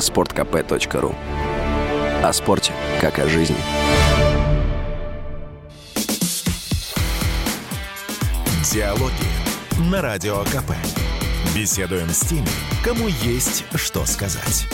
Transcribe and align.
sportkp.ru 0.00 1.14
О 2.22 2.32
спорте, 2.32 2.72
как 3.00 3.18
о 3.18 3.28
жизни. 3.28 3.56
Диалоги 8.72 9.12
на 9.90 10.00
Радио 10.02 10.42
КП. 10.44 10.72
Беседуем 11.54 12.08
с 12.08 12.20
теми, 12.20 12.46
кому 12.84 13.08
есть 13.08 13.64
что 13.74 14.04
сказать. 14.06 14.66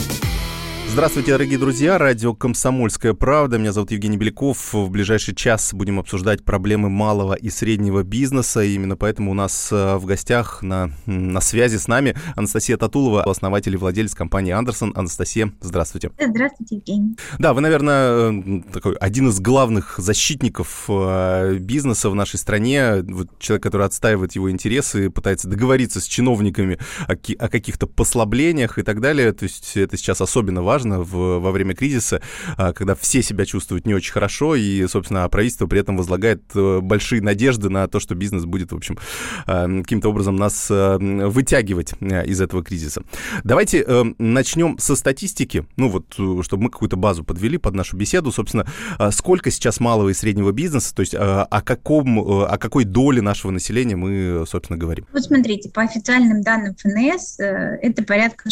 Здравствуйте, 0.96 1.32
дорогие 1.32 1.58
друзья. 1.58 1.98
Радио 1.98 2.32
«Комсомольская 2.32 3.12
правда». 3.12 3.58
Меня 3.58 3.72
зовут 3.72 3.90
Евгений 3.90 4.16
Беляков. 4.16 4.72
В 4.72 4.88
ближайший 4.88 5.34
час 5.34 5.74
будем 5.74 5.98
обсуждать 5.98 6.42
проблемы 6.42 6.88
малого 6.88 7.34
и 7.34 7.50
среднего 7.50 8.02
бизнеса. 8.02 8.62
И 8.62 8.72
именно 8.72 8.96
поэтому 8.96 9.32
у 9.32 9.34
нас 9.34 9.68
э, 9.70 9.96
в 9.96 10.06
гостях 10.06 10.62
на, 10.62 10.90
на 11.04 11.42
связи 11.42 11.76
с 11.76 11.86
нами 11.86 12.16
Анастасия 12.34 12.78
Татулова, 12.78 13.24
основатель 13.24 13.74
и 13.74 13.76
владелец 13.76 14.14
компании 14.14 14.52
«Андерсон». 14.52 14.94
Анастасия, 14.96 15.52
здравствуйте. 15.60 16.12
Здравствуйте, 16.18 16.76
Евгений. 16.76 17.18
Да, 17.38 17.52
вы, 17.52 17.60
наверное, 17.60 18.32
э, 18.32 18.62
такой 18.72 18.94
один 18.94 19.28
из 19.28 19.38
главных 19.38 19.96
защитников 19.98 20.86
э, 20.88 21.58
бизнеса 21.60 22.08
в 22.08 22.14
нашей 22.14 22.38
стране. 22.38 23.02
Вот 23.06 23.38
человек, 23.38 23.64
который 23.64 23.86
отстаивает 23.86 24.34
его 24.34 24.50
интересы, 24.50 25.10
пытается 25.10 25.46
договориться 25.46 26.00
с 26.00 26.06
чиновниками 26.06 26.78
о, 27.06 27.12
о 27.12 27.48
каких-то 27.50 27.86
послаблениях 27.86 28.78
и 28.78 28.82
так 28.82 29.02
далее. 29.02 29.32
То 29.32 29.42
есть 29.42 29.76
это 29.76 29.98
сейчас 29.98 30.22
особенно 30.22 30.62
важно 30.62 30.85
важно 30.86 31.02
в, 31.02 31.40
во 31.40 31.50
время 31.50 31.74
кризиса, 31.74 32.20
а, 32.56 32.72
когда 32.72 32.94
все 32.94 33.22
себя 33.22 33.44
чувствуют 33.44 33.86
не 33.86 33.94
очень 33.94 34.12
хорошо, 34.12 34.54
и, 34.54 34.86
собственно, 34.86 35.28
правительство 35.28 35.66
при 35.66 35.80
этом 35.80 35.96
возлагает 35.96 36.42
э, 36.54 36.80
большие 36.80 37.22
надежды 37.22 37.68
на 37.68 37.86
то, 37.88 38.00
что 38.00 38.14
бизнес 38.14 38.44
будет, 38.44 38.72
в 38.72 38.76
общем, 38.76 38.98
а, 39.46 39.66
каким-то 39.82 40.08
образом 40.08 40.36
нас 40.36 40.68
э, 40.70 40.96
вытягивать 40.98 41.94
э, 42.00 42.26
из 42.26 42.40
этого 42.40 42.62
кризиса. 42.62 43.02
Давайте 43.44 43.84
начнем 44.18 44.78
со 44.78 44.96
статистики, 44.96 45.66
ну 45.76 45.88
вот, 45.88 46.12
чтобы 46.44 46.64
мы 46.64 46.70
какую-то 46.70 46.96
базу 46.96 47.24
подвели 47.24 47.58
под 47.58 47.74
нашу 47.74 47.96
беседу, 47.96 48.32
собственно, 48.32 48.66
а, 48.98 49.10
сколько 49.10 49.50
сейчас 49.50 49.80
малого 49.80 50.10
и 50.10 50.14
среднего 50.14 50.52
бизнеса, 50.52 50.94
то 50.94 51.00
есть 51.00 51.14
о, 51.14 51.62
каком, 51.64 52.18
о 52.18 52.58
какой 52.58 52.84
доле 52.84 53.22
нашего 53.22 53.50
населения 53.50 53.96
мы, 53.96 54.44
собственно, 54.46 54.78
говорим? 54.78 55.06
Вот 55.12 55.22
смотрите, 55.22 55.70
по 55.70 55.82
официальным 55.82 56.42
данным 56.42 56.74
ФНС 56.76 57.38
это 57.38 58.02
порядка 58.04 58.48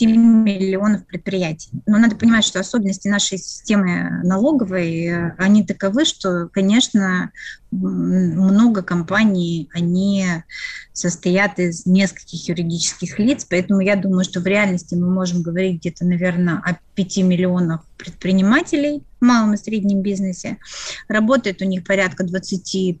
10 0.00 0.16
миллионов 0.16 1.06
предприятий. 1.06 1.70
Но 1.86 1.98
надо 1.98 2.16
понимать, 2.16 2.44
что 2.44 2.60
особенности 2.60 3.08
нашей 3.08 3.38
системы 3.38 4.22
налоговой, 4.24 5.06
э, 5.06 5.34
они 5.38 5.64
таковы, 5.64 6.04
что, 6.04 6.48
конечно, 6.52 7.30
много 7.70 8.82
компаний, 8.82 9.68
они 9.72 10.26
состоят 10.92 11.58
из 11.58 11.86
нескольких 11.86 12.48
юридических 12.48 13.18
лиц, 13.18 13.46
поэтому 13.48 13.80
я 13.80 13.96
думаю, 13.96 14.24
что 14.24 14.40
в 14.40 14.46
реальности 14.46 14.94
мы 14.94 15.10
можем 15.10 15.42
говорить 15.42 15.80
где-то, 15.80 16.04
наверное, 16.04 16.56
о 16.56 16.76
5 16.94 17.18
миллионах 17.18 17.84
предпринимателей 17.96 19.02
в 19.20 19.24
малом 19.24 19.54
и 19.54 19.56
среднем 19.56 20.02
бизнесе. 20.02 20.58
Работает 21.08 21.60
у 21.62 21.64
них 21.66 21.84
порядка 21.84 22.24
22 22.24 22.98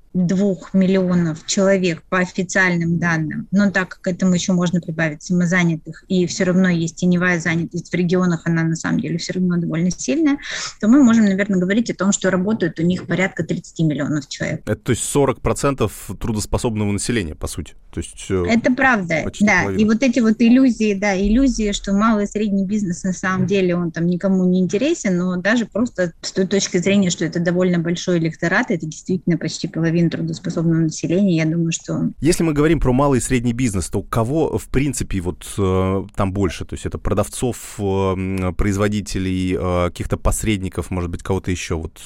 миллионов 0.74 1.44
человек 1.46 2.02
по 2.08 2.18
официальным 2.18 2.98
данным, 2.98 3.48
но 3.50 3.70
так 3.70 3.88
как 3.88 4.14
этому 4.14 4.34
еще 4.34 4.52
можно 4.52 4.80
прибавить 4.80 5.22
самозанятых, 5.22 6.04
и 6.08 6.26
все 6.26 6.44
равно 6.44 6.68
есть 6.68 6.96
теневая 6.96 7.40
занятость 7.40 7.90
в 7.90 7.94
регионах, 7.94 8.42
она 8.44 8.62
на 8.62 8.76
самом 8.76 9.00
деле 9.00 9.18
все 9.18 9.34
равно 9.34 9.56
довольно 9.56 9.90
сильная, 9.90 10.38
то 10.80 10.88
мы 10.88 11.02
можем, 11.02 11.24
наверное, 11.24 11.58
говорить 11.58 11.90
о 11.90 11.94
том, 11.94 12.12
что 12.12 12.30
работают 12.30 12.78
у 12.78 12.82
них 12.82 13.06
порядка 13.06 13.42
30 13.42 13.80
миллионов 13.80 14.28
человек. 14.28 14.59
Это 14.66 14.76
то 14.76 14.90
есть 14.90 15.02
40% 15.14 15.90
трудоспособного 16.18 16.92
населения, 16.92 17.34
по 17.34 17.46
сути. 17.46 17.74
То 17.90 17.98
есть, 17.98 18.26
э, 18.30 18.44
Это 18.48 18.72
правда, 18.72 19.24
да. 19.40 19.62
Половина. 19.62 19.80
И 19.80 19.84
вот 19.84 20.02
эти 20.02 20.20
вот 20.20 20.36
иллюзии, 20.38 20.94
да, 20.94 21.18
иллюзии, 21.18 21.72
что 21.72 21.92
малый 21.92 22.24
и 22.24 22.26
средний 22.26 22.64
бизнес 22.64 23.02
на 23.02 23.12
самом 23.12 23.46
деле 23.46 23.74
он 23.74 23.90
там 23.90 24.06
никому 24.06 24.44
не 24.44 24.60
интересен, 24.60 25.18
но 25.18 25.36
даже 25.36 25.66
просто 25.66 26.12
с 26.20 26.32
той 26.32 26.46
точки 26.46 26.78
зрения, 26.78 27.10
что 27.10 27.24
это 27.24 27.40
довольно 27.40 27.78
большой 27.78 28.18
электорат, 28.18 28.70
это 28.70 28.86
действительно 28.86 29.36
почти 29.36 29.66
половина 29.66 30.08
трудоспособного 30.08 30.82
населения, 30.82 31.36
я 31.36 31.46
думаю, 31.46 31.72
что... 31.72 32.10
Если 32.20 32.44
мы 32.44 32.52
говорим 32.52 32.80
про 32.80 32.92
малый 32.92 33.18
и 33.18 33.22
средний 33.22 33.52
бизнес, 33.52 33.88
то 33.88 34.02
кого, 34.02 34.56
в 34.56 34.68
принципе, 34.68 35.20
вот 35.20 35.46
э, 35.58 36.04
там 36.14 36.32
больше? 36.32 36.64
То 36.64 36.74
есть 36.74 36.86
это 36.86 36.98
продавцов, 36.98 37.74
э, 37.78 38.52
производителей, 38.56 39.56
каких-то 39.88 40.16
посредников, 40.16 40.90
может 40.90 41.10
быть, 41.10 41.22
кого-то 41.22 41.50
еще? 41.50 41.74
Вот, 41.74 42.00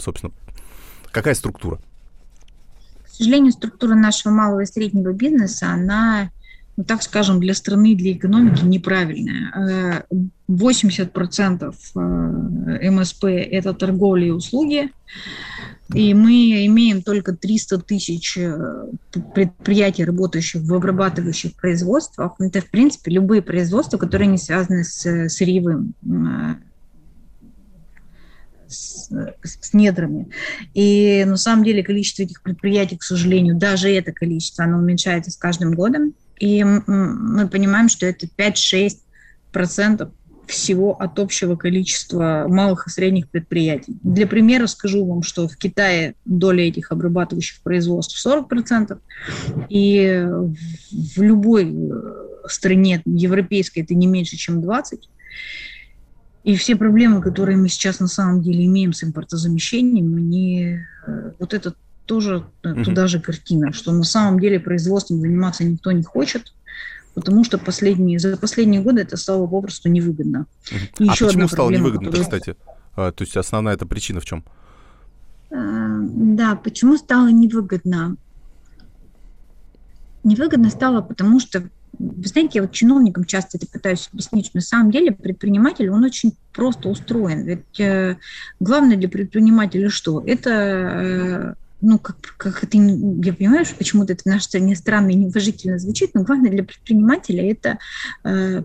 собственно, 0.00 0.32
какая 1.12 1.34
структура? 1.34 1.80
Сожалению, 3.20 3.52
структура 3.52 3.94
нашего 3.94 4.32
малого 4.32 4.60
и 4.60 4.66
среднего 4.66 5.12
бизнеса, 5.12 5.68
она, 5.70 6.30
ну, 6.76 6.84
так 6.84 7.02
скажем, 7.02 7.40
для 7.40 7.54
страны, 7.54 7.94
для 7.94 8.12
экономики 8.12 8.64
неправильная. 8.64 10.04
80% 10.48 11.74
э, 11.94 12.90
МСП– 12.90 13.24
это 13.26 13.74
торговля 13.74 14.26
и 14.26 14.30
услуги, 14.30 14.90
и 15.94 16.14
мы 16.14 16.66
имеем 16.66 17.02
только 17.02 17.36
300 17.36 17.78
тысяч 17.78 18.38
э, 18.38 18.86
предприятий, 19.34 20.04
работающих 20.04 20.62
в 20.62 20.74
обрабатывающих 20.74 21.54
производствах. 21.54 22.34
Это, 22.38 22.60
в 22.60 22.70
принципе, 22.70 23.12
любые 23.12 23.42
производства, 23.42 23.98
которые 23.98 24.28
не 24.28 24.38
связаны 24.38 24.84
с 24.84 25.28
сырьевым 25.28 25.94
с, 28.70 29.10
с 29.42 29.74
недрами. 29.74 30.28
И 30.74 31.24
на 31.26 31.36
самом 31.36 31.64
деле 31.64 31.82
количество 31.82 32.22
этих 32.22 32.42
предприятий, 32.42 32.96
к 32.96 33.02
сожалению, 33.02 33.56
даже 33.56 33.90
это 33.90 34.12
количество, 34.12 34.64
оно 34.64 34.78
уменьшается 34.78 35.30
с 35.30 35.36
каждым 35.36 35.72
годом. 35.72 36.14
И 36.38 36.64
мы 36.64 37.48
понимаем, 37.48 37.88
что 37.88 38.06
это 38.06 38.26
5-6% 38.26 40.10
всего 40.50 41.00
от 41.00 41.18
общего 41.18 41.56
количества 41.56 42.46
малых 42.48 42.86
и 42.86 42.90
средних 42.90 43.28
предприятий. 43.28 43.96
Для 44.02 44.26
примера 44.26 44.66
скажу 44.66 45.06
вам, 45.06 45.22
что 45.22 45.48
в 45.48 45.56
Китае 45.56 46.14
доля 46.24 46.66
этих 46.68 46.92
обрабатывающих 46.92 47.60
производств 47.62 48.24
40%, 48.26 48.98
и 49.68 50.26
в 50.90 51.22
любой 51.22 51.72
э, 51.72 52.48
стране 52.48 53.00
европейской 53.04 53.80
это 53.80 53.94
не 53.94 54.06
меньше, 54.06 54.36
чем 54.36 54.60
20%. 54.60 54.98
И 56.42 56.56
все 56.56 56.74
проблемы, 56.74 57.20
которые 57.20 57.58
мы 57.58 57.68
сейчас 57.68 58.00
на 58.00 58.06
самом 58.06 58.40
деле 58.40 58.64
имеем 58.64 58.92
с 58.92 59.04
импортозамещением, 59.04 60.16
они, 60.16 60.78
э, 61.06 61.32
вот 61.38 61.52
это 61.52 61.74
тоже 62.06 62.46
угу. 62.64 62.82
туда 62.82 63.06
же 63.06 63.20
картина, 63.20 63.72
что 63.72 63.92
на 63.92 64.04
самом 64.04 64.40
деле 64.40 64.58
производством 64.58 65.20
заниматься 65.20 65.64
никто 65.64 65.92
не 65.92 66.02
хочет, 66.02 66.52
потому 67.14 67.44
что 67.44 67.58
последние, 67.58 68.18
за 68.18 68.36
последние 68.36 68.80
годы 68.80 69.02
это 69.02 69.16
стало 69.16 69.46
попросту 69.46 69.88
невыгодно. 69.90 70.46
Угу. 70.98 71.10
а 71.10 71.12
почему 71.12 71.48
стало 71.48 71.70
невыгодно, 71.70 72.10
которая... 72.10 72.24
кстати? 72.24 72.56
А, 72.96 73.12
то 73.12 73.22
есть 73.22 73.36
основная 73.36 73.74
эта 73.74 73.86
причина 73.86 74.20
в 74.20 74.24
чем? 74.24 74.44
А, 75.50 75.98
да, 76.00 76.56
почему 76.56 76.96
стало 76.96 77.28
невыгодно? 77.28 78.16
Невыгодно 80.24 80.70
стало, 80.70 81.02
потому 81.02 81.38
что 81.38 81.68
вы 81.98 82.26
знаете, 82.26 82.52
я 82.54 82.62
вот 82.62 82.72
чиновникам 82.72 83.24
часто 83.24 83.58
это 83.58 83.66
пытаюсь 83.66 84.08
объяснить, 84.12 84.46
что 84.46 84.58
на 84.58 84.62
самом 84.62 84.90
деле 84.90 85.12
предприниматель, 85.12 85.90
он 85.90 86.04
очень 86.04 86.32
просто 86.52 86.88
устроен. 86.88 87.44
Ведь 87.44 87.80
э, 87.80 88.16
главное 88.58 88.96
для 88.96 89.08
предпринимателя 89.08 89.90
что? 89.90 90.22
Это 90.26 90.50
э, 90.50 91.54
ну, 91.82 91.98
как, 91.98 92.16
как 92.36 92.62
это, 92.62 92.76
я 92.76 93.32
понимаю, 93.32 93.64
что 93.64 93.76
почему-то 93.76 94.12
это 94.12 94.22
в 94.22 94.26
нашей 94.26 94.44
стране 94.44 94.76
странно 94.76 95.10
и 95.10 95.14
неуважительно 95.14 95.78
звучит, 95.78 96.10
но 96.14 96.22
главное 96.22 96.50
для 96.50 96.62
предпринимателя– 96.62 97.50
это 97.52 97.78
э, 98.24 98.62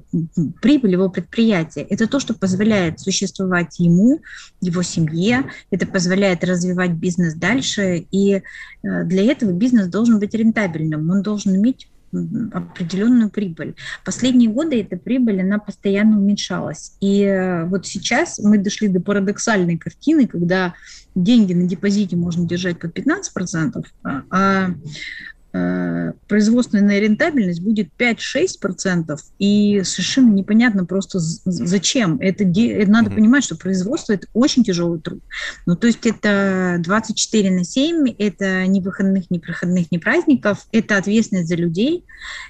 прибыль 0.62 0.92
его 0.92 1.10
предприятия. 1.10 1.82
Это 1.82 2.08
то, 2.08 2.20
что 2.20 2.34
позволяет 2.34 3.00
существовать 3.00 3.80
ему, 3.80 4.22
его 4.62 4.82
семье, 4.82 5.46
это 5.72 5.88
позволяет 5.88 6.44
развивать 6.44 6.92
бизнес 6.92 7.36
дальше, 7.36 8.06
и 8.12 8.36
э, 8.36 8.42
для 8.82 9.32
этого 9.32 9.52
бизнес 9.52 9.88
должен 9.88 10.20
быть 10.20 10.34
рентабельным, 10.34 11.10
он 11.10 11.22
должен 11.22 11.56
иметь 11.56 11.88
определенную 12.54 13.30
прибыль. 13.30 13.76
Последние 14.04 14.50
годы 14.50 14.82
эта 14.82 14.98
прибыль, 14.98 15.42
она 15.42 15.60
постоянно 15.60 16.18
уменьшалась. 16.18 16.96
И 17.02 17.22
э, 17.22 17.66
вот 17.66 17.86
сейчас 17.86 18.40
мы 18.40 18.58
дошли 18.58 18.88
до 18.88 19.00
парадоксальной 19.00 19.78
картины, 19.78 20.28
когда 20.28 20.74
деньги 21.16 21.54
на 21.54 21.68
депозите 21.68 22.16
можно 22.16 22.48
держать 22.48 22.80
по 22.80 22.88
15%, 22.88 23.86
а 24.04 24.66
Э, 24.66 24.74
производственная 26.28 27.00
рентабельность 27.00 27.62
будет 27.62 27.90
5-6%, 27.98 29.18
и 29.40 29.82
совершенно 29.84 30.34
непонятно 30.34 30.86
просто 30.86 31.20
зачем. 31.20 32.18
Это, 32.20 32.44
это 32.44 32.92
надо 32.92 33.10
mm-hmm. 33.10 33.16
понимать, 33.16 33.44
что 33.44 33.56
производство– 33.56 34.14
это 34.14 34.28
очень 34.34 34.64
тяжелый 34.64 35.00
труд. 35.00 35.22
Ну, 35.66 35.76
то 35.76 35.88
есть 35.88 36.06
это 36.06 36.78
24 36.80 37.52
на 37.52 37.64
7, 37.64 38.16
это 38.18 38.66
ни 38.68 38.82
выходных, 38.82 39.30
ни 39.30 39.38
проходных, 39.38 39.92
ни 39.92 39.98
праздников, 39.98 40.68
это 40.72 40.98
ответственность 40.98 41.50
за 41.50 41.56
людей, 41.56 42.04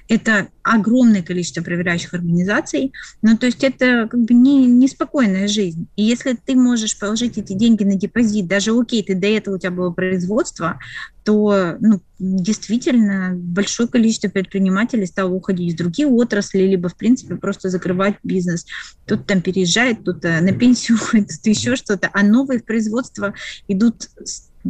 это 0.08 0.48
огромное 0.62 1.22
количество 1.22 1.62
проверяющих 1.62 2.14
организаций, 2.14 2.92
ну, 3.22 3.36
то 3.36 3.46
есть 3.46 3.62
это 3.62 4.08
как 4.10 4.20
бы 4.20 4.34
не, 4.34 4.66
неспокойная 4.66 5.48
жизнь. 5.48 5.86
И 5.96 6.02
если 6.02 6.34
ты 6.34 6.56
можешь 6.56 6.98
положить 6.98 7.38
эти 7.38 7.52
деньги 7.52 7.84
на 7.84 7.94
депозит, 7.94 8.46
даже 8.46 8.72
окей, 8.72 9.02
ты 9.02 9.14
до 9.14 9.26
этого 9.26 9.56
у 9.56 9.58
тебя 9.58 9.70
было 9.70 9.90
производство, 9.90 10.78
то 11.26 11.76
ну, 11.80 12.00
действительно 12.20 13.32
большое 13.34 13.88
количество 13.88 14.28
предпринимателей 14.28 15.06
стало 15.06 15.32
уходить 15.32 15.74
в 15.74 15.76
другие 15.76 16.06
отрасли, 16.06 16.60
либо, 16.60 16.88
в 16.88 16.96
принципе, 16.96 17.34
просто 17.34 17.68
закрывать 17.68 18.14
бизнес. 18.22 18.64
Кто-то 19.04 19.24
там 19.24 19.42
переезжает, 19.42 20.00
кто-то 20.02 20.40
на 20.40 20.52
пенсию 20.52 20.96
уходит, 21.02 21.30
кто-то 21.30 21.50
еще 21.50 21.74
что-то. 21.74 22.10
А 22.12 22.22
новые 22.22 22.60
производства 22.60 23.34
идут 23.66 24.08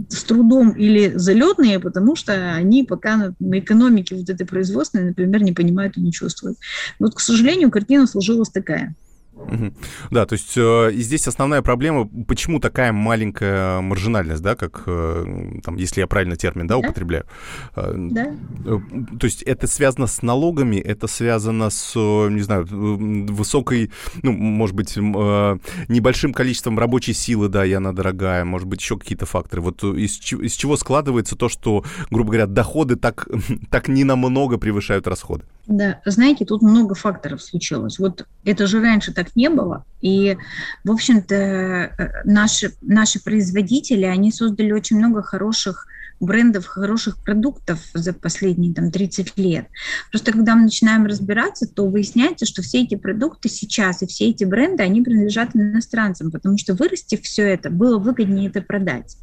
с 0.09 0.25
трудом 0.25 0.71
или 0.71 1.13
залетные, 1.15 1.79
потому 1.79 2.17
что 2.17 2.55
они 2.55 2.85
пока 2.85 3.35
на 3.39 3.59
экономике 3.59 4.15
вот 4.17 4.31
этой 4.31 4.47
производственной, 4.47 5.09
например, 5.09 5.43
не 5.43 5.53
понимают 5.53 5.99
и 5.99 6.01
не 6.01 6.13
чувствуют. 6.13 6.57
Вот, 6.99 7.15
к 7.15 7.21
сожалению, 7.21 7.71
картина 7.71 8.07
сложилась 8.07 8.49
такая. 8.49 8.95
Да, 10.11 10.27
то 10.27 10.33
есть 10.35 10.57
э, 10.57 10.91
здесь 10.95 11.29
основная 11.29 11.63
проблема, 11.63 12.09
почему 12.27 12.59
такая 12.61 12.93
маленькая 12.93 13.81
маржинальность, 13.81 14.43
да, 14.43 14.57
как, 14.57 14.83
э, 14.87 15.61
там, 15.63 15.77
если 15.77 16.01
я 16.01 16.07
правильно 16.07 16.37
термин, 16.37 16.67
да, 16.67 16.79
употребляю. 16.79 17.27
Э, 17.75 17.93
да. 17.95 18.35
Э, 18.65 18.79
то 19.19 19.25
есть 19.27 19.43
это 19.43 19.67
связано 19.67 20.07
с 20.07 20.23
налогами, 20.23 20.77
это 20.77 21.07
связано 21.07 21.71
с, 21.71 21.93
э, 21.97 22.29
не 22.31 22.41
знаю, 22.41 22.67
высокой, 22.67 23.91
ну, 24.23 24.33
может 24.33 24.75
быть, 24.75 24.97
э, 24.97 25.01
небольшим 25.89 26.33
количеством 26.33 26.79
рабочей 26.79 27.13
силы, 27.13 27.49
да, 27.49 27.65
и 27.65 27.73
она 27.73 27.93
дорогая, 27.93 28.45
может 28.45 28.69
быть, 28.69 28.81
еще 28.81 28.99
какие-то 28.99 29.27
факторы. 29.27 29.63
Вот 29.63 29.85
из, 29.85 30.19
из 30.33 30.55
чего 30.55 30.77
складывается 30.77 31.37
то, 31.37 31.49
что, 31.49 31.85
грубо 32.11 32.31
говоря, 32.31 32.47
доходы 32.47 32.97
так, 32.97 33.29
так 33.71 33.89
не 33.89 34.05
намного 34.05 34.59
превышают 34.59 35.07
расходы? 35.07 35.45
Да, 35.67 36.01
знаете, 36.05 36.45
тут 36.45 36.63
много 36.63 36.95
факторов 36.95 37.43
случилось. 37.43 37.99
Вот 37.99 38.25
это 38.45 38.67
же 38.67 38.81
раньше 38.81 39.13
так 39.13 39.35
не 39.35 39.51
было. 39.51 39.85
И, 40.01 40.39
в 40.85 40.93
общем-то, 40.93 41.35
э, 41.35 42.23
наши, 42.25 42.73
наши 42.81 43.23
производители, 43.23 44.05
они 44.05 44.31
создали 44.31 44.71
очень 44.71 44.97
много 44.97 45.23
хороших 45.23 45.89
брендов, 46.21 46.67
хороших 46.67 47.19
продуктов 47.23 47.81
за 47.95 48.13
последние 48.13 48.73
там, 48.73 48.91
30 48.91 49.37
лет. 49.37 49.67
Просто 50.11 50.33
когда 50.33 50.55
мы 50.55 50.65
начинаем 50.65 51.07
разбираться, 51.07 51.67
то 51.67 51.87
выясняется, 51.87 52.47
что 52.47 52.63
все 52.63 52.83
эти 52.83 52.95
продукты 52.95 53.49
сейчас 53.49 54.03
и 54.03 54.07
все 54.07 54.31
эти 54.31 54.45
бренды, 54.45 54.83
они 54.83 55.03
принадлежат 55.03 55.55
иностранцам, 55.55 56.31
потому 56.31 56.59
что 56.59 56.75
вырастив 56.75 57.23
все 57.23 57.43
это, 57.43 57.71
было 57.71 57.99
выгоднее 57.99 58.49
это 58.49 58.63
продать. 58.63 59.17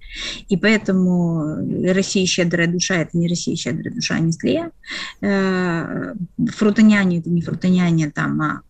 И 0.49 0.57
поэтому 0.57 1.57
Россия 1.93 2.25
щедрая 2.25 2.67
душа– 2.67 2.95
это 2.97 3.17
не 3.17 3.27
Россия 3.27 3.55
щедрая 3.55 3.93
душа, 3.93 4.15
а 4.15 4.19
Нестле. 4.19 4.71
Э, 5.21 6.13
фрутоняне– 6.51 7.19
это 7.19 7.29
не 7.29 7.41
фрутоняне, 7.41 8.11
там, 8.11 8.41
а 8.41 8.61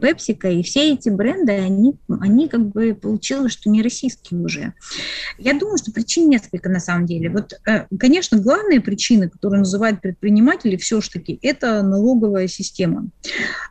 Пепсика 0.00 0.48
и 0.48 0.62
все 0.62 0.94
эти 0.94 1.10
бренды, 1.10 1.52
они, 1.52 1.94
они 2.08 2.48
как 2.48 2.68
бы 2.68 2.94
получилось, 2.94 3.52
что 3.52 3.68
не 3.68 3.82
российские 3.82 4.40
уже. 4.40 4.72
Я 5.38 5.58
думаю, 5.58 5.76
что 5.76 5.92
причин 5.92 6.30
несколько 6.30 6.70
на 6.70 6.80
самом 6.80 7.06
деле. 7.06 7.28
Вот, 7.28 7.52
э, 7.66 7.86
конечно, 7.98 8.38
главные 8.38 8.80
причины, 8.80 9.28
которые 9.28 9.60
называют 9.60 10.00
предприниматели, 10.00 10.76
все-таки 10.76 11.38
это 11.42 11.82
налоговая 11.82 12.48
система. 12.48 13.08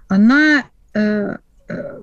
Она, 0.07 0.65
э, 0.93 1.37
э, 1.67 2.01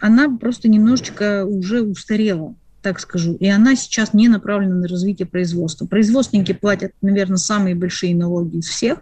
она 0.00 0.36
просто 0.38 0.68
немножечко 0.68 1.44
уже 1.44 1.82
устарела 1.82 2.54
так 2.82 2.98
скажу. 2.98 3.34
И 3.34 3.46
она 3.46 3.76
сейчас 3.76 4.14
не 4.14 4.28
направлена 4.28 4.76
на 4.76 4.88
развитие 4.88 5.26
производства. 5.26 5.86
Производственники 5.86 6.52
платят, 6.52 6.92
наверное, 7.02 7.36
самые 7.36 7.74
большие 7.74 8.14
налоги 8.14 8.58
из 8.58 8.68
всех. 8.68 9.00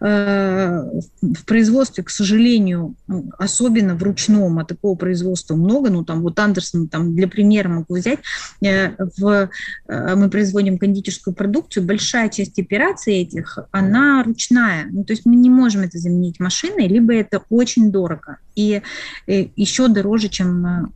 Э, 0.00 0.82
в 1.20 1.44
производстве, 1.44 2.02
к 2.02 2.10
сожалению, 2.10 2.94
особенно 3.38 3.94
в 3.94 4.02
ручном, 4.02 4.58
а 4.58 4.64
такого 4.64 4.96
производства 4.96 5.54
много, 5.54 5.90
ну 5.90 6.04
там 6.04 6.22
вот 6.22 6.38
Андерсон, 6.38 6.88
там 6.88 7.14
для 7.14 7.28
примера 7.28 7.68
могу 7.68 7.96
взять, 7.96 8.20
э, 8.62 8.92
в, 9.18 9.50
э, 9.88 10.16
мы 10.16 10.30
производим 10.30 10.78
кондитерскую 10.78 11.34
продукцию, 11.34 11.84
большая 11.84 12.30
часть 12.30 12.58
операций 12.58 13.14
этих, 13.14 13.58
она 13.72 14.22
ручная, 14.22 14.86
ну 14.90 15.04
то 15.04 15.12
есть 15.12 15.26
мы 15.26 15.36
не 15.36 15.50
можем 15.50 15.82
это 15.82 15.98
заменить 15.98 16.40
машиной, 16.40 16.88
либо 16.88 17.14
это 17.14 17.42
очень 17.50 17.92
дорого. 17.92 18.38
И 18.54 18.82
еще 19.26 19.88
дороже, 19.88 20.28
чем 20.28 20.92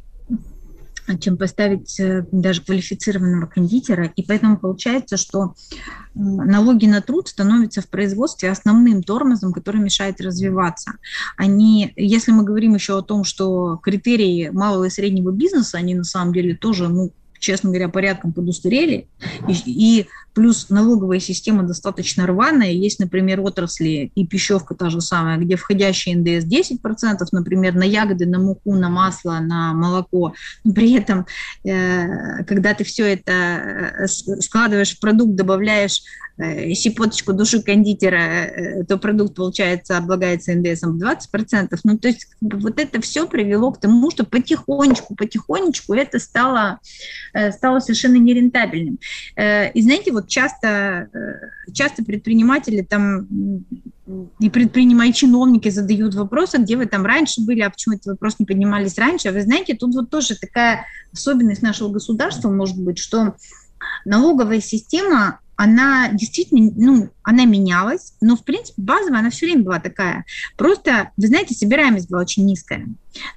чем 1.20 1.36
поставить 1.36 1.98
э, 2.00 2.26
даже 2.32 2.62
квалифицированного 2.62 3.46
кондитера. 3.46 4.12
И 4.16 4.22
поэтому 4.22 4.56
получается, 4.56 5.16
что 5.16 5.54
налоги 6.14 6.86
на 6.86 7.00
труд 7.00 7.28
становятся 7.28 7.82
в 7.82 7.88
производстве 7.88 8.50
основным 8.50 9.02
тормозом, 9.02 9.52
который 9.52 9.80
мешает 9.80 10.20
развиваться. 10.20 10.92
Они, 11.36 11.92
если 11.96 12.32
мы 12.32 12.44
говорим 12.44 12.74
еще 12.74 12.98
о 12.98 13.02
том, 13.02 13.24
что 13.24 13.78
критерии 13.82 14.48
малого 14.48 14.84
и 14.84 14.90
среднего 14.90 15.30
бизнеса, 15.30 15.78
они 15.78 15.94
на 15.94 16.04
самом 16.04 16.32
деле 16.32 16.54
тоже 16.54 16.88
ну, 16.88 17.12
честно 17.38 17.70
говоря, 17.70 17.88
порядком 17.88 18.32
подустарели, 18.32 19.08
и, 19.48 19.52
и 19.66 20.06
плюс 20.34 20.68
налоговая 20.68 21.20
система 21.20 21.62
достаточно 21.62 22.26
рваная. 22.26 22.72
Есть, 22.72 22.98
например, 22.98 23.40
отрасли 23.40 24.10
и 24.14 24.26
пищевка 24.26 24.74
та 24.74 24.90
же 24.90 25.00
самая, 25.00 25.38
где 25.38 25.56
входящий 25.56 26.14
НДС 26.14 26.46
10%, 26.46 27.18
например, 27.32 27.74
на 27.74 27.84
ягоды, 27.84 28.26
на 28.26 28.38
муку, 28.38 28.74
на 28.74 28.88
масло, 28.88 29.38
на 29.40 29.72
молоко. 29.72 30.34
При 30.74 30.94
этом, 30.94 31.26
э, 31.64 32.44
когда 32.44 32.74
ты 32.74 32.84
все 32.84 33.14
это 33.14 33.32
э, 33.32 34.06
складываешь 34.06 34.96
в 34.96 35.00
продукт, 35.00 35.34
добавляешь 35.34 36.02
Э, 36.36 36.74
щепоточку 36.74 37.32
души 37.32 37.62
кондитера, 37.62 38.84
то 38.88 38.98
продукт, 38.98 39.36
получается, 39.36 39.96
облагается 39.96 40.52
НДСом 40.52 40.98
в 40.98 41.02
20%. 41.02 41.78
Ну, 41.84 41.96
то 41.96 42.08
есть 42.08 42.26
вот 42.40 42.80
это 42.80 43.00
все 43.00 43.28
привело 43.28 43.70
к 43.70 43.80
тому, 43.80 44.10
что 44.10 44.24
потихонечку, 44.24 45.14
потихонечку 45.14 45.94
это 45.94 46.18
стало, 46.18 46.80
стало 47.52 47.78
совершенно 47.78 48.16
нерентабельным. 48.16 48.98
И 49.38 49.82
знаете, 49.82 50.10
вот 50.10 50.23
часто, 50.26 51.08
часто 51.72 52.04
предприниматели 52.04 52.82
там 52.82 53.26
и 54.38 54.50
предприниматели, 54.50 55.12
чиновники 55.12 55.68
задают 55.70 56.14
вопросы, 56.14 56.58
где 56.58 56.76
вы 56.76 56.86
там 56.86 57.06
раньше 57.06 57.40
были, 57.40 57.60
а 57.60 57.70
почему 57.70 57.94
этот 57.94 58.06
вопрос 58.06 58.38
не 58.38 58.46
поднимались 58.46 58.98
раньше. 58.98 59.28
А 59.28 59.32
вы 59.32 59.42
знаете, 59.42 59.74
тут 59.74 59.94
вот 59.94 60.10
тоже 60.10 60.36
такая 60.36 60.86
особенность 61.12 61.62
нашего 61.62 61.88
государства 61.88 62.50
может 62.50 62.78
быть, 62.78 62.98
что 62.98 63.34
налоговая 64.04 64.60
система 64.60 65.40
она 65.56 66.08
действительно, 66.12 66.72
ну, 66.76 67.10
она 67.22 67.44
менялась, 67.44 68.14
но, 68.20 68.36
в 68.36 68.44
принципе, 68.44 68.82
базовая 68.82 69.20
она 69.20 69.30
все 69.30 69.46
время 69.46 69.62
была 69.62 69.80
такая. 69.80 70.24
Просто, 70.56 71.10
вы 71.16 71.26
знаете, 71.28 71.54
собираемость 71.54 72.10
была 72.10 72.22
очень 72.22 72.44
низкая. 72.44 72.88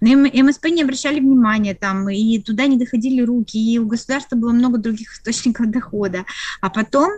На 0.02 0.16
МСП 0.16 0.66
не 0.66 0.81
обращали 0.81 1.19
внимания 1.19 1.75
там, 1.75 2.10
и 2.10 2.40
туда 2.40 2.66
не 2.66 2.78
доходили 2.78 3.22
руки, 3.22 3.58
и 3.58 3.78
у 3.78 3.86
государства 3.86 4.36
было 4.36 4.52
много 4.52 4.80
других 4.80 5.14
источников 5.14 5.69
дохода. 5.69 6.25
А 6.62 6.69
потом 6.69 7.12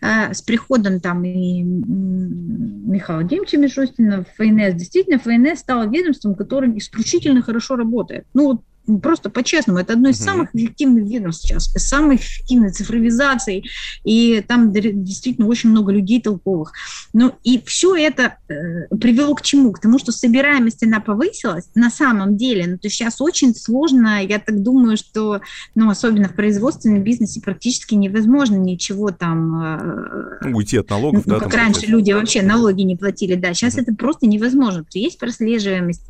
э, 0.00 0.32
с 0.32 0.40
приходом 0.40 1.00
там 1.00 1.24
и 1.24 1.62
Михаила 1.62 3.24
Димовича 3.24 3.58
Мишустина 3.58 4.24
ФНС, 4.36 4.74
действительно, 4.74 5.18
ФНС 5.18 5.60
стало 5.60 5.88
ведомством, 5.88 6.34
которое 6.34 6.76
исключительно 6.78 7.42
хорошо 7.42 7.76
работает. 7.76 8.26
Ну, 8.32 8.46
вот 8.46 8.62
просто 9.02 9.30
по-честному, 9.30 9.78
это 9.78 9.94
одно 9.94 10.08
из 10.10 10.18
самых 10.18 10.54
эффективных 10.54 11.04
ведомств 11.04 11.42
сейчас, 11.42 11.66
с 11.66 11.88
самой 11.88 12.16
эффективной 12.16 12.70
цифровизацией, 12.70 13.68
и 14.04 14.44
там 14.46 14.72
действительно 14.72 15.48
очень 15.48 15.70
много 15.70 15.92
людей 15.92 16.20
толковых. 16.20 16.72
Ну, 17.12 17.32
и 17.42 17.62
все 17.64 17.96
это 17.96 18.36
э, 18.48 18.86
привело 18.96 19.34
к 19.34 19.42
чему? 19.42 19.72
К 19.72 19.80
тому, 19.80 19.98
что 19.98 20.12
собираемость, 20.12 20.82
она 20.82 21.00
повысилась 21.00 21.68
на 21.74 21.90
самом 21.90 22.36
деле, 22.36 22.66
ну, 22.66 22.78
то 22.78 22.86
есть 22.86 22.96
сейчас 22.96 23.20
очень 23.20 23.54
сложно, 23.54 24.22
я 24.22 24.38
так 24.38 24.62
думаю, 24.62 24.96
что, 24.96 25.40
ну, 25.74 25.90
особенно 25.90 26.28
в 26.28 26.34
производственном 26.34 27.02
бизнесе 27.02 27.40
практически 27.40 27.94
невозможно 27.94 28.56
ничего 28.56 29.10
там... 29.10 30.42
Э, 30.42 30.50
Уйти 30.52 30.78
от 30.78 30.90
налогов, 30.90 31.26
ну, 31.26 31.34
да? 31.34 31.40
Как 31.40 31.54
раньше 31.54 31.80
получается. 31.80 31.90
люди 31.90 32.12
вообще 32.12 32.42
налоги 32.42 32.82
не 32.82 32.96
платили, 32.96 33.34
да, 33.34 33.52
сейчас 33.54 33.76
mm-hmm. 33.76 33.82
это 33.82 33.94
просто 33.94 34.26
невозможно, 34.26 34.84
есть 34.92 35.18
прослеживаемость, 35.18 36.02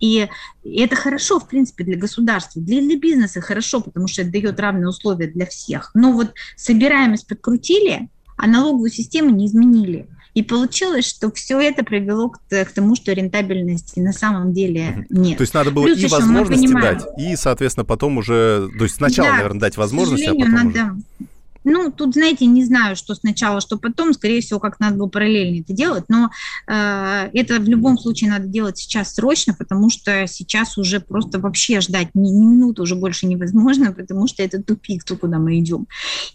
и, 0.00 0.28
и 0.62 0.80
это 0.80 0.96
хорошо, 0.96 1.40
в 1.40 1.48
принципе, 1.48 1.84
для 1.84 1.96
государства, 1.96 2.19
государству, 2.20 2.60
для, 2.60 2.80
для 2.80 2.98
бизнеса 2.98 3.40
хорошо, 3.40 3.80
потому 3.80 4.06
что 4.06 4.22
это 4.22 4.30
дает 4.30 4.60
равные 4.60 4.88
условия 4.88 5.26
для 5.26 5.46
всех. 5.46 5.90
Но 5.94 6.12
вот 6.12 6.32
собираемость 6.56 7.26
подкрутили, 7.26 8.08
а 8.36 8.46
налоговую 8.46 8.90
систему 8.90 9.30
не 9.30 9.46
изменили. 9.46 10.06
И 10.32 10.42
получилось, 10.42 11.08
что 11.08 11.32
все 11.32 11.60
это 11.60 11.84
привело 11.84 12.30
к, 12.30 12.38
к 12.48 12.72
тому, 12.72 12.94
что 12.94 13.12
рентабельности 13.12 13.98
на 13.98 14.12
самом 14.12 14.52
деле 14.52 15.06
нет. 15.10 15.38
То 15.38 15.42
есть 15.42 15.54
надо 15.54 15.72
было 15.72 15.84
Плюс 15.84 15.98
и 15.98 16.06
возможности 16.06 16.72
дать, 16.72 17.02
и, 17.18 17.34
соответственно, 17.34 17.84
потом 17.84 18.18
уже... 18.18 18.70
То 18.78 18.84
есть 18.84 18.96
сначала, 18.96 19.30
да, 19.30 19.36
наверное, 19.36 19.60
дать 19.60 19.76
возможности, 19.76 20.26
а 20.26 20.34
потом 20.34 20.52
надо... 20.52 20.68
уже... 20.68 21.28
Ну, 21.64 21.90
тут, 21.90 22.14
знаете, 22.14 22.46
не 22.46 22.64
знаю, 22.64 22.96
что 22.96 23.14
сначала, 23.14 23.60
что 23.60 23.78
потом, 23.78 24.12
скорее 24.14 24.40
всего, 24.40 24.60
как 24.60 24.80
надо 24.80 24.96
было 24.96 25.08
параллельно 25.08 25.60
это 25.60 25.72
делать, 25.72 26.04
но 26.08 26.30
э, 26.66 27.30
это 27.32 27.58
в 27.60 27.68
любом 27.68 27.98
случае 27.98 28.30
надо 28.30 28.46
делать 28.46 28.78
сейчас 28.78 29.14
срочно, 29.14 29.54
потому 29.54 29.90
что 29.90 30.26
сейчас 30.26 30.78
уже 30.78 31.00
просто 31.00 31.38
вообще 31.38 31.80
ждать 31.80 32.08
ни, 32.14 32.28
ни 32.28 32.46
минуты 32.46 32.82
уже 32.82 32.94
больше 32.94 33.26
невозможно, 33.26 33.92
потому 33.96 34.26
что 34.26 34.42
это 34.42 34.62
тупик, 34.62 35.04
то, 35.04 35.16
куда 35.16 35.38
мы 35.38 35.58
идем. 35.58 35.86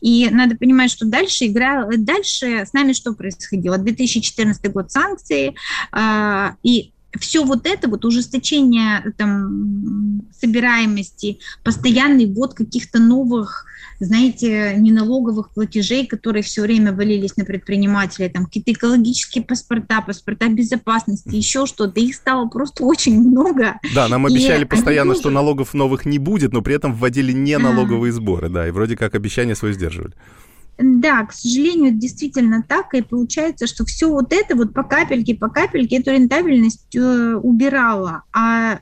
И 0.01 0.29
надо 0.29 0.55
понимать, 0.55 0.91
что 0.91 1.05
дальше 1.05 1.45
игра, 1.45 1.87
дальше 1.97 2.65
с 2.65 2.73
нами 2.73 2.93
что 2.93 3.13
происходило? 3.13 3.77
2014 3.77 4.71
год 4.71 4.91
санкции, 4.91 5.55
э, 5.91 6.49
и 6.63 6.91
все 7.19 7.43
вот 7.43 7.65
это, 7.65 7.87
вот 7.89 8.05
ужесточение 8.05 9.13
там, 9.17 10.21
собираемости, 10.39 11.39
постоянный 11.63 12.25
ввод 12.25 12.53
каких-то 12.53 12.99
новых 12.99 13.65
знаете, 13.99 14.75
неналоговых 14.77 15.51
платежей, 15.51 16.05
которые 16.05 16.43
все 16.43 16.61
время 16.61 16.93
валились 16.93 17.37
на 17.37 17.45
предпринимателей, 17.45 18.29
там 18.29 18.45
какие-то 18.45 18.73
экологические 18.73 19.43
паспорта, 19.43 20.01
паспорта 20.01 20.49
безопасности, 20.49 21.35
еще 21.35 21.65
что-то. 21.65 21.99
Их 21.99 22.15
стало 22.15 22.47
просто 22.47 22.83
очень 22.83 23.19
много. 23.19 23.79
Да, 23.93 24.07
нам 24.07 24.25
обещали 24.25 24.63
и 24.63 24.67
постоянно, 24.67 25.11
тоже... 25.11 25.21
что 25.21 25.29
налогов 25.29 25.73
новых 25.73 26.05
не 26.05 26.19
будет, 26.19 26.51
но 26.51 26.61
при 26.61 26.75
этом 26.75 26.93
вводили 26.93 27.31
не 27.31 27.57
налоговые 27.57 28.11
а. 28.11 28.13
сборы, 28.13 28.49
да, 28.49 28.67
и 28.67 28.71
вроде 28.71 28.97
как 28.97 29.15
обещания 29.15 29.55
свои 29.55 29.73
сдерживали. 29.73 30.13
Да, 30.77 31.25
к 31.25 31.31
сожалению, 31.31 31.93
действительно 31.93 32.61
так, 32.61 32.93
и 32.93 33.01
получается, 33.01 33.65
что 33.65 33.85
все 33.85 34.09
вот 34.09 34.33
это 34.33 34.55
вот 34.55 34.73
по 34.73 34.83
капельке, 34.83 35.33
по 35.33 35.47
капельке 35.49 35.99
эту 35.99 36.11
рентабельность 36.11 36.93
э, 36.95 37.35
убирала, 37.35 38.23
а 38.33 38.79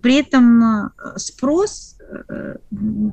при 0.00 0.16
этом 0.16 0.62
э, 0.62 0.90
спрос 1.16 1.96
Э, 2.28 2.56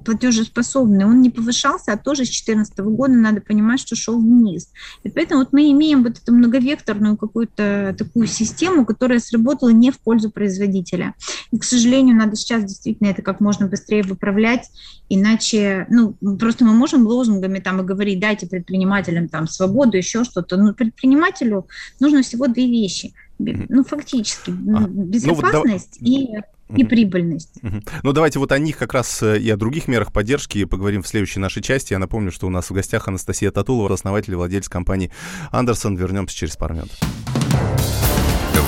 платежеспособный, 0.06 1.06
он 1.06 1.22
не 1.22 1.30
повышался, 1.30 1.94
а 1.94 1.98
тоже 1.98 2.26
с 2.26 2.30
2014 2.30 2.78
года 2.80 3.14
надо 3.14 3.42
понимать, 3.42 3.80
что 3.80 3.96
шел 3.96 4.20
вниз. 4.20 4.70
И 5.04 5.10
поэтому 5.10 5.40
вот 5.40 5.52
мы 5.52 5.72
имеем 5.72 6.04
вот 6.04 6.20
эту 6.20 6.34
многовекторную 6.34 7.18
какую-то 7.18 7.96
такую 7.98 8.28
систему, 8.28 8.86
которая 8.86 9.20
сработала 9.20 9.70
не 9.70 9.90
в 9.90 10.00
пользу 10.00 10.30
производителя. 10.30 11.16
И, 11.52 11.58
к 11.58 11.64
сожалению, 11.64 12.16
надо 12.16 12.36
сейчас 12.36 12.64
действительно 12.66 13.08
это 13.08 13.24
как 13.24 13.40
можно 13.40 13.68
быстрее 13.68 14.04
выправлять, 14.04 14.70
иначе, 15.10 15.88
ну, 15.90 16.16
просто 16.38 16.64
мы 16.64 16.74
можем 16.74 17.08
лозунгами 17.08 17.60
там 17.60 17.82
и 17.82 17.86
говорить, 17.86 18.20
дайте 18.20 18.46
предпринимателям 18.46 19.28
там 19.28 19.48
свободу, 19.48 19.98
еще 19.98 20.24
что-то, 20.24 20.58
но 20.58 20.74
предпринимателю 20.74 21.68
нужно 22.00 22.22
всего 22.22 22.48
две 22.48 22.68
вещи. 22.68 23.14
Ну, 23.40 23.84
фактически, 23.84 24.52
безопасность 24.52 25.98
а, 26.00 26.06
ну, 26.06 26.10
вот, 26.10 26.42
и 26.42 26.53
и 26.78 26.84
прибыльность. 26.84 27.60
Ну, 28.04 28.14
давайте 28.14 28.40
вот 28.40 28.52
о 28.52 28.58
них 28.58 28.78
как 28.78 28.94
раз 28.94 29.22
э, 29.24 29.40
и 29.40 29.50
о 29.50 29.58
других 29.58 29.88
мерах 29.88 30.12
поддержки 30.12 30.66
поговорим 30.66 31.04
в 31.04 31.08
следующей 31.08 31.40
нашей 31.40 31.62
части. 31.62 31.94
Я 31.94 32.00
напомню, 32.00 32.32
что 32.32 32.48
у 32.48 32.50
нас 32.50 32.70
в 32.70 32.74
гостях 32.74 33.08
Анастасия 33.08 33.52
Татулова, 33.52 33.94
основатель 33.94 34.34
и 34.34 34.36
владелец 34.36 34.70
компании 34.70 35.12
«Андерсон». 35.52 35.96
Вернемся 35.96 36.36
через 36.36 36.56
пару 36.56 36.76
минут. 36.76 36.92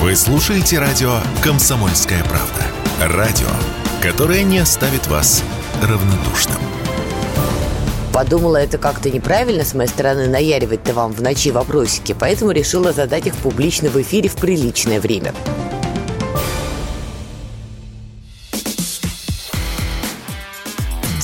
Вы 0.00 0.14
слушаете 0.14 0.78
радио 0.78 1.18
«Комсомольская 1.42 2.22
правда». 2.24 3.16
Радио, 3.16 3.48
которое 4.00 4.42
не 4.42 4.58
оставит 4.58 5.06
вас 5.08 5.42
равнодушным. 5.82 6.58
Подумала, 8.12 8.56
это 8.56 8.78
как-то 8.78 9.10
неправильно 9.10 9.62
с 9.62 9.74
моей 9.74 9.90
стороны 9.90 10.26
наяривать-то 10.26 10.94
вам 10.94 11.12
в 11.12 11.20
ночи 11.20 11.50
вопросики, 11.50 12.16
поэтому 12.18 12.50
решила 12.52 12.92
задать 12.92 13.26
их 13.26 13.34
публично 13.36 13.90
в 13.90 14.00
эфире 14.00 14.30
в 14.30 14.36
приличное 14.36 15.00
время. 15.00 15.34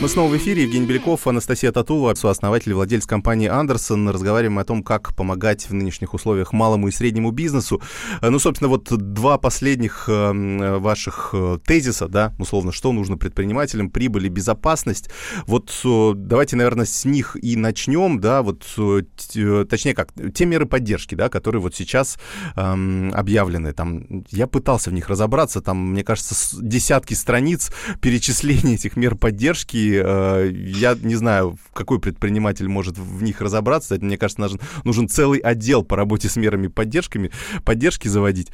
Мы 0.00 0.08
снова 0.08 0.30
в 0.30 0.36
эфире. 0.36 0.62
Евгений 0.62 0.86
Беляков, 0.86 1.26
Анастасия 1.26 1.72
Татулова, 1.72 2.14
сооснователь 2.14 2.70
и 2.70 2.74
владелец 2.74 3.04
компании 3.04 3.48
«Андерсон». 3.48 4.08
Разговариваем 4.08 4.60
о 4.60 4.64
том, 4.64 4.84
как 4.84 5.12
помогать 5.16 5.68
в 5.68 5.74
нынешних 5.74 6.14
условиях 6.14 6.52
малому 6.52 6.86
и 6.86 6.92
среднему 6.92 7.32
бизнесу. 7.32 7.82
Э, 8.20 8.30
ну, 8.30 8.38
собственно, 8.38 8.68
вот 8.68 8.84
два 8.96 9.38
последних 9.38 10.04
э, 10.08 10.78
ваших 10.78 11.30
э, 11.32 11.58
тезиса, 11.66 12.06
да, 12.06 12.32
условно, 12.38 12.70
что 12.70 12.92
нужно 12.92 13.16
предпринимателям, 13.16 13.90
прибыль 13.90 14.26
и 14.26 14.28
безопасность. 14.28 15.10
Вот 15.48 15.72
давайте, 15.82 16.54
наверное, 16.54 16.86
с 16.86 17.04
них 17.04 17.36
и 17.42 17.56
начнем, 17.56 18.20
да, 18.20 18.42
вот, 18.42 18.62
точнее 18.76 19.94
как, 19.94 20.12
те 20.32 20.46
меры 20.46 20.66
поддержки, 20.66 21.16
да, 21.16 21.28
которые 21.28 21.60
вот 21.60 21.74
сейчас 21.74 22.18
эм, 22.54 23.12
объявлены. 23.14 23.72
Там, 23.72 24.24
я 24.30 24.46
пытался 24.46 24.90
в 24.90 24.92
них 24.92 25.08
разобраться, 25.08 25.60
там, 25.60 25.90
мне 25.90 26.04
кажется, 26.04 26.36
десятки 26.62 27.14
страниц 27.14 27.72
перечисления 28.00 28.76
этих 28.76 28.94
мер 28.94 29.16
поддержки, 29.16 29.87
Э, 29.94 30.50
я 30.52 30.96
не 31.00 31.14
знаю, 31.14 31.58
какой 31.72 32.00
предприниматель 32.00 32.68
может 32.68 32.98
в 32.98 33.22
них 33.22 33.40
разобраться. 33.40 33.94
Это, 33.94 34.04
мне 34.04 34.18
кажется, 34.18 34.40
нужен, 34.40 34.60
нужен 34.84 35.08
целый 35.08 35.38
отдел 35.38 35.84
по 35.84 35.96
работе 35.96 36.28
с 36.28 36.36
мерами 36.36 36.68
поддержками, 36.68 37.30
поддержки 37.64 38.08
заводить. 38.08 38.50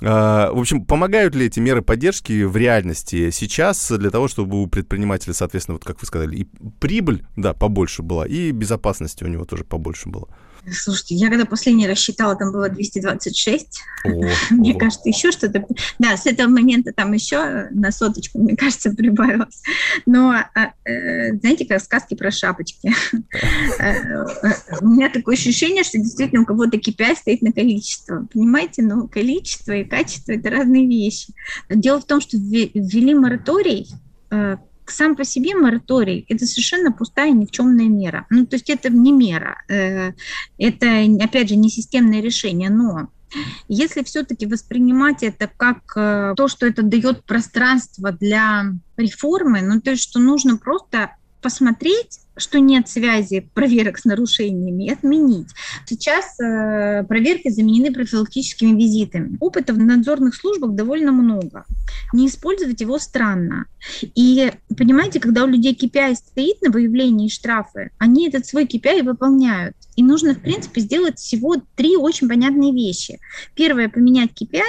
Э, 0.00 0.50
в 0.52 0.58
общем, 0.58 0.84
помогают 0.84 1.34
ли 1.34 1.46
эти 1.46 1.60
меры 1.60 1.82
поддержки 1.82 2.44
в 2.44 2.56
реальности 2.56 3.30
сейчас 3.30 3.90
для 3.90 4.10
того, 4.10 4.28
чтобы 4.28 4.62
у 4.62 4.66
предпринимателя, 4.66 5.34
соответственно, 5.34 5.74
вот 5.74 5.84
как 5.84 6.00
вы 6.00 6.06
сказали, 6.06 6.36
и 6.36 6.46
прибыль, 6.80 7.24
да, 7.36 7.54
побольше 7.54 8.02
была, 8.02 8.26
и 8.26 8.50
безопасности 8.50 9.24
у 9.24 9.28
него 9.28 9.44
тоже 9.44 9.64
побольше 9.64 10.08
было? 10.08 10.28
Слушайте, 10.72 11.14
я 11.14 11.28
когда 11.28 11.44
последний 11.44 11.86
раз 11.86 11.98
считала, 11.98 12.36
там 12.36 12.52
было 12.52 12.68
226. 12.68 13.80
О, 14.04 14.08
мне 14.50 14.72
о. 14.72 14.78
кажется, 14.78 15.08
еще 15.08 15.30
что-то... 15.32 15.66
Да, 15.98 16.16
с 16.16 16.26
этого 16.26 16.48
момента 16.48 16.92
там 16.92 17.12
еще 17.12 17.68
на 17.70 17.90
соточку, 17.90 18.38
мне 18.38 18.56
кажется, 18.56 18.90
прибавилось. 18.96 19.62
Но, 20.06 20.32
а, 20.32 20.72
э, 20.84 21.36
знаете, 21.38 21.66
как 21.66 21.82
сказки 21.82 22.14
про 22.14 22.30
шапочки. 22.30 22.92
Э, 23.78 23.92
э, 23.92 24.54
у 24.80 24.88
меня 24.88 25.08
такое 25.08 25.36
ощущение, 25.36 25.84
что 25.84 25.98
действительно 25.98 26.42
у 26.42 26.44
кого-то 26.44 26.78
KPI 26.78 27.16
стоит 27.16 27.42
на 27.42 27.52
количество. 27.52 28.26
Понимаете? 28.32 28.82
Но 28.82 29.06
количество 29.06 29.72
и 29.72 29.84
качество– 29.84 30.32
это 30.32 30.50
разные 30.50 30.86
вещи. 30.86 31.32
Дело 31.68 32.00
в 32.00 32.06
том, 32.06 32.20
что 32.20 32.36
ввели 32.36 33.14
мораторий 33.14 33.88
сам 34.90 35.16
по 35.16 35.24
себе 35.24 35.54
мораторий– 35.54 36.24
это 36.28 36.46
совершенно 36.46 36.92
пустая 36.92 37.30
никчемная 37.30 37.88
мера. 37.88 38.26
Ну, 38.30 38.46
то 38.46 38.56
есть 38.56 38.70
это 38.70 38.90
не 38.90 39.12
мера, 39.12 39.62
э, 39.68 40.12
это, 40.58 41.04
опять 41.20 41.48
же, 41.48 41.56
не 41.56 41.70
системное 41.70 42.20
решение, 42.20 42.70
но 42.70 43.08
если 43.68 44.02
все-таки 44.02 44.46
воспринимать 44.46 45.22
это 45.22 45.50
как 45.54 45.78
э, 45.96 46.34
то, 46.36 46.48
что 46.48 46.66
это 46.66 46.82
дает 46.82 47.24
пространство 47.24 48.12
для 48.12 48.72
реформы, 48.96 49.60
ну, 49.62 49.80
то 49.80 49.90
есть 49.90 50.02
что 50.02 50.18
нужно 50.18 50.56
просто 50.56 51.12
посмотреть, 51.42 52.20
что 52.38 52.60
нет 52.60 52.88
связи 52.88 53.48
проверок 53.54 53.98
с 53.98 54.04
нарушениями, 54.04 54.90
отменить. 54.90 55.48
Сейчас 55.86 56.38
э, 56.40 57.04
проверки 57.04 57.48
заменены 57.48 57.92
профилактическими 57.92 58.76
визитами. 58.76 59.36
Опыта 59.40 59.72
в 59.72 59.78
надзорных 59.78 60.34
службах 60.34 60.72
довольно 60.72 61.12
много. 61.12 61.64
Не 62.12 62.26
использовать 62.28 62.80
его 62.80 62.98
странно. 62.98 63.66
И 64.02 64.52
понимаете, 64.76 65.20
когда 65.20 65.44
у 65.44 65.46
людей 65.46 65.74
KPI 65.74 66.14
стоит 66.14 66.62
на 66.62 66.70
выявлении 66.70 67.28
штрафы, 67.28 67.90
они 67.98 68.28
этот 68.28 68.46
свой 68.46 68.64
KPI 68.64 69.02
выполняют. 69.02 69.76
И 69.96 70.02
нужно, 70.02 70.34
в 70.34 70.40
принципе, 70.40 70.80
сделать 70.80 71.18
всего 71.18 71.56
три 71.74 71.96
очень 71.96 72.28
понятные 72.28 72.72
вещи. 72.72 73.18
Первое, 73.54 73.88
поменять 73.88 74.30
KPI, 74.30 74.62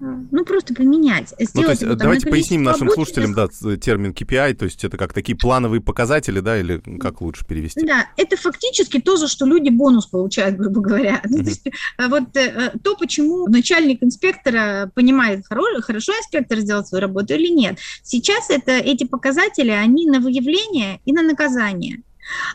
ну, 0.00 0.44
просто 0.44 0.74
поменять. 0.74 1.28
Сделать 1.38 1.54
ну, 1.54 1.62
то 1.62 1.70
есть, 1.70 1.82
его, 1.82 1.94
давайте 1.94 2.28
поясним 2.28 2.62
нашим 2.62 2.90
слушателям 2.90 3.34
да, 3.34 3.48
термин 3.76 4.12
KPI, 4.12 4.54
то 4.54 4.64
есть 4.64 4.84
это 4.84 4.96
как 4.96 5.12
такие 5.12 5.36
плановые 5.36 5.80
показатели, 5.80 6.40
да, 6.40 6.58
или 6.58 6.82
как 6.98 7.20
лучше 7.20 7.46
перевести? 7.46 7.86
Да, 7.86 8.06
это 8.16 8.36
фактически 8.36 9.00
то, 9.00 9.16
за 9.16 9.28
что 9.28 9.46
люди 9.46 9.70
бонус 9.70 10.06
получают, 10.06 10.56
грубо 10.56 10.80
говоря. 10.80 11.22
Mm-hmm. 11.24 11.36
то 11.42 11.48
есть, 11.48 11.66
э, 11.66 12.08
вот 12.08 12.36
э, 12.36 12.72
то, 12.82 12.96
почему 12.96 13.46
начальник 13.48 14.02
инспектора 14.02 14.90
понимает, 14.94 15.44
хорошо 15.46 16.12
инспектор 16.12 16.58
сделал 16.58 16.84
свою 16.84 17.02
работу 17.02 17.34
или 17.34 17.48
нет. 17.48 17.78
Сейчас 18.02 18.50
это, 18.50 18.72
эти 18.72 19.04
показатели, 19.04 19.70
они 19.70 20.06
на 20.06 20.20
выявление 20.20 21.00
и 21.04 21.12
на 21.12 21.22
наказание. 21.22 22.02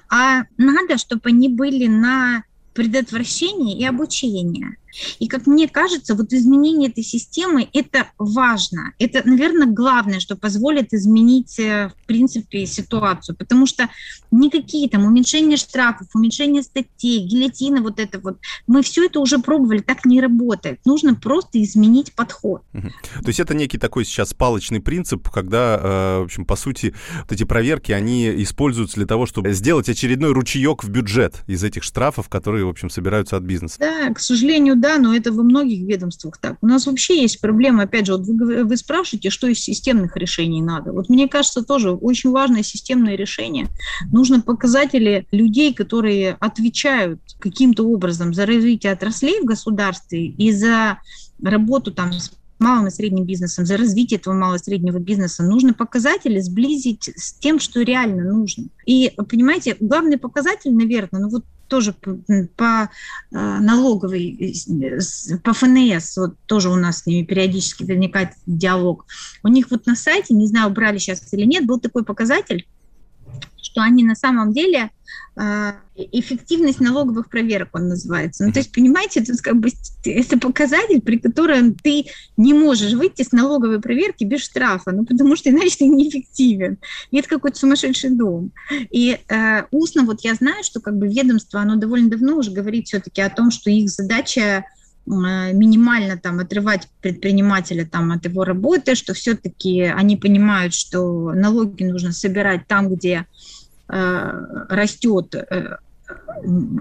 А 0.10 0.44
надо, 0.58 0.98
чтобы 0.98 1.30
они 1.30 1.50
были 1.50 1.88
на 1.88 2.44
предотвращение 2.74 3.78
и 3.78 3.86
обучение. 3.86 4.78
И 5.20 5.28
как 5.28 5.48
мне 5.48 5.68
кажется, 5.68 6.16
вот 6.16 6.34
изменение 6.34 6.90
этой 6.90 7.04
системы– 7.04 7.68
это 7.74 8.08
важно. 8.18 8.94
Это, 9.00 9.22
наверное, 9.28 9.68
главное, 9.68 10.20
что 10.20 10.36
позволит 10.36 10.94
изменить, 10.94 11.60
э, 11.60 11.90
в 11.90 12.06
принципе, 12.08 12.66
ситуацию. 12.66 13.36
Потому 13.36 13.66
что 13.66 13.90
никакие 14.32 14.90
там 14.90 15.06
уменьшения 15.06 15.58
штрафов, 15.58 16.08
уменьшение 16.14 16.64
статей, 16.64 17.26
гильотина, 17.26 17.82
вот 17.82 18.00
это 18.00 18.20
вот, 18.20 18.38
мы 18.68 18.82
все 18.82 19.06
это 19.06 19.20
уже 19.20 19.40
пробовали, 19.40 19.80
так 19.80 20.06
не 20.06 20.22
работает. 20.22 20.80
Нужно 20.86 21.16
просто 21.16 21.62
изменить 21.62 22.14
подход. 22.14 22.64
То 22.72 23.28
есть 23.28 23.40
это 23.40 23.54
некий 23.54 23.78
такой 23.78 24.06
сейчас 24.06 24.34
палочный 24.34 24.80
принцип, 24.80 25.30
когда, 25.30 25.80
э, 25.82 26.20
в 26.22 26.26
общем, 26.26 26.46
по 26.46 26.56
сути, 26.56 26.94
вот 27.22 27.32
эти 27.32 27.44
проверки, 27.44 27.92
они 27.92 28.44
используются 28.44 28.96
для 28.96 29.06
того, 29.06 29.26
чтобы 29.26 29.54
сделать 29.54 29.90
очередной 29.90 30.32
ручеек 30.34 30.84
в 30.84 30.90
бюджет 30.90 31.44
из 31.48 31.64
этих 31.64 31.84
штрафов, 31.84 32.30
которые, 32.30 32.66
в 32.66 32.70
общем, 32.70 32.90
собираются 32.90 33.38
от 33.38 33.44
бизнеса. 33.44 33.76
Да, 33.80 34.14
к 34.14 34.20
сожалению, 34.20 34.76
да, 34.82 34.98
но 34.98 35.16
это 35.16 35.32
во 35.32 35.44
многих 35.44 35.88
ведомствах 35.88 36.38
так. 36.38 36.58
У 36.62 36.68
нас 36.68 36.88
вообще 36.88 37.22
есть 37.22 37.40
проблема, 37.40 37.84
опять 37.84 38.08
же, 38.08 38.18
вот 38.18 38.26
вы, 38.26 38.64
вы 38.64 38.78
спрашиваете, 38.78 39.30
что 39.30 39.48
из 39.48 39.60
системных 39.60 40.18
решений 40.18 40.62
надо. 40.62 40.92
Вот 40.92 41.08
мне 41.08 41.30
кажется, 41.30 41.62
тоже 41.62 41.92
очень 41.92 42.32
важное 42.32 42.64
системное 42.64 43.16
решение. 43.16 43.68
Нужно 44.12 44.42
показатели 44.42 45.28
людей, 45.32 45.74
которые 45.74 46.36
отвечают 46.40 47.22
каким-то 47.40 47.84
образом 47.88 48.34
за 48.34 48.46
развитие 48.46 48.92
отраслей 48.92 49.42
в 49.42 49.46
государстве 49.46 50.26
и 50.26 50.52
за 50.52 50.98
работу 51.42 51.92
там 51.92 52.12
с 52.14 52.32
малым 52.58 52.88
и 52.88 52.92
средним 52.92 53.26
бизнесом, 53.26 53.66
за 53.66 53.78
развитие 53.78 54.20
этого 54.20 54.34
малого 54.34 54.58
и 54.58 54.60
среднего 54.60 55.00
бизнеса. 55.00 55.44
Нужно 55.44 55.74
показатели 55.74 56.40
сблизить 56.40 57.10
с 57.16 57.34
тем, 57.34 57.60
что 57.60 57.82
реально 57.82 58.24
нужно. 58.24 58.66
И, 58.86 59.12
понимаете, 59.30 59.76
главный 59.80 60.18
показатель, 60.18 60.74
наверное, 60.74 61.22
ну 61.22 61.30
вот 61.30 61.46
тоже 61.72 61.94
по, 61.94 62.20
по 62.58 62.90
налоговой, 63.32 64.54
по 65.42 65.54
ФНС, 65.54 66.18
вот 66.18 66.36
тоже 66.46 66.70
у 66.70 66.76
нас 66.76 67.00
с 67.00 67.06
ними 67.06 67.26
периодически 67.26 67.84
возникает 67.84 68.32
диалог. 68.46 69.06
У 69.42 69.48
них 69.48 69.72
вот 69.72 69.86
на 69.86 69.96
сайте, 69.96 70.34
не 70.34 70.48
знаю, 70.48 70.70
убрали 70.70 70.98
сейчас 70.98 71.34
или 71.34 71.46
нет, 71.46 71.66
был 71.66 71.80
такой 71.80 72.04
показатель, 72.04 72.68
что 73.56 73.82
они 73.82 74.04
на 74.04 74.16
самом 74.16 74.52
деле 74.52 74.92
эффективность 75.96 76.82
налоговых 76.82 77.30
проверок 77.30 77.70
он 77.74 77.88
называется. 77.88 78.46
Ну, 78.46 78.52
то 78.52 78.60
есть, 78.60 78.72
понимаете, 78.72 79.22
это, 79.22 79.34
как 79.42 79.58
бы, 79.58 79.70
это 80.04 80.38
показатель, 80.38 81.02
при 81.02 81.18
котором 81.18 81.74
ты 81.76 82.06
не 82.36 82.54
можешь 82.54 82.94
выйти 82.94 83.24
с 83.24 83.32
налоговой 83.32 83.80
проверки 83.80 84.26
без 84.26 84.42
штрафа, 84.42 84.92
ну, 84.92 85.06
потому 85.06 85.36
что 85.36 85.50
иначе 85.50 85.78
ты 85.80 85.88
неэффективен. 85.88 86.78
И 87.12 87.18
это 87.18 87.30
какой-то 87.30 87.58
сумасшедший 87.58 88.12
дом. 88.12 88.52
И 88.90 89.18
э, 89.28 89.64
устно 89.72 90.04
вот 90.04 90.22
я 90.22 90.36
знаю, 90.36 90.64
что 90.64 90.82
как 90.82 90.98
бы 90.98 91.08
ведомство, 91.08 91.62
оно 91.62 91.78
довольно 91.78 92.10
давно 92.10 92.36
уже 92.36 92.52
говорит 92.52 92.88
все-таки 92.88 93.22
о 93.22 93.30
том, 93.30 93.52
что 93.52 93.70
их 93.70 93.90
задача 93.90 94.42
э, 94.42 94.64
минимально 95.06 96.18
там 96.18 96.40
отрывать 96.40 96.90
предпринимателя 97.00 97.86
там 97.86 98.12
от 98.12 98.26
его 98.26 98.44
работы, 98.44 98.96
что 98.96 99.14
все-таки 99.14 99.84
они 99.84 100.18
понимают, 100.18 100.74
что 100.74 101.32
налоги 101.32 101.84
нужно 101.84 102.12
собирать 102.12 102.68
там, 102.68 102.94
где 102.94 103.26
растет, 103.92 105.36
э, 105.36 105.78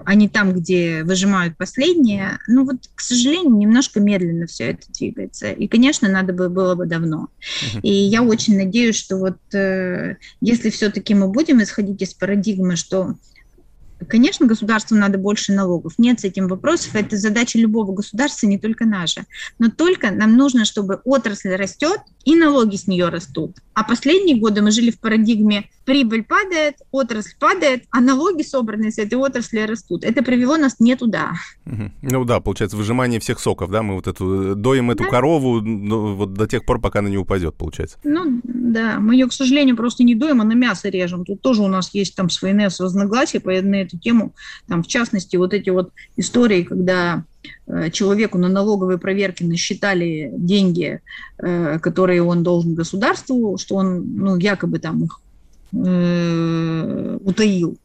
а 0.04 0.14
не 0.14 0.28
там, 0.28 0.52
где 0.52 1.02
выжимают 1.04 1.56
последние. 1.56 2.38
Ну 2.48 2.64
вот, 2.64 2.76
к 2.94 3.00
сожалению, 3.00 3.56
немножко 3.56 4.00
медленно 4.00 4.46
все 4.46 4.70
это 4.70 4.90
двигается. 4.92 5.50
И, 5.50 5.68
конечно, 5.68 6.08
надо 6.08 6.32
бы 6.32 6.48
было 6.48 6.74
бы 6.74 6.86
давно. 6.86 7.28
И 7.82 7.92
я 7.92 8.22
очень 8.22 8.56
надеюсь, 8.56 8.96
что 8.96 9.16
вот 9.16 9.38
э, 9.54 10.16
если 10.40 10.70
все-таки 10.70 11.14
мы 11.14 11.28
будем 11.28 11.62
исходить 11.62 12.00
из 12.02 12.14
парадигмы, 12.14 12.76
что 12.76 13.16
Конечно, 14.08 14.46
государству 14.46 14.96
надо 14.96 15.18
больше 15.18 15.52
налогов. 15.52 15.94
Нет 15.98 16.20
с 16.20 16.24
этим 16.24 16.48
вопросов. 16.48 16.94
Это 16.94 17.16
задача 17.16 17.58
любого 17.58 17.92
государства, 17.92 18.46
не 18.46 18.58
только 18.58 18.86
наша. 18.86 19.26
Но 19.58 19.68
только 19.68 20.10
нам 20.10 20.36
нужно, 20.36 20.64
чтобы 20.64 21.00
отрасль 21.04 21.54
растет, 21.54 22.00
и 22.24 22.34
налоги 22.34 22.76
с 22.76 22.86
нее 22.86 23.08
растут. 23.08 23.58
А 23.74 23.84
последние 23.84 24.38
годы 24.38 24.62
мы 24.62 24.70
жили 24.70 24.90
в 24.90 25.00
парадигме 25.00 25.68
прибыль 25.90 26.22
падает, 26.22 26.76
отрасль 26.92 27.34
падает, 27.36 27.82
а 27.90 28.00
налоги, 28.00 28.42
собранные 28.42 28.92
с 28.92 28.98
этой 28.98 29.14
отрасли, 29.14 29.58
растут. 29.58 30.04
Это 30.04 30.22
привело 30.22 30.56
нас 30.56 30.78
не 30.78 30.94
туда. 30.94 31.32
Ну 31.64 32.24
да, 32.24 32.38
получается, 32.38 32.76
выжимание 32.76 33.18
всех 33.18 33.40
соков, 33.40 33.72
да, 33.72 33.82
мы 33.82 33.96
вот 33.96 34.06
эту, 34.06 34.54
доим 34.54 34.92
эту 34.92 35.02
да. 35.02 35.10
корову 35.10 35.60
ну, 35.60 36.14
вот 36.14 36.32
до 36.32 36.46
тех 36.46 36.64
пор, 36.64 36.80
пока 36.80 37.00
она 37.00 37.08
не 37.08 37.18
упадет, 37.18 37.56
получается. 37.56 37.98
Ну 38.04 38.40
да, 38.44 39.00
мы 39.00 39.16
ее, 39.16 39.26
к 39.26 39.32
сожалению, 39.32 39.76
просто 39.76 40.04
не 40.04 40.14
доим, 40.14 40.40
а 40.40 40.44
на 40.44 40.52
мясо 40.52 40.88
режем. 40.88 41.24
Тут 41.24 41.40
тоже 41.40 41.60
у 41.60 41.68
нас 41.68 41.92
есть 41.92 42.14
там 42.14 42.30
свои 42.30 42.52
разногласия 42.52 43.40
по 43.40 43.50
на 43.50 43.82
эту 43.82 43.98
тему. 43.98 44.32
Там, 44.68 44.84
в 44.84 44.86
частности, 44.86 45.34
вот 45.34 45.52
эти 45.52 45.70
вот 45.70 45.90
истории, 46.16 46.62
когда 46.62 47.24
Э, 47.66 47.90
человеку 47.90 48.38
на 48.38 48.48
налоговой 48.48 48.98
проверке 48.98 49.44
насчитали 49.44 50.30
деньги, 50.36 51.00
э, 51.38 51.78
которые 51.78 52.22
он 52.22 52.42
должен 52.42 52.74
государству, 52.74 53.56
что 53.58 53.76
он 53.76 54.16
ну, 54.16 54.36
якобы 54.36 54.78
там 54.78 55.04
их 55.04 55.20
э, 55.20 55.29
утаил. 55.72 57.78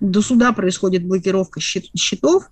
До 0.00 0.22
суда 0.22 0.52
происходит 0.52 1.06
блокировка 1.06 1.60
счетов, 1.60 2.50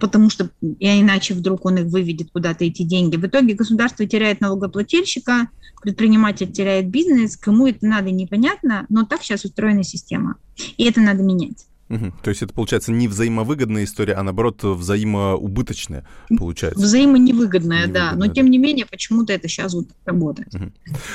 потому 0.00 0.30
что 0.30 0.50
и 0.60 1.00
иначе 1.00 1.34
вдруг 1.34 1.64
он 1.64 1.78
их 1.78 1.86
выведет 1.86 2.30
куда-то 2.32 2.64
эти 2.64 2.82
деньги. 2.82 3.16
В 3.16 3.26
итоге 3.26 3.54
государство 3.54 4.06
теряет 4.06 4.40
налогоплательщика, 4.40 5.48
предприниматель 5.82 6.50
теряет 6.50 6.90
бизнес, 6.90 7.36
кому 7.36 7.66
это 7.66 7.86
надо, 7.86 8.10
непонятно, 8.10 8.86
но 8.88 9.04
так 9.04 9.22
сейчас 9.22 9.44
устроена 9.44 9.84
система, 9.84 10.36
и 10.76 10.84
это 10.84 11.00
надо 11.00 11.22
менять. 11.22 11.66
Угу. 11.88 12.12
То 12.22 12.30
есть 12.30 12.42
это 12.42 12.52
получается 12.52 12.92
не 12.92 13.08
взаимовыгодная 13.08 13.84
история, 13.84 14.14
а 14.14 14.22
наоборот 14.22 14.62
взаимоубыточная 14.62 16.06
получается. 16.36 16.80
Взаимоневыгодная, 16.80 17.86
да. 17.86 18.12
Но 18.14 18.28
тем 18.28 18.50
не 18.50 18.58
менее 18.58 18.86
почему-то 18.86 19.32
это 19.32 19.48
сейчас 19.48 19.74
вот 19.74 19.86
работает. 20.04 20.54
Угу. 20.54 20.72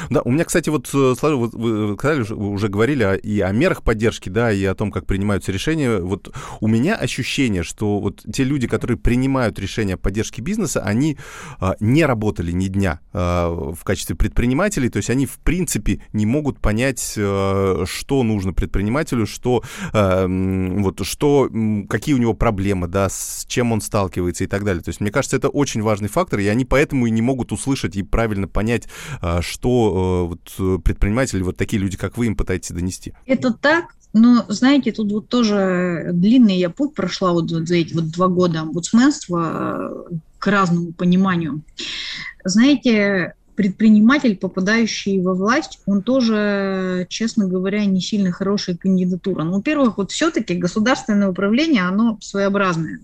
Да, 0.10 0.22
у 0.24 0.32
меня, 0.32 0.46
кстати, 0.46 0.70
вот 0.70 0.90
э, 0.94 1.14
вы, 1.22 1.48
вы 1.48 1.94
сказали, 1.96 2.22
вы 2.22 2.50
уже 2.50 2.68
говорили 2.68 3.18
и 3.18 3.40
о 3.42 3.52
мерах 3.52 3.84
поддержки, 3.84 4.30
да, 4.30 4.52
и 4.52 4.64
о 4.66 4.76
том, 4.76 4.92
как 4.92 5.06
принимаются 5.06 5.52
решения. 5.52 6.00
Вот 6.00 6.34
у 6.60 6.68
меня 6.68 6.96
ощущение, 6.96 7.64
что 7.64 8.00
вот 8.00 8.24
те 8.32 8.44
люди, 8.44 8.68
которые 8.68 8.98
принимают 8.98 9.60
решения 9.60 9.94
о 9.96 9.98
поддержке 9.98 10.42
бизнеса, 10.42 10.82
они 10.82 11.18
а, 11.60 11.76
не 11.80 12.06
работали 12.06 12.52
ни 12.52 12.68
дня 12.68 13.00
а, 13.14 13.74
в 13.74 13.84
качестве 13.84 14.16
предпринимателей, 14.16 14.90
то 14.90 14.98
есть 14.98 15.10
они 15.10 15.26
в 15.26 15.40
принципе 15.40 16.02
не 16.14 16.26
могут 16.26 16.60
понять, 16.60 17.16
а, 17.18 17.84
что 17.86 18.24
нужно 18.24 18.54
предпринимателю, 18.54 19.26
что 19.28 19.64
а, 19.92 20.28
вот 20.82 21.06
что, 21.06 21.50
какие 21.90 22.16
у 22.16 22.18
него 22.18 22.34
проблемы, 22.34 22.88
да, 22.88 23.10
с 23.10 23.46
чем 23.48 23.72
он 23.72 23.82
сталкивается 23.82 24.44
и 24.44 24.48
так 24.48 24.64
далее. 24.64 24.84
То 24.84 24.90
есть, 24.90 25.00
мне 25.02 25.12
кажется, 25.12 25.38
это 25.38 25.50
очень 25.50 25.82
важный 25.82 26.10
фактор, 26.10 26.40
и 26.40 26.48
они 26.48 26.66
поэтому 26.66 27.06
и 27.06 27.12
не 27.12 27.22
могут 27.22 27.52
услышать 27.52 27.96
и 27.96 28.04
правильно 28.04 28.48
понять, 28.48 28.88
а, 29.22 29.42
что 29.42 30.28
э, 30.30 30.60
вот 30.60 30.84
предприниматели, 30.84 31.42
вот 31.42 31.58
такие 31.58 31.82
люди, 31.82 31.98
как 31.98 32.18
вы, 32.18 32.28
им 32.28 32.36
пытаетесь 32.36 32.72
донести. 32.72 33.14
Это 33.26 33.54
так, 33.54 33.96
но, 34.14 34.46
знаете, 34.48 34.92
тут 34.92 35.12
вот 35.12 35.28
тоже 35.28 36.12
длинный 36.14 36.58
я 36.58 36.70
путь 36.70 36.94
прошла 36.94 37.34
вот 37.34 37.50
за 37.50 37.76
эти 37.76 37.94
вот 37.94 38.12
два 38.12 38.28
года 38.28 38.62
омбудсменства 38.62 40.06
э, 40.12 40.16
к 40.38 40.48
разному 40.48 40.94
пониманию. 40.94 41.64
Знаете, 42.46 43.34
предприниматель, 43.56 44.36
попадающий 44.36 45.22
во 45.22 45.34
власть, 45.34 45.80
он 45.86 46.02
тоже, 46.02 47.06
честно 47.10 47.48
говоря, 47.48 47.86
не 47.86 48.02
сильно 48.02 48.32
хорошая 48.32 48.76
кандидатура. 48.76 49.44
Ну, 49.44 49.54
во-первых, 49.54 49.98
вот 49.98 50.12
все-таки 50.12 50.56
государственное 50.56 51.30
управление, 51.30 51.84
оно 51.84 52.18
своеобразное. 52.22 53.00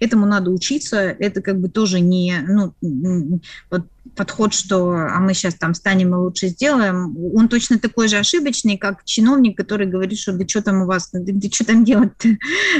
Этому 0.00 0.26
надо 0.26 0.50
учиться, 0.50 0.98
это 0.98 1.40
как 1.42 1.60
бы 1.60 1.68
тоже 1.68 2.00
не, 2.00 2.36
ну, 2.46 3.40
вот 3.70 3.82
подход, 4.14 4.54
что 4.54 4.90
а 4.90 5.18
мы 5.20 5.34
сейчас 5.34 5.54
там 5.54 5.74
станем 5.74 6.14
и 6.14 6.18
лучше 6.18 6.48
сделаем, 6.48 7.16
он 7.34 7.48
точно 7.48 7.78
такой 7.78 8.08
же 8.08 8.18
ошибочный, 8.18 8.76
как 8.76 9.04
чиновник, 9.04 9.56
который 9.56 9.86
говорит, 9.86 10.18
что 10.18 10.32
да 10.32 10.46
что 10.46 10.62
там 10.62 10.82
у 10.82 10.86
вас, 10.86 11.10
да, 11.12 11.20
да 11.22 11.48
что 11.50 11.64
там 11.66 11.84
делать-то. 11.84 12.28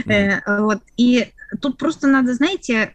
Mm-hmm. 0.06 0.60
Вот. 0.60 0.80
И 0.96 1.28
тут 1.60 1.78
просто 1.78 2.06
надо, 2.06 2.34
знаете, 2.34 2.94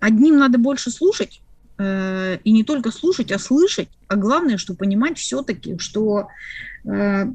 одним 0.00 0.38
надо 0.38 0.58
больше 0.58 0.90
слушать, 0.90 1.40
Э, 1.78 2.38
и 2.42 2.50
не 2.50 2.64
только 2.64 2.90
слушать, 2.90 3.30
а 3.30 3.38
слышать, 3.38 3.88
а 4.08 4.16
главное, 4.16 4.58
что 4.58 4.74
понимать 4.74 5.18
все-таки, 5.18 5.78
что 5.78 6.28
э, 6.84 7.26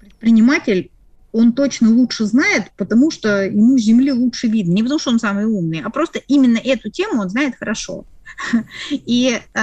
предприниматель 0.00 0.90
он 1.32 1.52
точно 1.52 1.90
лучше 1.90 2.26
знает, 2.26 2.72
потому 2.76 3.10
что 3.10 3.44
ему 3.44 3.78
земли 3.78 4.12
лучше 4.12 4.48
видно. 4.48 4.72
Не 4.72 4.82
потому 4.82 4.98
что 4.98 5.10
он 5.10 5.18
самый 5.18 5.46
умный, 5.46 5.80
а 5.80 5.90
просто 5.90 6.20
именно 6.26 6.58
эту 6.58 6.90
тему 6.90 7.22
он 7.22 7.28
знает 7.28 7.54
хорошо. 7.56 8.04
И 8.90 9.38
э, 9.54 9.60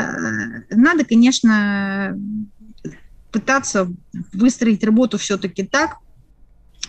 надо, 0.69 1.05
конечно, 1.05 2.17
пытаться 3.31 3.91
выстроить 4.33 4.83
работу 4.83 5.17
все-таки 5.17 5.63
так, 5.63 5.97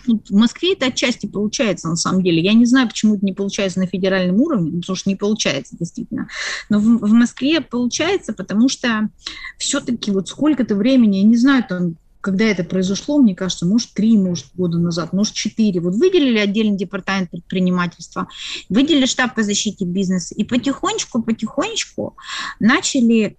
в 0.05 0.33
Москве 0.33 0.73
это 0.73 0.87
отчасти 0.87 1.25
получается, 1.25 1.89
на 1.89 1.95
самом 1.95 2.23
деле. 2.23 2.41
Я 2.41 2.53
не 2.53 2.65
знаю, 2.65 2.87
почему 2.87 3.15
это 3.15 3.25
не 3.25 3.33
получается 3.33 3.79
на 3.79 3.87
федеральном 3.87 4.39
уровне, 4.41 4.79
потому 4.79 4.95
что 4.95 5.09
не 5.09 5.15
получается, 5.15 5.75
действительно. 5.77 6.27
Но 6.69 6.79
в, 6.79 6.83
в 6.83 7.13
Москве 7.13 7.61
получается, 7.61 8.33
потому 8.33 8.69
что 8.69 9.09
все-таки 9.57 10.11
вот 10.11 10.27
сколько-то 10.27 10.75
времени, 10.75 11.17
я 11.17 11.23
не 11.23 11.37
знаю, 11.37 11.65
там, 11.67 11.95
когда 12.21 12.45
это 12.45 12.63
произошло, 12.63 13.19
мне 13.19 13.35
кажется, 13.35 13.65
может, 13.65 13.93
три, 13.93 14.15
может, 14.15 14.47
года 14.53 14.77
назад, 14.77 15.11
может, 15.11 15.33
четыре. 15.33 15.81
Вот 15.81 15.95
выделили 15.95 16.37
отдельный 16.37 16.77
департамент 16.77 17.31
предпринимательства, 17.31 18.27
выделили 18.69 19.05
штаб 19.05 19.35
по 19.35 19.43
защите 19.43 19.85
бизнеса, 19.85 20.35
и 20.35 20.43
потихонечку, 20.43 21.23
потихонечку 21.23 22.15
начали 22.59 23.37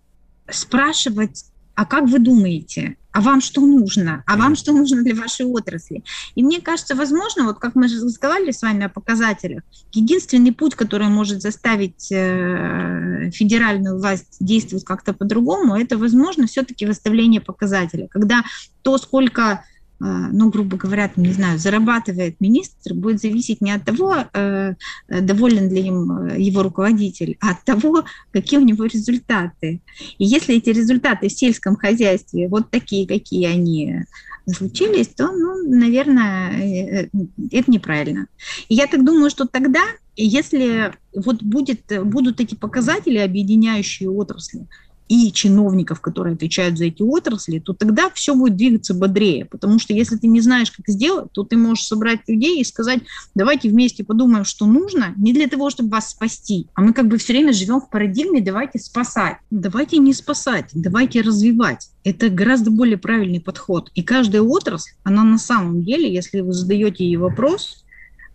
спрашивать, 0.50 1.44
а 1.74 1.86
как 1.86 2.04
вы 2.08 2.18
думаете, 2.18 2.96
а 3.12 3.20
вам 3.20 3.40
что 3.40 3.60
нужно, 3.60 4.24
а 4.26 4.36
вам 4.36 4.56
что 4.56 4.72
нужно 4.72 5.02
для 5.02 5.14
вашей 5.14 5.46
отрасли. 5.46 6.02
И 6.34 6.42
мне 6.42 6.60
кажется, 6.60 6.94
возможно, 6.94 7.44
вот 7.44 7.58
как 7.58 7.74
мы 7.74 7.88
же 7.88 8.02
разговаривали 8.02 8.52
с 8.52 8.62
вами 8.62 8.86
о 8.86 8.88
показателях, 8.88 9.62
единственный 9.92 10.52
путь, 10.52 10.74
который 10.74 11.08
может 11.08 11.42
заставить 11.42 12.10
э, 12.10 13.30
федеральную 13.32 13.98
власть 13.98 14.36
действовать 14.40 14.84
как-то 14.84 15.12
по-другому, 15.12 15.76
это, 15.76 15.98
возможно, 15.98 16.46
все-таки 16.46 16.86
выставление 16.86 17.40
показателя, 17.40 18.08
когда 18.08 18.44
то, 18.82 18.96
сколько 18.98 19.64
ну, 20.04 20.50
грубо 20.50 20.76
говоря, 20.76 21.10
не 21.16 21.32
знаю, 21.32 21.58
зарабатывает 21.58 22.40
министр, 22.40 22.94
будет 22.94 23.20
зависеть 23.20 23.60
не 23.60 23.70
от 23.70 23.84
того, 23.84 24.16
э, 24.32 24.74
доволен 25.08 25.72
ли 25.72 25.82
им 25.82 26.12
э, 26.12 26.40
его 26.40 26.62
руководитель, 26.62 27.36
а 27.40 27.52
от 27.52 27.64
того, 27.64 28.04
какие 28.32 28.58
у 28.58 28.64
него 28.64 28.84
результаты. 28.84 29.80
И 30.18 30.24
если 30.24 30.56
эти 30.56 30.70
результаты 30.70 31.28
в 31.28 31.32
сельском 31.32 31.76
хозяйстве 31.76 32.48
вот 32.48 32.70
такие, 32.70 33.06
какие 33.06 33.46
они, 33.46 34.04
случились, 34.50 35.08
то, 35.08 35.30
ну, 35.30 35.68
наверное, 35.68 37.08
это 37.52 37.70
неправильно. 37.70 38.26
И 38.68 38.74
я 38.74 38.86
так 38.86 39.04
думаю, 39.04 39.30
что 39.30 39.46
тогда, 39.46 39.82
если 40.16 40.92
вот 41.14 41.42
будет, 41.42 41.82
будут 42.04 42.40
эти 42.40 42.54
показатели, 42.56 43.18
объединяющие 43.18 44.10
отрасли, 44.10 44.66
и 45.12 45.30
чиновников, 45.30 46.00
которые 46.00 46.36
отвечают 46.36 46.78
за 46.78 46.86
эти 46.86 47.02
отрасли, 47.02 47.58
то 47.58 47.74
тогда 47.74 48.08
все 48.14 48.34
будет 48.34 48.56
двигаться 48.56 48.94
бодрее. 48.94 49.44
Потому 49.44 49.78
что 49.78 49.92
если 49.92 50.16
ты 50.16 50.26
не 50.26 50.40
знаешь, 50.40 50.70
как 50.70 50.88
сделать, 50.88 51.30
то 51.32 51.44
ты 51.44 51.58
можешь 51.58 51.84
собрать 51.84 52.20
людей 52.28 52.62
и 52.62 52.64
сказать, 52.64 53.00
давайте 53.34 53.68
вместе 53.68 54.04
подумаем, 54.04 54.46
что 54.46 54.64
нужно, 54.64 55.12
не 55.18 55.34
для 55.34 55.48
того, 55.48 55.68
чтобы 55.68 55.90
вас 55.90 56.12
спасти, 56.12 56.68
а 56.72 56.80
мы 56.80 56.94
как 56.94 57.08
бы 57.08 57.18
все 57.18 57.34
время 57.34 57.52
живем 57.52 57.82
в 57.82 57.90
парадигме, 57.90 58.40
давайте 58.40 58.78
спасать. 58.78 59.36
Давайте 59.50 59.98
не 59.98 60.14
спасать, 60.14 60.70
давайте 60.72 61.20
развивать. 61.20 61.90
Это 62.04 62.30
гораздо 62.30 62.70
более 62.70 62.96
правильный 62.96 63.40
подход. 63.40 63.90
И 63.94 64.02
каждая 64.02 64.40
отрасль, 64.40 64.92
она 65.04 65.24
на 65.24 65.36
самом 65.36 65.84
деле, 65.84 66.10
если 66.10 66.40
вы 66.40 66.54
задаете 66.54 67.04
ей 67.04 67.16
вопрос, 67.16 67.81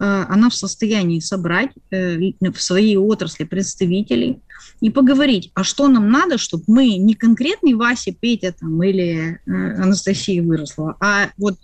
она 0.06 0.50
в 0.50 0.56
состоянии 0.56 1.20
собрать 1.20 1.72
э, 1.92 2.18
в 2.40 2.62
своей 2.62 2.98
отрасли 2.98 3.44
представителей, 3.44 4.40
и 4.80 4.90
поговорить, 4.90 5.52
а 5.56 5.64
что 5.64 5.88
нам 5.88 6.12
надо, 6.12 6.38
чтобы 6.38 6.64
мы 6.68 6.98
не 6.98 7.16
конкретный 7.16 7.74
Вася, 7.74 8.12
Петя 8.12 8.54
там, 8.58 8.82
или 8.84 9.40
э, 9.46 9.52
Анастасия 9.82 10.44
выросла, 10.44 10.96
а 11.00 11.30
вот 11.38 11.58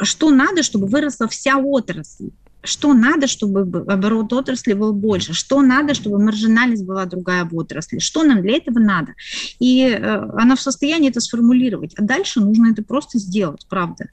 что 0.00 0.30
надо, 0.30 0.62
чтобы 0.62 0.86
выросла 0.86 1.26
вся 1.28 1.56
отрасль 1.56 2.30
что 2.66 2.94
надо, 2.94 3.26
чтобы 3.26 3.60
оборот 3.60 4.32
отрасли 4.32 4.72
был 4.72 4.92
больше, 4.92 5.32
что 5.32 5.62
надо, 5.62 5.94
чтобы 5.94 6.18
маржинальность 6.18 6.84
была 6.84 7.04
другая 7.06 7.44
в 7.44 7.56
отрасли, 7.56 7.98
что 7.98 8.22
нам 8.22 8.42
для 8.42 8.56
этого 8.56 8.78
надо. 8.78 9.14
И 9.58 9.82
э, 9.82 9.98
она 10.36 10.56
в 10.56 10.60
состоянии 10.60 11.10
это 11.10 11.20
сформулировать. 11.20 11.94
А 11.96 12.02
дальше 12.02 12.40
нужно 12.40 12.72
это 12.72 12.82
просто 12.82 13.18
сделать, 13.18 13.66
правда. 13.68 14.08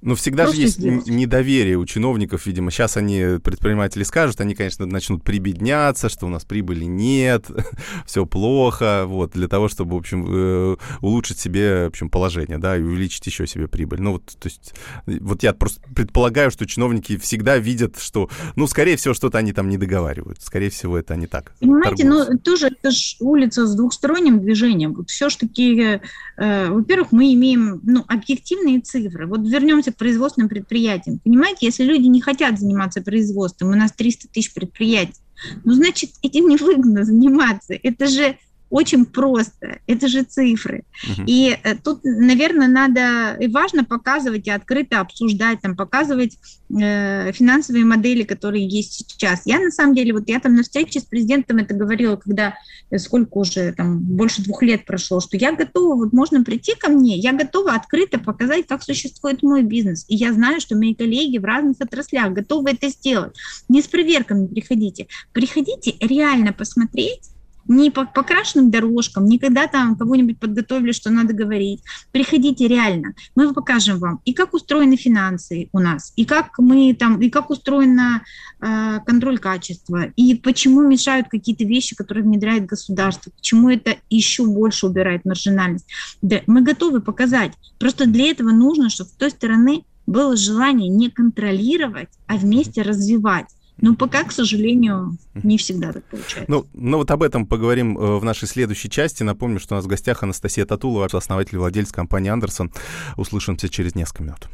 Но 0.00 0.14
всегда 0.14 0.44
просто 0.44 0.56
же 0.56 0.62
есть 0.62 0.78
сделать. 0.78 1.06
недоверие 1.06 1.76
у 1.76 1.84
чиновников, 1.84 2.46
видимо. 2.46 2.70
Сейчас 2.70 2.96
они, 2.96 3.38
предприниматели 3.42 4.02
скажут, 4.04 4.40
они, 4.40 4.54
конечно, 4.54 4.86
начнут 4.86 5.24
прибедняться, 5.24 6.08
что 6.08 6.26
у 6.26 6.28
нас 6.28 6.44
прибыли 6.44 6.84
нет, 6.84 7.46
все 8.06 8.24
плохо, 8.24 9.04
вот, 9.06 9.32
для 9.32 9.48
того, 9.48 9.68
чтобы, 9.68 9.94
в 9.94 9.98
общем, 9.98 10.26
э, 10.28 10.76
улучшить 11.00 11.38
себе, 11.38 11.84
в 11.84 11.88
общем, 11.88 12.08
положение, 12.08 12.58
да, 12.58 12.76
и 12.76 12.82
увеличить 12.82 13.26
еще 13.26 13.46
себе 13.46 13.66
прибыль. 13.66 14.00
Ну, 14.00 14.12
вот, 14.12 14.24
то 14.26 14.48
есть, 14.48 14.74
вот 15.06 15.42
я 15.42 15.52
просто 15.52 15.80
предполагаю, 15.94 16.50
что 16.50 16.66
чиновники 16.66 17.07
чиновники 17.08 17.16
всегда 17.16 17.58
видят, 17.58 17.98
что, 17.98 18.28
ну, 18.56 18.66
скорее 18.66 18.96
всего, 18.96 19.14
что-то 19.14 19.38
они 19.38 19.52
там 19.52 19.68
не 19.68 19.76
договаривают. 19.76 20.40
Скорее 20.42 20.70
всего, 20.70 20.98
это 20.98 21.14
они 21.14 21.26
так. 21.26 21.52
Понимаете, 21.60 22.04
торгуются. 22.04 22.32
ну, 22.32 22.38
тоже 22.38 22.66
это 22.68 22.90
же 22.90 23.16
улица 23.20 23.66
с 23.66 23.74
двухсторонним 23.74 24.40
движением. 24.40 24.94
Вот 24.94 25.10
все-таки, 25.10 26.00
э, 26.36 26.68
во-первых, 26.70 27.12
мы 27.12 27.32
имеем, 27.34 27.80
ну, 27.84 28.04
объективные 28.06 28.80
цифры. 28.80 29.26
Вот 29.26 29.40
вернемся 29.40 29.92
к 29.92 29.96
производственным 29.96 30.48
предприятиям. 30.48 31.18
Понимаете, 31.18 31.66
если 31.66 31.84
люди 31.84 32.06
не 32.06 32.20
хотят 32.20 32.58
заниматься 32.58 33.02
производством, 33.02 33.70
у 33.70 33.74
нас 33.74 33.92
300 33.92 34.28
тысяч 34.28 34.52
предприятий, 34.52 35.20
ну, 35.64 35.72
значит, 35.72 36.10
этим 36.22 36.48
невыгодно 36.48 37.04
заниматься. 37.04 37.74
Это 37.74 38.06
же 38.06 38.36
очень 38.70 39.06
просто. 39.06 39.80
Это 39.86 40.08
же 40.08 40.22
цифры. 40.22 40.84
Uh-huh. 41.06 41.24
И 41.26 41.56
э, 41.62 41.74
тут, 41.76 42.00
наверное, 42.04 42.68
надо 42.68 43.36
и 43.40 43.48
важно 43.48 43.84
показывать 43.84 44.46
и 44.46 44.50
открыто 44.50 45.00
обсуждать, 45.00 45.60
там, 45.60 45.76
показывать 45.76 46.38
э, 46.70 47.32
финансовые 47.32 47.84
модели, 47.84 48.24
которые 48.24 48.66
есть 48.66 48.92
сейчас. 48.92 49.42
Я 49.46 49.58
на 49.58 49.70
самом 49.70 49.94
деле, 49.94 50.12
вот 50.12 50.28
я 50.28 50.40
там 50.40 50.54
на 50.54 50.62
встрече 50.62 51.00
с 51.00 51.04
президентом 51.04 51.58
это 51.58 51.74
говорила, 51.74 52.16
когда 52.16 52.54
э, 52.90 52.98
сколько 52.98 53.38
уже 53.38 53.72
там 53.72 54.00
больше 54.00 54.42
двух 54.42 54.62
лет 54.62 54.84
прошло, 54.84 55.20
что 55.20 55.36
я 55.36 55.52
готова, 55.52 55.94
вот 55.96 56.12
можно 56.12 56.44
прийти 56.44 56.74
ко 56.74 56.90
мне, 56.90 57.16
я 57.16 57.32
готова 57.32 57.74
открыто 57.74 58.18
показать, 58.18 58.66
как 58.66 58.82
существует 58.82 59.42
мой 59.42 59.62
бизнес. 59.62 60.04
И 60.08 60.16
я 60.16 60.32
знаю, 60.32 60.60
что 60.60 60.76
мои 60.76 60.94
коллеги 60.94 61.38
в 61.38 61.44
разных 61.44 61.76
отраслях 61.80 62.32
готовы 62.32 62.70
это 62.72 62.88
сделать. 62.88 63.34
Не 63.68 63.80
с 63.80 63.88
проверками 63.88 64.46
приходите. 64.46 65.08
Приходите 65.32 65.94
реально 66.00 66.52
посмотреть, 66.52 67.30
не 67.68 67.90
по 67.90 68.06
покрашенным 68.06 68.70
дорожкам, 68.70 69.26
не 69.26 69.38
когда 69.38 69.66
там 69.66 69.96
кого-нибудь 69.96 70.38
подготовили, 70.38 70.92
что 70.92 71.10
надо 71.10 71.34
говорить. 71.34 71.82
Приходите 72.10 72.66
реально, 72.66 73.14
мы 73.34 73.52
покажем 73.52 73.98
вам 73.98 74.20
и 74.24 74.32
как 74.32 74.54
устроены 74.54 74.96
финансы 74.96 75.68
у 75.72 75.78
нас, 75.78 76.12
и 76.16 76.24
как 76.24 76.58
мы 76.58 76.94
там, 76.94 77.20
и 77.20 77.30
как 77.30 77.50
устроен 77.50 77.98
э, 77.98 79.00
контроль 79.06 79.38
качества, 79.38 80.06
и 80.16 80.34
почему 80.34 80.82
мешают 80.82 81.28
какие-то 81.28 81.64
вещи, 81.64 81.94
которые 81.94 82.24
внедряет 82.24 82.66
государство, 82.66 83.30
почему 83.30 83.68
это 83.70 83.96
еще 84.10 84.46
больше 84.46 84.86
убирает 84.86 85.24
маржинальность. 85.24 85.86
Да, 86.22 86.40
мы 86.46 86.62
готовы 86.62 87.00
показать. 87.00 87.52
Просто 87.78 88.06
для 88.06 88.30
этого 88.30 88.50
нужно, 88.50 88.88
чтобы 88.88 89.10
с 89.10 89.14
той 89.14 89.30
стороны 89.30 89.84
было 90.06 90.36
желание 90.36 90.88
не 90.88 91.10
контролировать, 91.10 92.08
а 92.26 92.36
вместе 92.36 92.82
развивать. 92.82 93.46
Но 93.80 93.94
пока, 93.94 94.24
к 94.24 94.32
сожалению, 94.32 95.16
не 95.34 95.56
всегда 95.56 95.92
так 95.92 96.04
получается. 96.04 96.44
Ну, 96.48 96.66
ну 96.74 96.98
вот 96.98 97.10
об 97.10 97.22
этом 97.22 97.46
поговорим 97.46 97.96
э, 97.96 98.18
в 98.18 98.24
нашей 98.24 98.48
следующей 98.48 98.90
части. 98.90 99.22
Напомню, 99.22 99.60
что 99.60 99.74
у 99.74 99.76
нас 99.76 99.84
в 99.84 99.88
гостях 99.88 100.22
Анастасия 100.22 100.66
Татулова, 100.66 101.08
основатель 101.12 101.54
и 101.54 101.58
владелец 101.58 101.92
компании 101.92 102.30
«Андерсон». 102.30 102.72
Услышимся 103.16 103.68
через 103.68 103.94
несколько 103.94 104.24
минут. 104.24 104.48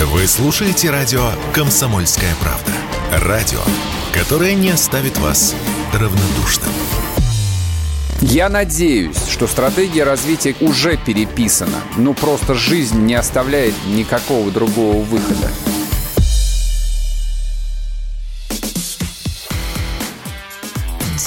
Вы 0.00 0.26
слушаете 0.26 0.90
радио 0.90 1.30
«Комсомольская 1.52 2.34
правда». 2.40 2.72
Радио, 3.26 3.60
которое 4.12 4.54
не 4.54 4.70
оставит 4.70 5.18
вас 5.18 5.54
равнодушным. 5.92 6.70
Я 8.22 8.48
надеюсь, 8.48 9.28
что 9.28 9.46
стратегия 9.46 10.04
развития 10.04 10.54
уже 10.60 10.98
переписана. 10.98 11.78
Ну, 11.96 12.14
просто 12.14 12.54
жизнь 12.54 13.00
не 13.00 13.14
оставляет 13.14 13.74
никакого 13.86 14.50
другого 14.50 15.02
выхода. 15.02 15.50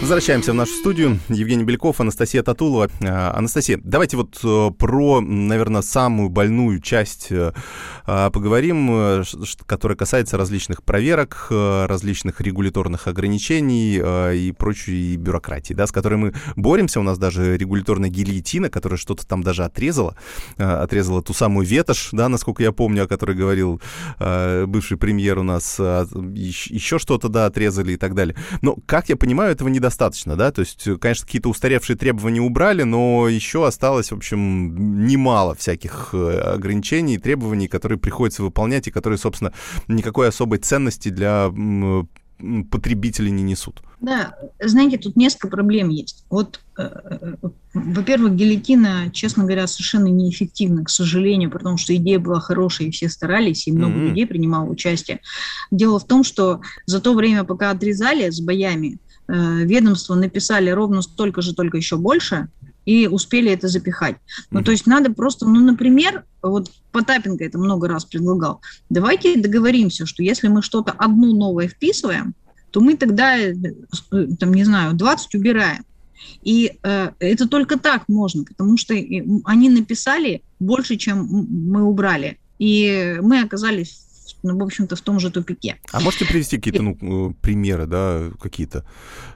Возвращаемся 0.00 0.52
в 0.52 0.54
нашу 0.54 0.72
студию. 0.74 1.18
Евгений 1.28 1.64
Беляков, 1.64 2.00
Анастасия 2.00 2.44
Татулова. 2.44 2.88
А, 3.02 3.34
Анастасия, 3.36 3.80
давайте 3.82 4.16
вот 4.16 4.38
э, 4.44 4.70
про, 4.78 5.20
наверное, 5.20 5.82
самую 5.82 6.28
больную 6.28 6.80
часть 6.80 7.26
э, 7.30 7.52
а, 8.06 8.30
поговорим, 8.30 8.88
э, 8.92 9.24
которая 9.66 9.96
касается 9.96 10.38
различных 10.38 10.84
проверок, 10.84 11.48
различных 11.50 12.40
регуляторных 12.40 13.08
ограничений 13.08 13.96
и 14.36 14.52
прочей 14.52 15.16
бюрократии, 15.16 15.74
да, 15.74 15.86
с 15.86 15.92
которой 15.92 16.14
мы 16.14 16.34
боремся. 16.54 17.00
У 17.00 17.02
нас 17.02 17.18
даже 17.18 17.56
регуляторная 17.56 18.08
гильотина, 18.08 18.70
которая 18.70 18.98
что-то 18.98 19.26
там 19.26 19.42
даже 19.42 19.64
отрезала, 19.64 20.16
отрезала 20.56 21.22
ту 21.22 21.34
самую 21.34 21.66
ветошь, 21.66 22.10
да, 22.12 22.28
насколько 22.28 22.62
я 22.62 22.70
помню, 22.70 23.04
о 23.04 23.08
которой 23.08 23.36
говорил 23.36 23.82
бывший 24.18 24.96
премьер 24.96 25.38
у 25.38 25.42
нас, 25.42 25.76
а, 25.80 26.06
еще 26.32 26.98
что-то, 26.98 27.28
да, 27.28 27.46
отрезали 27.46 27.92
и 27.92 27.96
так 27.96 28.14
далее. 28.14 28.36
Но, 28.62 28.76
как 28.86 29.08
я 29.08 29.16
понимаю, 29.16 29.52
этого 29.52 29.68
недостаточно 29.68 29.87
недостаточно, 29.88 30.36
да, 30.36 30.52
то 30.52 30.60
есть, 30.60 30.86
конечно, 31.00 31.26
какие-то 31.26 31.48
устаревшие 31.48 31.96
требования 31.96 32.40
убрали, 32.40 32.82
но 32.82 33.28
еще 33.28 33.66
осталось, 33.66 34.10
в 34.10 34.16
общем, 34.16 35.06
немало 35.06 35.54
всяких 35.54 36.10
э, 36.12 36.38
ограничений 36.54 37.14
и 37.14 37.18
требований, 37.18 37.68
которые 37.68 37.98
приходится 37.98 38.42
выполнять 38.42 38.86
и 38.86 38.90
которые, 38.90 39.18
собственно, 39.18 39.52
никакой 39.88 40.28
особой 40.28 40.58
ценности 40.58 41.08
для 41.08 41.50
потребители 42.70 43.30
не 43.30 43.42
несут. 43.42 43.82
Да, 44.00 44.36
знаете, 44.60 44.96
тут 44.96 45.16
несколько 45.16 45.48
проблем 45.48 45.88
есть. 45.88 46.24
Вот, 46.30 46.60
э, 46.78 46.82
э, 46.84 47.34
во-первых, 47.74 48.36
гильотина, 48.36 49.10
честно 49.12 49.42
говоря, 49.42 49.66
совершенно 49.66 50.06
неэффективна, 50.06 50.84
к 50.84 50.90
сожалению, 50.90 51.50
потому 51.50 51.78
что 51.78 51.96
идея 51.96 52.20
была 52.20 52.38
хорошая, 52.38 52.88
и 52.88 52.90
все 52.92 53.08
старались, 53.08 53.66
и 53.66 53.72
много 53.72 53.94
mm-hmm. 53.94 54.08
людей 54.08 54.26
принимало 54.26 54.68
участие. 54.70 55.20
Дело 55.72 55.98
в 55.98 56.06
том, 56.06 56.22
что 56.22 56.60
за 56.86 57.00
то 57.00 57.14
время, 57.14 57.42
пока 57.42 57.70
отрезали 57.70 58.30
с 58.30 58.40
боями, 58.40 58.98
Э, 58.98 59.07
ведомства 59.28 60.14
написали 60.14 60.70
ровно 60.70 61.02
столько 61.02 61.42
же, 61.42 61.54
только 61.54 61.76
еще 61.76 61.96
больше, 61.96 62.48
и 62.88 63.06
успели 63.06 63.50
это 63.52 63.68
запихать. 63.68 64.16
Ну, 64.50 64.62
то 64.62 64.70
есть 64.70 64.86
надо 64.86 65.12
просто, 65.12 65.46
ну, 65.46 65.60
например, 65.60 66.24
вот 66.42 66.70
Потапенко 66.90 67.44
это 67.44 67.58
много 67.58 67.86
раз 67.86 68.06
предлагал, 68.06 68.62
давайте 68.88 69.38
договоримся, 69.38 70.06
что 70.06 70.22
если 70.22 70.48
мы 70.48 70.62
что-то 70.62 70.92
одно 70.92 71.34
новое 71.34 71.68
вписываем, 71.68 72.34
то 72.70 72.80
мы 72.80 72.96
тогда, 72.96 73.36
э, 73.38 73.54
там, 74.38 74.54
не 74.54 74.64
знаю, 74.64 74.94
20 74.94 75.34
убираем. 75.34 75.84
И 76.42 76.78
э, 76.82 77.10
это 77.18 77.46
только 77.46 77.78
так 77.78 78.04
можно, 78.08 78.44
потому 78.44 78.78
что 78.78 78.94
они 78.94 79.68
написали 79.68 80.42
больше, 80.58 80.96
чем 80.96 81.26
мы 81.30 81.82
убрали. 81.82 82.38
И 82.58 83.18
мы 83.20 83.42
оказались 83.42 84.07
ну, 84.42 84.58
в 84.58 84.62
общем-то, 84.62 84.96
в 84.96 85.00
том 85.00 85.20
же 85.20 85.30
тупике. 85.30 85.76
А 85.92 86.00
можете 86.00 86.26
привести 86.26 86.56
какие-то 86.56 86.82
ну, 86.82 87.30
э, 87.30 87.34
примеры, 87.40 87.86
да, 87.86 88.30
какие-то, 88.40 88.84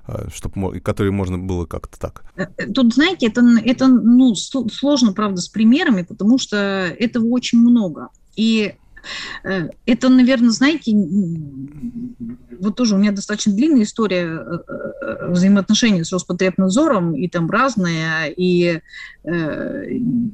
а, 0.07 0.29
чтобы, 0.33 0.81
которые 0.81 1.13
можно 1.13 1.39
было 1.39 1.67
как-то 1.67 1.99
так? 1.99 2.25
Э, 2.37 2.47
э, 2.57 2.67
тут, 2.67 2.95
знаете, 2.95 3.27
это, 3.27 3.43
это 3.65 3.89
ну, 3.89 4.35
сложно, 4.35 5.13
правда, 5.13 5.41
с 5.41 5.49
примерами, 5.49 6.03
потому 6.03 6.39
что 6.39 6.57
этого 6.57 7.27
очень 7.27 7.59
много. 7.59 8.09
И 8.37 8.75
это, 9.85 10.09
наверное, 10.09 10.51
знаете, 10.51 10.93
вот 12.63 12.77
тоже 12.77 12.95
у 12.95 12.99
меня 12.99 13.13
достаточно 13.13 13.53
длинная 13.53 13.83
история 13.83 14.25
э, 14.25 14.59
э, 15.01 15.31
взаимоотношений 15.31 16.05
с 16.05 16.13
Роспотребнадзором, 16.13 17.15
и 17.15 17.29
там 17.29 17.51
разные, 17.51 18.33
и 18.33 18.81
э, 19.25 19.85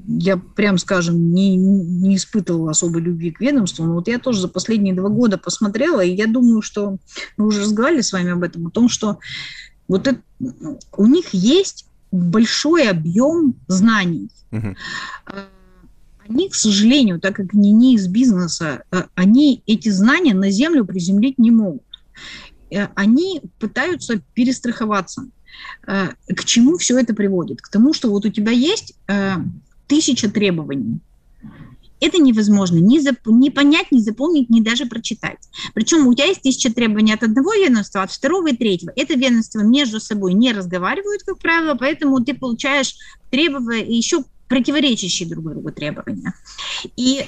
я, 0.07 0.37
прям 0.37 0.79
скажем, 0.79 1.33
не, 1.33 1.57
не 1.57 2.17
испытывала 2.17 2.73
особой 2.73 3.01
любви 3.03 3.31
к 3.31 3.41
ведомству, 3.41 3.85
но 3.85 3.95
вот 3.95 4.09
я 4.09 4.19
тоже 4.19 4.43
за 4.43 4.49
последние 4.49 4.95
два 4.95 5.09
года 5.09 5.38
посмотрела, 5.38 6.03
и 6.03 6.14
я 6.14 6.27
думаю, 6.27 6.61
что 6.61 6.99
мы 7.37 7.47
уже 7.47 7.62
разговаривали 7.62 8.03
с 8.03 8.12
вами 8.12 8.33
об 8.33 8.43
этом, 8.43 8.67
о 8.67 8.71
том, 8.71 8.88
что 8.88 9.19
вот 9.88 10.07
это, 10.07 10.21
у 10.97 11.07
них 11.07 11.33
есть 11.33 11.87
большой 12.12 12.88
объем 12.88 13.55
знаний. 13.69 14.31
Uh-huh 14.51 14.75
они, 16.29 16.49
к 16.49 16.55
сожалению, 16.55 17.21
так 17.21 17.37
как 17.37 17.55
они 17.55 17.73
не 17.73 17.95
из 17.95 18.07
бизнеса, 18.07 18.83
э, 18.93 19.05
они 19.14 19.62
эти 19.67 19.88
знания 19.88 20.35
на 20.35 20.51
землю 20.51 20.85
приземлить 20.85 21.38
не 21.38 21.51
могут. 21.51 21.83
Э, 22.70 22.88
они 22.94 23.42
пытаются 23.59 24.20
перестраховаться. 24.35 25.28
Э, 25.87 26.09
к 26.28 26.44
чему 26.44 26.78
все 26.78 26.98
это 26.98 27.14
приводит? 27.14 27.61
К 27.61 27.68
тому, 27.68 27.92
что 27.92 28.11
вот 28.11 28.24
у 28.24 28.31
тебя 28.31 28.52
есть 28.52 28.94
тысяча 29.87 30.31
требований, 30.31 31.00
это 32.00 32.18
невозможно 32.18 32.78
ни, 32.78 33.00
зап- 33.00 33.18
ни 33.26 33.48
понять, 33.48 33.90
ни 33.90 33.98
запомнить, 33.98 34.50
ни 34.50 34.61
даже 34.61 34.87
прочитать. 34.87 35.38
Причем 35.74 36.07
у 36.07 36.14
тебя 36.14 36.26
есть 36.26 36.42
тысяча 36.42 36.72
требований 36.72 37.12
от 37.12 37.22
одного 37.22 37.54
ведомства, 37.54 38.02
от 38.02 38.12
второго 38.12 38.50
и 38.50 38.57
третьего. 38.57 38.92
Это 38.94 39.14
ведомства 39.14 39.61
между 39.61 40.00
собой 40.00 40.35
не 40.35 40.52
разговаривают, 40.52 41.22
как 41.24 41.38
правило, 41.38 41.74
поэтому 41.74 42.24
ты 42.24 42.35
получаешь 42.35 42.94
требования 43.31 43.96
еще 43.96 44.24
противоречащие 44.48 45.28
друг 45.28 45.50
другу 45.50 45.72
требования. 45.72 46.35
И 46.96 47.26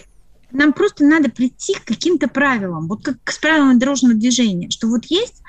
нам 0.53 0.73
просто 0.73 1.05
надо 1.05 1.31
прийти 1.31 1.75
к 1.75 1.85
каким-то 1.85 2.29
правилам, 2.29 2.89
вот 2.89 3.05
как 3.05 3.17
к 3.23 3.41
правилам 3.41 3.79
дорожного 3.79 4.15
движения, 4.15 4.71
что 4.71 4.89
вот 4.89 5.07
есть 5.07 5.43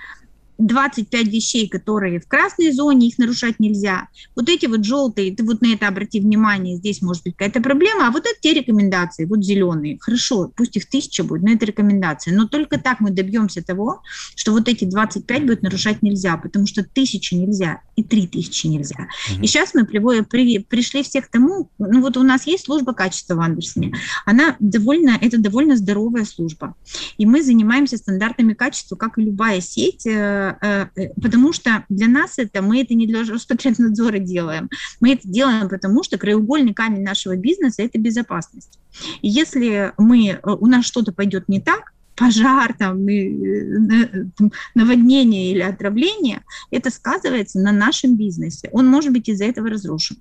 25 0.67 1.27
вещей, 1.27 1.67
которые 1.67 2.19
в 2.19 2.27
красной 2.27 2.71
зоне, 2.71 3.07
их 3.07 3.17
нарушать 3.17 3.59
нельзя. 3.59 4.07
Вот 4.35 4.49
эти 4.49 4.65
вот 4.65 4.85
желтые, 4.85 5.35
ты 5.35 5.43
вот 5.43 5.61
на 5.61 5.73
это 5.73 5.87
обрати 5.87 6.19
внимание, 6.19 6.77
здесь 6.77 7.01
может 7.01 7.23
быть 7.23 7.35
какая-то 7.35 7.61
проблема, 7.61 8.07
а 8.07 8.11
вот 8.11 8.25
это 8.25 8.35
те 8.39 8.53
рекомендации, 8.53 9.25
вот 9.25 9.43
зеленые. 9.43 9.97
Хорошо, 9.99 10.51
пусть 10.55 10.77
их 10.77 10.87
тысяча 10.87 11.23
будет, 11.23 11.43
но 11.43 11.51
это 11.51 11.65
рекомендации. 11.65 12.31
Но 12.31 12.47
только 12.47 12.79
так 12.79 12.99
мы 12.99 13.11
добьемся 13.11 13.63
того, 13.63 14.01
что 14.35 14.51
вот 14.51 14.67
эти 14.67 14.85
25 14.85 15.45
будет 15.45 15.61
нарушать 15.63 16.01
нельзя, 16.01 16.37
потому 16.37 16.67
что 16.67 16.83
тысячи 16.83 17.33
нельзя 17.33 17.81
и 17.95 18.03
три 18.03 18.27
тысячи 18.27 18.67
нельзя. 18.67 19.07
Угу. 19.33 19.43
И 19.43 19.47
сейчас 19.47 19.73
мы 19.73 19.85
приводим, 19.85 20.25
при, 20.25 20.59
пришли 20.59 21.03
все 21.03 21.21
к 21.21 21.27
тому, 21.27 21.69
ну 21.79 22.01
вот 22.01 22.17
у 22.17 22.23
нас 22.23 22.47
есть 22.47 22.65
служба 22.65 22.93
качества 22.93 23.35
в 23.35 23.39
Андерсоне, 23.39 23.93
она 24.25 24.55
довольно, 24.59 25.17
это 25.19 25.37
довольно 25.37 25.75
здоровая 25.75 26.25
служба. 26.25 26.75
И 27.17 27.25
мы 27.25 27.43
занимаемся 27.43 27.97
стандартами 27.97 28.53
качества, 28.53 28.95
как 28.95 29.17
и 29.17 29.23
любая 29.23 29.61
сеть, 29.61 30.05
э, 30.61 30.81
Э, 30.95 31.09
потому 31.21 31.53
что 31.53 31.85
для 31.89 32.07
нас 32.07 32.37
это, 32.37 32.61
мы 32.61 32.81
это 32.81 32.93
не 32.93 33.07
для 33.07 33.23
Роспотребнадзора 33.23 34.19
делаем, 34.19 34.69
мы 34.99 35.13
это 35.13 35.27
делаем, 35.27 35.69
потому 35.69 36.03
что 36.03 36.17
краеугольный 36.17 36.73
камень 36.73 37.03
нашего 37.03 37.35
бизнеса– 37.35 37.81
это 37.83 37.99
безопасность. 37.99 38.79
И 39.21 39.29
если 39.29 39.93
мы, 39.97 40.29
э, 40.29 40.39
у 40.43 40.67
нас 40.67 40.85
что-то 40.85 41.11
пойдет 41.11 41.47
не 41.47 41.61
так, 41.61 41.93
пожар, 42.15 42.75
там, 42.77 43.03
наводнение 44.75 45.51
или 45.51 45.61
отравление, 45.61 46.41
это 46.69 46.91
сказывается 46.91 47.59
на 47.59 47.71
нашем 47.71 48.15
бизнесе. 48.15 48.69
Он 48.73 48.85
может 48.87 49.11
быть 49.11 49.29
из-за 49.29 49.45
этого 49.45 49.69
разрушен. 49.69 50.17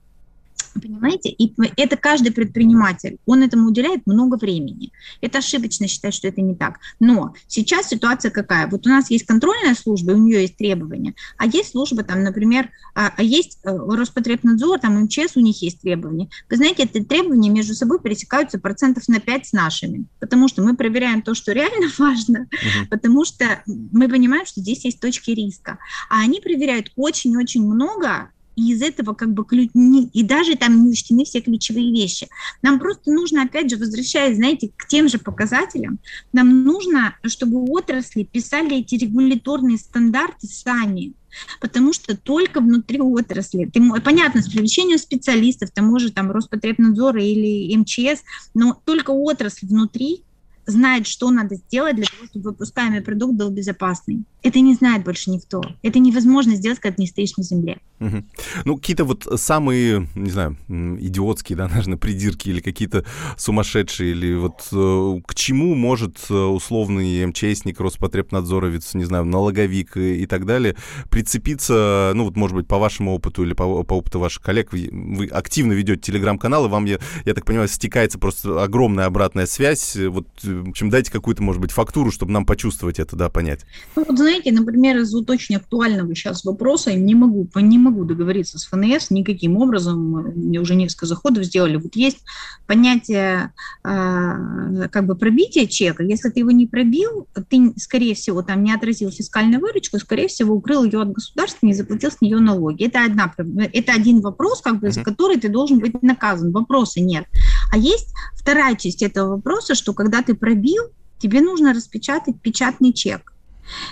Понимаете? 0.74 1.30
И 1.30 1.52
это 1.76 1.96
каждый 1.96 2.33
предприниматель, 2.33 3.18
он 3.26 3.42
этому 3.42 3.68
уделяет 3.68 4.06
много 4.06 4.37
времени. 4.37 4.92
Это 5.20 5.38
ошибочно 5.38 5.88
считать, 5.88 6.14
что 6.14 6.28
это 6.28 6.40
не 6.40 6.54
так. 6.54 6.78
Но 7.00 7.35
сейчас 7.48 7.88
ситуация 7.88 8.30
какая? 8.30 8.68
Вот 8.68 8.87
у 8.87 8.90
нас 8.90 9.11
есть 9.11 9.26
контрольная 9.26 9.74
служба, 9.74 10.12
у 10.12 10.16
нее 10.16 10.42
есть 10.42 10.56
требования, 10.56 11.14
а 11.37 11.46
есть 11.46 11.70
служба, 11.70 12.02
там, 12.04 12.22
например, 12.22 12.70
а, 12.94 13.12
а 13.16 13.22
есть 13.22 13.59
э, 13.64 13.70
Роспотребнадзор, 13.70 14.78
там 14.80 15.02
МЧС, 15.02 15.37
у 15.37 15.40
них 15.40 15.61
есть 15.62 15.80
требования. 15.80 16.28
Вы 16.48 16.56
знаете, 16.56 16.85
эти 16.85 17.02
требования 17.02 17.50
между 17.50 17.74
собой 17.74 18.00
пересекаются 18.00 18.59
процентов 18.59 19.09
на 19.09 19.20
5 19.20 19.46
с 19.46 19.52
нашими, 19.52 20.06
потому 20.20 20.48
что 20.48 20.62
мы 20.62 20.76
проверяем 20.76 21.22
то, 21.22 21.35
что 21.35 21.52
реально 21.52 21.90
важно, 21.98 22.40
угу. 22.40 22.88
потому 22.90 23.24
что 23.24 23.62
мы 23.66 24.09
понимаем, 24.09 24.46
что 24.46 24.61
здесь 24.61 24.85
есть 24.85 25.00
точки 25.00 25.30
риска. 25.30 25.78
А 26.09 26.20
они 26.20 26.40
проверяют 26.40 26.92
очень-очень 26.96 27.66
много 27.66 28.30
и 28.61 28.73
из 28.73 28.83
этого 28.83 29.14
как 29.14 29.33
бы 29.33 29.44
ключ, 29.44 29.70
и 29.75 30.23
даже 30.23 30.57
там 30.57 30.85
не 30.85 30.90
учтены 30.90 31.25
все 31.25 31.40
ключевые 31.40 31.90
вещи. 31.90 32.29
Нам 32.62 32.79
просто 32.79 33.11
нужно, 33.11 33.42
опять 33.42 33.70
же, 33.70 33.77
возвращаясь, 33.77 34.37
знаете, 34.37 34.70
к 34.77 34.87
тем 34.87 35.09
же 35.09 35.18
показателям, 35.18 35.99
нам 36.33 36.64
нужно, 36.64 37.16
чтобы 37.25 37.62
отрасли 37.70 38.25
писали 38.25 38.79
эти 38.79 38.96
регуляторные 38.96 39.79
стандарты 39.79 40.46
сами, 40.46 41.14
потому 41.61 41.92
что 41.92 42.16
только 42.16 42.61
внутри 42.61 43.01
отрасли, 43.01 43.64
ты, 43.64 43.81
понятно, 44.05 44.42
с 44.42 44.49
привлечением 44.49 44.99
специалистов, 44.99 45.70
там 45.70 45.87
может 45.87 46.14
там 46.14 46.31
Роспотребнадзора 46.31 47.23
или 47.23 47.75
МЧС, 47.77 48.23
но 48.55 48.81
только 48.85 49.11
отрасль 49.11 49.66
внутри 49.66 50.25
знает, 50.66 51.07
что 51.07 51.31
надо 51.31 51.57
сделать 51.57 51.96
для 51.96 52.05
того, 52.05 52.27
чтобы 52.27 52.51
выпускаемый 52.51 53.01
продукт 53.01 53.35
был 53.35 53.51
безопасный. 53.51 54.25
Это 54.42 54.61
не 54.61 54.75
знает 54.75 55.05
больше 55.05 55.31
никто. 55.31 55.62
Это 55.83 55.99
невозможно 55.99 56.55
сделать, 56.55 56.79
когда 56.79 56.96
не 56.99 57.07
стоишь 57.07 57.37
на 57.37 57.42
земле. 57.42 57.79
Угу. 58.01 58.25
Ну, 58.64 58.77
какие-то 58.77 59.05
вот 59.05 59.27
самые, 59.37 60.09
не 60.14 60.31
знаю, 60.31 60.57
идиотские, 60.68 61.57
да, 61.59 61.68
наверное, 61.68 61.99
придирки 61.99 62.49
или 62.49 62.61
какие-то 62.61 63.05
сумасшедшие, 63.37 64.12
или 64.12 64.35
вот 64.35 64.68
э, 64.73 65.20
к 65.27 65.35
чему 65.35 65.75
может 65.75 66.18
э, 66.31 66.35
условный 66.35 67.27
МЧСник, 67.27 67.79
Роспотребнадзоровец, 67.81 68.94
не 68.94 69.05
знаю, 69.05 69.27
налоговик 69.27 69.96
и 69.96 70.27
так 70.27 70.46
далее 70.46 70.77
прицепиться, 71.11 72.12
ну, 72.14 72.25
вот, 72.25 72.37
может 72.37 72.57
быть, 72.57 72.66
по 72.66 72.79
вашему 72.79 73.14
опыту 73.14 73.44
или 73.44 73.53
по, 73.53 73.83
по 73.85 73.94
опыту 73.94 74.18
ваших 74.18 74.42
коллег, 74.42 74.73
вы, 74.73 74.88
вы 74.90 75.27
активно 75.27 75.73
ведете 75.73 76.01
телеграм-канал, 76.01 76.66
и 76.66 76.68
вам, 76.68 76.87
я, 76.87 76.99
я 77.27 77.35
так 77.35 77.44
понимаю, 77.44 77.68
стекается 77.68 78.18
просто 78.18 78.62
огромная 78.62 79.07
обратная 79.07 79.46
связь. 79.46 79.96
Вот, 79.96 80.29
в 80.53 80.71
общем, 80.71 80.91
дайте 80.91 81.11
какую-то, 81.11 81.43
может 81.43 81.61
быть, 81.61 81.71
фактуру, 81.71 82.11
чтобы 82.11 82.33
нам 82.33 82.45
почувствовать 82.45 82.99
это, 82.99 83.17
да, 83.17 83.29
понять. 83.29 83.61
Ну, 83.97 84.05
вот 84.07 84.19
знаете, 84.19 84.53
например, 84.53 84.99
из 84.99 85.13
вот 85.13 85.29
очень 85.31 85.57
актуального 85.57 86.15
сейчас 86.15 86.45
вопроса 86.45 86.93
не 86.93 87.15
могу, 87.15 87.49
не 87.57 87.79
могу 87.79 88.05
договориться 88.05 88.59
с 88.59 88.67
ФНС 88.67 89.11
никаким 89.11 89.57
образом. 89.57 90.33
Мне 90.35 90.61
уже 90.61 90.75
несколько 90.75 91.07
заходов 91.07 91.45
сделали. 91.45 91.77
Вот 91.77 91.97
есть 91.97 92.19
понятие 92.67 93.53
э, 93.85 94.89
как 94.91 95.07
бы 95.07 95.15
пробития 95.15 95.67
чека. 95.67 96.03
Если 96.03 96.31
ты 96.31 96.41
его 96.41 96.51
не 96.51 96.67
пробил, 96.67 97.27
ты, 97.49 97.73
скорее 97.77 98.15
всего, 98.15 98.43
там 98.43 98.63
не 98.63 98.73
отразил 98.73 99.11
фискальную 99.11 99.61
выручку, 99.61 99.99
скорее 99.99 100.29
всего, 100.29 100.55
укрыл 100.55 100.85
ее 100.85 101.03
от 101.03 101.13
государства, 101.13 101.67
не 101.67 101.75
заплатил 101.75 102.11
с 102.11 102.21
нее 102.21 102.39
налоги. 102.39 102.85
Это, 102.85 103.05
одна, 103.05 103.33
это 103.73 103.93
один 103.93 104.21
вопрос, 104.21 104.61
как 104.61 104.81
бы, 104.81 104.91
за 104.91 105.03
который 105.03 105.39
ты 105.39 105.49
должен 105.49 105.79
быть 105.79 106.03
наказан. 106.03 106.53
Вопроса 106.53 107.01
нет. 107.01 107.27
А 107.70 107.78
есть 107.78 108.12
вторая 108.35 108.74
часть 108.76 109.02
этого 109.02 109.37
вопроса, 109.37 109.74
что 109.74 109.94
когда 109.94 110.22
ты 110.22 110.35
пробил, 110.35 110.85
тебе 111.18 111.40
нужно 111.40 111.72
распечатать 111.72 112.40
печатный 112.40 112.92
чек. 112.92 113.33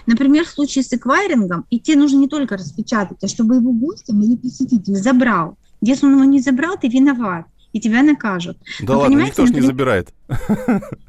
Например, 0.07 0.45
в 0.45 0.51
случае 0.51 0.83
с 0.83 0.93
эквайрингом, 0.93 1.65
и 1.71 1.79
тебе 1.79 1.97
нужно 1.97 2.19
не 2.19 2.29
только 2.29 2.57
распечатать, 2.57 3.23
а 3.23 3.29
чтобы 3.29 3.57
его 3.57 3.73
гостем 3.73 4.21
или 4.23 4.37
посетитель 4.37 4.97
забрал. 4.97 5.57
Если 5.81 6.07
он 6.07 6.15
его 6.15 6.25
не 6.25 6.41
забрал, 6.41 6.77
ты 6.81 6.89
виноват 6.89 7.47
и 7.79 7.81
тебя 7.81 8.03
накажут. 8.03 8.59
Да 8.81 8.95
Но, 8.95 9.01
ладно, 9.01 9.21
никто 9.23 9.47
же 9.47 9.53
не 9.53 9.61
забирает. 9.61 10.09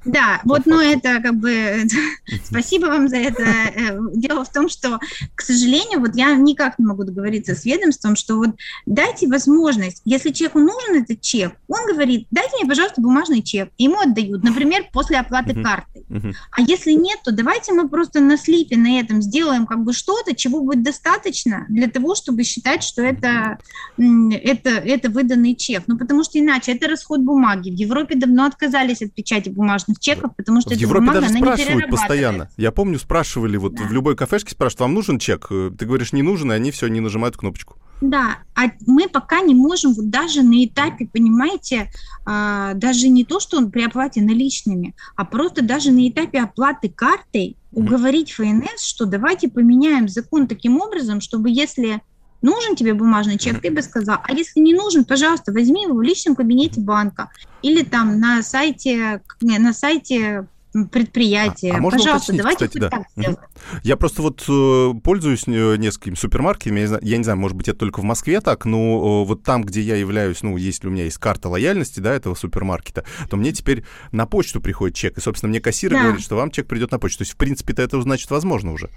Да, 0.05 0.39
вот, 0.45 0.65
ну 0.65 0.79
это 0.79 1.19
как 1.21 1.36
бы, 1.36 1.84
спасибо 2.45 2.86
вам 2.86 3.10
за 3.10 3.17
это. 3.17 3.43
Э, 3.43 3.99
дело 4.13 4.45
в 4.45 4.51
том, 4.51 4.69
что, 4.69 4.99
к 5.36 5.41
сожалению, 5.41 5.99
вот 5.99 6.15
я 6.15 6.34
никак 6.36 6.79
не 6.79 6.86
могу 6.86 7.03
договориться 7.03 7.53
с 7.53 7.65
ведомством, 7.65 8.15
что 8.15 8.38
вот 8.38 8.51
дайте 8.86 9.27
возможность, 9.27 10.01
если 10.05 10.32
человеку 10.32 10.60
нужен 10.60 11.03
этот 11.03 11.21
чек, 11.21 11.53
он 11.67 11.86
говорит, 11.91 12.27
дайте 12.32 12.55
мне, 12.58 12.67
пожалуйста, 12.67 13.01
бумажный 13.01 13.41
чек, 13.41 13.69
ему 13.77 13.99
отдают, 13.99 14.43
например, 14.43 14.86
после 14.93 15.19
оплаты 15.19 15.51
uh-huh. 15.51 15.63
карты. 15.63 16.05
Uh-huh. 16.10 16.34
А 16.51 16.62
если 16.62 16.93
нет, 16.93 17.19
то 17.23 17.32
давайте 17.32 17.73
мы 17.73 17.89
просто 17.89 18.21
на 18.21 18.38
слипе 18.38 18.77
на 18.77 18.99
этом 18.99 19.21
сделаем 19.21 19.65
как 19.67 19.84
бы 19.84 19.91
что-то, 19.93 20.34
чего 20.34 20.62
будет 20.62 20.82
достаточно 20.82 21.65
для 21.67 21.89
того, 21.89 22.15
чтобы 22.15 22.43
считать, 22.43 22.84
что 22.84 23.01
это, 23.01 23.60
это, 23.97 24.69
это 24.69 25.10
выданный 25.10 25.55
чек. 25.55 25.84
Ну, 25.88 25.97
потому 25.97 26.23
что 26.23 26.39
иначе 26.39 26.59
это 26.67 26.88
расход 26.88 27.22
бумаги. 27.22 27.69
В 27.69 27.76
Европе 27.76 28.15
давно 28.15 28.45
отказались 28.45 29.02
от 29.02 29.13
печати 29.13 29.50
бумажных 29.50 30.00
чеков, 30.00 30.36
потому 30.36 30.62
что 30.62 30.72
в 30.72 30.78
Европе 30.78 31.08
бумага, 31.08 31.22
даже 31.22 31.36
спрашивают 31.36 31.89
постоянно. 31.89 32.50
Я 32.58 32.72
помню, 32.72 33.00
спрашивали, 33.00 33.58
вот 33.58 33.76
да. 33.76 33.84
в 33.84 33.91
любой 33.91 34.15
кафешке 34.15 34.52
спрашивают, 34.52 34.82
вам 34.82 34.93
нужен 34.93 35.19
чек? 35.19 35.48
Ты 35.48 35.86
говоришь, 35.86 36.13
не 36.13 36.22
нужен, 36.22 36.52
и 36.52 36.56
они 36.56 36.72
все, 36.72 36.88
не 36.88 37.00
нажимают 37.00 37.38
кнопочку. 37.38 37.78
Да, 38.02 38.38
а 38.56 38.72
мы 38.88 39.10
пока 39.10 39.41
не 39.41 39.54
можем 39.54 39.93
вот 39.93 40.10
даже 40.10 40.41
на 40.41 40.65
этапе, 40.65 41.06
понимаете, 41.06 41.91
а, 42.26 42.74
даже 42.74 43.10
не 43.10 43.26
то, 43.26 43.39
что 43.39 43.58
он 43.58 43.72
при 43.72 43.84
оплате 43.84 44.22
наличными, 44.22 44.95
а 45.17 45.26
просто 45.26 45.62
даже 45.62 45.91
на 45.91 46.08
этапе 46.08 46.39
оплаты 46.39 46.89
картой 46.89 47.58
уговорить 47.72 48.32
ФНС, 48.32 48.84
что 48.84 49.06
давайте 49.06 49.50
поменяем 49.50 50.08
закон 50.08 50.48
таким 50.48 50.80
образом, 50.80 51.19
чтобы 51.22 51.50
если 51.50 52.02
нужен 52.41 52.75
тебе 52.75 52.93
бумажный 52.93 53.38
чек, 53.38 53.62
ты 53.62 53.71
бы 53.71 53.82
сказал, 53.82 54.19
а 54.23 54.34
если 54.34 54.60
не 54.60 54.73
нужен, 54.73 55.06
пожалуйста, 55.06 55.52
возьми 55.52 55.84
его 55.84 55.95
в 55.95 56.02
личном 56.02 56.36
кабинете 56.36 56.82
банка 56.82 57.30
или 57.62 57.84
там 57.84 58.19
на 58.19 58.41
сайте, 58.43 59.21
на 59.41 59.73
сайте 59.73 60.45
предприятие. 60.91 61.73
А, 61.73 61.78
а 61.78 61.80
можно 61.80 61.97
Пожалуйста, 61.97 62.34
давайте 62.34 62.67
кстати, 62.67 62.78
да. 62.80 62.89
так 62.89 63.04
сделаем. 63.15 63.38
Я 63.84 63.97
просто 63.97 64.21
вот 64.21 64.45
э, 64.47 64.93
пользуюсь 65.04 65.43
э, 65.47 65.75
несколькими 65.78 66.15
супермаркетами, 66.15 66.80
я 66.80 66.82
не, 66.82 66.88
знаю, 66.88 67.02
я 67.04 67.17
не 67.17 67.23
знаю, 67.23 67.39
может 67.39 67.58
быть, 67.58 67.67
это 67.67 67.80
только 67.80 68.02
в 68.02 68.04
Москве 68.04 68.39
так, 68.39 68.65
но 68.65 69.23
э, 69.23 69.28
вот 69.28 69.43
там, 69.43 69.63
где 69.63 69.82
я 69.82 69.95
являюсь, 69.95 70.43
ну, 70.43 70.58
если 70.58 70.88
у 70.88 70.91
меня 70.91 71.06
есть 71.06 71.17
карта 71.17 71.49
лояльности, 71.49 71.99
да, 71.99 72.13
этого 72.13 72.36
супермаркета, 72.36 73.04
то 73.30 73.38
мне 73.38 73.52
теперь 73.52 73.84
на 74.12 74.28
почту 74.28 74.62
приходит 74.62 74.95
чек, 74.95 75.17
и, 75.17 75.21
собственно, 75.21 75.49
мне 75.49 75.60
кассир 75.60 75.91
Да. 75.91 76.04
говорит, 76.04 76.21
что 76.21 76.36
вам 76.36 76.52
чек 76.52 76.67
придет 76.67 76.91
на 76.91 76.99
почту. 76.99 77.19
То 77.19 77.21
есть, 77.23 77.34
в 77.34 77.38
принципе, 77.38 77.73
это 77.73 77.99
значит 78.02 78.30
возможно 78.30 78.71
уже. 78.71 78.89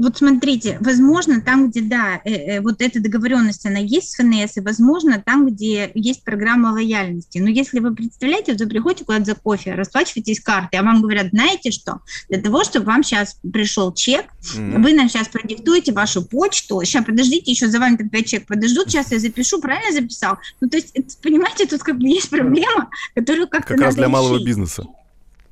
Вот 0.00 0.16
смотрите, 0.16 0.78
возможно, 0.80 1.42
там, 1.42 1.68
где, 1.68 1.82
да, 1.82 2.22
э, 2.24 2.30
э, 2.32 2.60
вот 2.62 2.80
эта 2.80 3.00
договоренность, 3.00 3.66
она 3.66 3.78
есть 3.78 4.12
с 4.12 4.14
ФНС, 4.16 4.56
и, 4.56 4.60
возможно, 4.60 5.22
там, 5.24 5.46
где 5.46 5.90
есть 5.94 6.24
программа 6.24 6.68
лояльности. 6.68 7.36
Но 7.38 7.50
если 7.50 7.80
вы 7.80 7.94
представляете, 7.94 8.52
вот 8.52 8.62
вы 8.62 8.68
приходите 8.68 9.04
куда-то 9.04 9.26
за 9.26 9.34
кофе, 9.34 9.74
расплачиваетесь 9.74 10.40
картой, 10.40 10.80
а 10.80 10.82
вам 10.82 11.02
говорят, 11.02 11.28
знаете 11.32 11.70
что, 11.70 12.00
для 12.30 12.40
того, 12.40 12.64
чтобы 12.64 12.86
вам 12.86 13.02
сейчас 13.02 13.36
пришел 13.52 13.92
чек, 13.92 14.24
Мгм. 14.56 14.82
вы 14.82 14.94
нам 14.94 15.10
сейчас 15.10 15.28
продиктуете 15.28 15.92
вашу 15.92 16.22
почту, 16.24 16.80
сейчас 16.82 17.04
подождите, 17.04 17.50
еще 17.50 17.68
за 17.68 17.78
вами 17.78 17.96
пять 17.96 18.26
чек 18.26 18.46
подождут, 18.46 18.88
сейчас 18.88 19.12
я 19.12 19.18
запишу, 19.18 19.60
правильно 19.60 19.92
записал? 19.92 20.38
Ну, 20.62 20.70
то 20.70 20.78
есть, 20.78 20.94
понимаете, 21.20 21.66
тут 21.66 21.82
как 21.82 21.98
бы 21.98 22.08
есть 22.08 22.30
проблема, 22.30 22.88
которую 23.14 23.48
как-то 23.48 23.74
Как 23.74 23.82
раз 23.82 23.96
для 23.96 24.08
малого 24.08 24.36
решить. 24.36 24.46
бизнеса. 24.46 24.86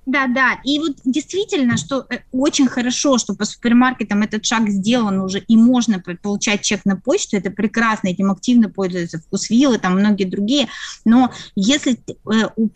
Да, 0.09 0.27
да. 0.27 0.59
И 0.65 0.79
вот 0.79 0.97
действительно, 1.05 1.77
что 1.77 2.07
э, 2.09 2.21
очень 2.33 2.67
хорошо, 2.67 3.19
что 3.19 3.35
по 3.35 3.45
супермаркетам 3.45 4.23
этот 4.23 4.45
шаг 4.47 4.71
сделан 4.71 5.21
уже, 5.21 5.39
и 5.39 5.55
можно 5.55 6.01
по- 6.01 6.15
получать 6.15 6.63
чек 6.63 6.87
на 6.87 6.97
почту, 6.97 7.37
это 7.37 7.51
прекрасно, 7.51 8.09
этим 8.09 8.31
активно 8.31 8.71
пользуются 8.71 9.19
вкусвиллы, 9.19 9.79
там 9.79 9.99
многие 9.99 10.25
другие. 10.25 10.69
Но 11.05 11.31
если 11.55 11.93
э, 12.09 12.49
у, 12.57 12.71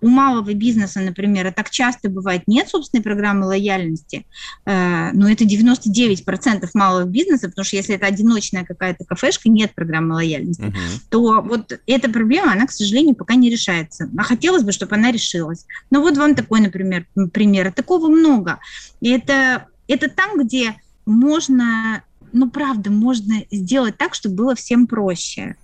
у 0.00 0.06
малого 0.06 0.52
бизнеса, 0.52 1.00
например, 1.00 1.46
а 1.46 1.52
так 1.52 1.70
часто 1.70 2.10
бывает, 2.10 2.42
нет 2.46 2.68
собственной 2.68 3.02
программы 3.02 3.46
лояльности, 3.46 4.26
э, 4.66 5.12
но 5.12 5.30
это 5.30 5.44
99% 5.44 6.68
малого 6.74 7.04
бизнеса, 7.04 7.48
потому 7.48 7.64
что 7.64 7.76
если 7.76 7.94
это 7.94 8.04
одиночная 8.04 8.64
какая-то 8.66 9.06
кафешка, 9.06 9.48
нет 9.48 9.74
программы 9.74 10.16
лояльности 10.16 10.60
Мгм. 10.60 10.74
то 11.08 11.40
вот 11.40 11.80
эта 11.86 12.10
проблема, 12.10 12.52
она, 12.52 12.66
к 12.66 12.72
сожалению, 12.72 13.14
пока 13.14 13.34
не 13.34 13.48
решается. 13.48 14.10
А 14.18 14.22
хотелось 14.24 14.62
бы, 14.62 14.72
чтобы 14.72 14.96
она 14.96 15.10
решилась. 15.10 15.64
Но 15.90 16.02
вот 16.02 16.18
вам 16.18 16.34
такой, 16.34 16.49
например, 16.58 17.06
м, 17.16 17.30
пример. 17.30 17.72
Такого 17.72 18.08
много. 18.08 18.58
И 19.00 19.10
это, 19.10 19.66
это 19.86 20.08
там, 20.08 20.38
где 20.38 20.74
можно, 21.06 22.02
ну, 22.32 22.50
правда, 22.50 22.90
можно 22.90 23.44
сделать 23.50 23.96
так, 23.96 24.14
чтобы 24.14 24.34
было 24.34 24.54
всем 24.54 24.86
проще. 24.86 25.56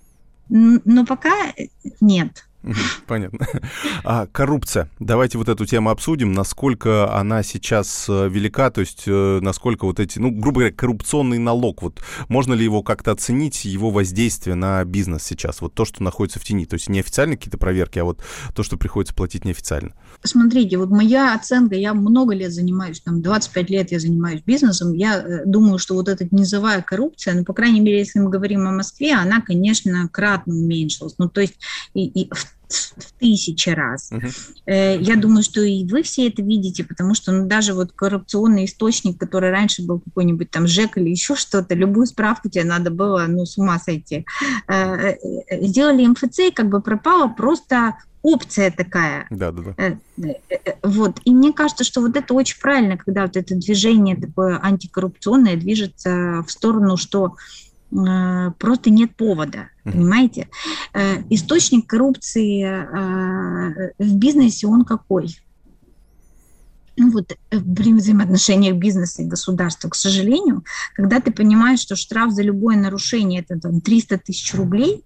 Но 0.49 1.05
пока 1.05 1.53
нет. 1.99 2.46
Понятно. 3.07 3.47
А 4.03 4.27
коррупция. 4.27 4.89
Давайте 4.99 5.37
вот 5.37 5.49
эту 5.49 5.65
тему 5.65 5.89
обсудим. 5.89 6.31
Насколько 6.31 7.13
она 7.13 7.43
сейчас 7.43 8.05
э, 8.09 8.29
велика, 8.29 8.69
то 8.69 8.81
есть 8.81 9.03
э, 9.07 9.39
насколько 9.41 9.85
вот 9.85 9.99
эти, 9.99 10.19
ну, 10.19 10.31
грубо 10.31 10.59
говоря, 10.59 10.75
коррупционный 10.75 11.37
налог, 11.37 11.81
вот 11.81 12.01
можно 12.27 12.53
ли 12.53 12.63
его 12.63 12.83
как-то 12.83 13.11
оценить, 13.11 13.65
его 13.65 13.89
воздействие 13.89 14.55
на 14.55 14.83
бизнес 14.85 15.23
сейчас? 15.23 15.61
Вот 15.61 15.73
то, 15.73 15.85
что 15.85 16.03
находится 16.03 16.39
в 16.39 16.43
тени. 16.43 16.65
То 16.65 16.75
есть 16.75 16.89
не 16.89 16.99
официальные 16.99 17.37
какие-то 17.37 17.57
проверки, 17.57 17.99
а 17.99 18.03
вот 18.03 18.21
то, 18.55 18.63
что 18.63 18.77
приходится 18.77 19.15
платить 19.15 19.45
неофициально. 19.45 19.93
Смотрите, 20.23 20.77
вот 20.77 20.89
моя 20.89 21.35
оценка, 21.35 21.75
я 21.75 21.93
много 21.93 22.33
лет 22.33 22.51
занимаюсь, 22.51 22.99
там 22.99 23.21
25 23.21 23.69
лет 23.69 23.91
я 23.91 23.99
занимаюсь 23.99 24.41
бизнесом, 24.45 24.93
я 24.93 25.19
э, 25.19 25.45
думаю, 25.45 25.77
что 25.77 25.95
вот 25.95 26.09
эта 26.09 26.27
низовая 26.31 26.81
коррупция, 26.81 27.35
ну, 27.35 27.45
по 27.45 27.53
крайней 27.53 27.79
мере, 27.79 27.99
если 27.99 28.19
мы 28.19 28.29
говорим 28.29 28.67
о 28.67 28.71
Москве, 28.71 29.13
она, 29.13 29.41
конечно, 29.41 30.07
кратно 30.09 30.53
уменьшилась, 30.53 31.15
ну, 31.17 31.29
то 31.29 31.41
есть 31.41 31.59
и, 31.93 32.05
и 32.05 32.29
в, 32.33 32.56
в 32.69 33.13
тысячи 33.19 33.69
раз. 33.69 34.11
Э, 34.65 34.97
Я 34.99 35.15
думаю, 35.15 35.43
что 35.43 35.61
и 35.61 35.85
вы 35.85 36.03
все 36.03 36.27
это 36.27 36.41
видите, 36.41 36.83
потому 36.83 37.13
что 37.13 37.31
ну, 37.31 37.45
даже 37.45 37.73
вот 37.73 37.91
коррупционный 37.93 38.65
источник, 38.65 39.17
который 39.17 39.51
раньше 39.51 39.83
был 39.83 39.99
какой-нибудь 39.99 40.51
там 40.51 40.67
ЖЭК 40.67 40.97
или 40.97 41.09
еще 41.09 41.35
что-то, 41.35 41.75
любую 41.75 42.07
справку 42.07 42.49
тебе 42.49 42.65
надо 42.65 42.91
было, 42.91 43.25
ну, 43.27 43.45
с 43.45 43.57
ума 43.57 43.79
сойти. 43.79 44.25
Э, 44.67 45.13
э, 45.13 45.65
Сделали 45.67 46.05
МФЦ, 46.07 46.39
и 46.39 46.51
как 46.51 46.69
бы 46.69 46.81
пропала 46.81 47.27
просто 47.29 47.95
опция 48.21 48.71
такая. 48.71 49.27
Да, 49.29 49.51
да, 49.51 49.73
да. 49.77 49.97
Вот. 50.83 51.19
И 51.23 51.31
мне 51.31 51.53
кажется, 51.53 51.85
что 51.85 52.01
вот 52.01 52.17
это 52.17 52.33
очень 52.33 52.59
правильно, 52.59 52.97
когда 52.97 53.21
вот 53.21 53.37
это 53.37 53.55
движение 53.55 54.17
такое 54.17 54.59
антикоррупционное 54.61 55.55
движется 55.55 56.43
в 56.45 56.51
сторону, 56.51 56.97
что 56.97 57.35
просто 57.89 58.89
нет 58.89 59.15
повода, 59.15 59.69
понимаете? 59.83 60.49
Э, 60.93 61.21
Источник 61.29 61.87
коррупции 61.87 62.63
э, 62.63 63.91
в 63.97 64.15
бизнесе, 64.15 64.67
он 64.67 64.83
какой? 64.83 65.37
Ну 66.97 67.11
вот 67.11 67.31
э, 67.31 67.59
при 67.59 67.93
взаимоотношениях 67.93 68.75
бизнеса 68.75 69.21
и 69.21 69.25
государства, 69.25 69.89
к 69.89 69.95
сожалению, 69.95 70.63
когда 70.95 71.21
ты 71.21 71.31
понимаешь, 71.31 71.79
что 71.79 71.95
штраф 71.95 72.31
за 72.31 72.41
любое 72.41 72.75
нарушение 72.75 73.41
это 73.41 73.59
там 73.59 73.81
300 73.81 74.17
тысяч 74.17 74.53
рублей, 74.55 75.03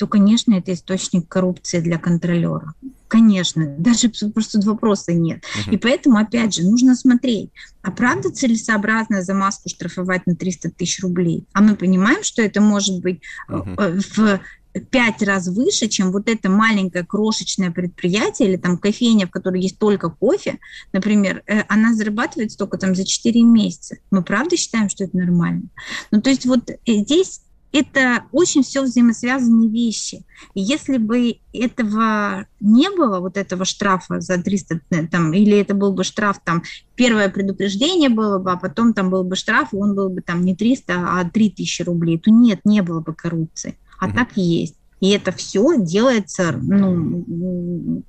то, 0.00 0.06
конечно, 0.06 0.54
это 0.54 0.72
источник 0.72 1.28
коррупции 1.28 1.78
для 1.78 1.98
контролера. 1.98 2.72
Конечно, 3.06 3.66
даже 3.78 4.08
просто 4.08 4.58
вопроса 4.62 5.12
нет. 5.12 5.44
Мгм. 5.66 5.74
И 5.74 5.76
поэтому, 5.76 6.16
опять 6.16 6.54
же, 6.54 6.62
нужно 6.62 6.96
смотреть, 6.96 7.50
а 7.82 7.90
правда 7.90 8.30
целесообразно 8.30 9.22
за 9.22 9.34
маску 9.34 9.68
штрафовать 9.68 10.26
на 10.26 10.34
300 10.34 10.70
тысяч 10.70 11.02
рублей? 11.02 11.44
А 11.52 11.60
мы 11.60 11.76
понимаем, 11.76 12.22
что 12.22 12.40
это 12.40 12.62
может 12.62 13.02
быть 13.02 13.20
э, 13.50 14.00
в 14.16 14.40
пять 14.88 15.22
раз 15.22 15.48
выше, 15.48 15.86
чем 15.88 16.12
вот 16.12 16.30
это 16.30 16.48
маленькое 16.48 17.04
крошечное 17.04 17.70
предприятие 17.70 18.48
или 18.48 18.56
там 18.56 18.78
кофейня, 18.78 19.26
в 19.26 19.30
которой 19.30 19.60
есть 19.60 19.78
только 19.78 20.08
кофе, 20.08 20.60
например, 20.94 21.42
э, 21.46 21.64
она 21.68 21.92
зарабатывает 21.92 22.52
столько 22.52 22.78
там 22.78 22.94
за 22.94 23.04
4 23.04 23.42
месяца. 23.42 23.96
Мы 24.10 24.22
правда 24.22 24.56
считаем, 24.56 24.88
что 24.88 25.04
это 25.04 25.14
нормально? 25.14 25.64
Ну, 26.10 26.22
то 26.22 26.30
есть 26.30 26.46
вот 26.46 26.70
здесь 26.86 27.42
это 27.72 28.24
очень 28.32 28.62
все 28.62 28.82
взаимосвязанные 28.82 29.70
вещи. 29.70 30.24
И 30.54 30.60
если 30.60 30.98
бы 30.98 31.36
этого 31.52 32.46
не 32.58 32.90
было, 32.90 33.20
вот 33.20 33.36
этого 33.36 33.64
штрафа 33.64 34.20
за 34.20 34.42
300, 34.42 34.80
э, 34.90 35.06
там, 35.06 35.32
или 35.32 35.56
это 35.58 35.74
был 35.74 35.92
бы 35.92 36.04
штраф, 36.04 36.38
там, 36.44 36.62
первое 36.94 37.28
предупреждение 37.28 38.08
было 38.08 38.38
бы, 38.38 38.52
а 38.52 38.56
потом 38.56 38.92
там 38.92 39.10
был 39.10 39.24
бы 39.24 39.36
штраф, 39.36 39.72
и 39.72 39.76
он 39.76 39.94
был 39.94 40.08
бы 40.08 40.20
там 40.20 40.42
не 40.42 40.56
300, 40.56 40.94
а 40.94 41.24
3000 41.30 41.82
рублей, 41.82 42.18
то 42.18 42.30
нет, 42.30 42.60
не 42.64 42.82
было 42.82 43.00
бы 43.00 43.14
коррупции. 43.14 43.78
А 43.98 44.06
Мгм. 44.06 44.16
так 44.16 44.28
и 44.36 44.40
есть. 44.40 44.79
И 45.00 45.10
это 45.10 45.32
все 45.32 45.76
делается 45.78 46.52
ну, 46.52 48.04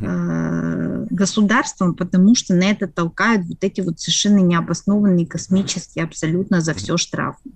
э, 0.00 1.06
государством, 1.10 1.94
потому 1.94 2.34
что 2.34 2.54
на 2.54 2.64
это 2.64 2.88
толкают 2.88 3.46
вот 3.46 3.62
эти 3.62 3.80
вот 3.80 4.00
совершенно 4.00 4.38
необоснованные 4.38 5.26
космические 5.26 6.04
абсолютно 6.04 6.60
за 6.60 6.74
все 6.74 6.96
штрафы. 6.96 7.50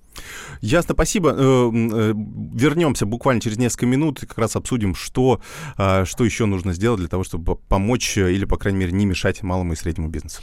Ясно, 0.61 0.95
спасибо. 0.95 1.31
Э, 1.31 1.71
э, 1.73 2.15
Вернемся 2.15 3.07
буквально 3.07 3.41
через 3.41 3.59
несколько 3.59 3.87
минут 3.87 4.23
и 4.23 4.27
как 4.27 4.39
раз 4.39 4.57
обсудим, 4.57 4.95
что, 4.95 5.41
а, 5.77 6.05
что 6.05 6.25
еще 6.25 6.47
нужно 6.47 6.73
сделать 6.73 7.01
для 7.01 7.09
того, 7.09 7.25
чтобы 7.25 7.57
помочь 7.57 8.19
э, 8.19 8.33
или, 8.33 8.45
по 8.45 8.57
крайней 8.57 8.81
мере, 8.81 8.93
не 8.93 9.07
мешать 9.07 9.43
малому 9.43 9.73
и 9.73 9.77
среднему 9.77 10.09
бизнесу. 10.09 10.43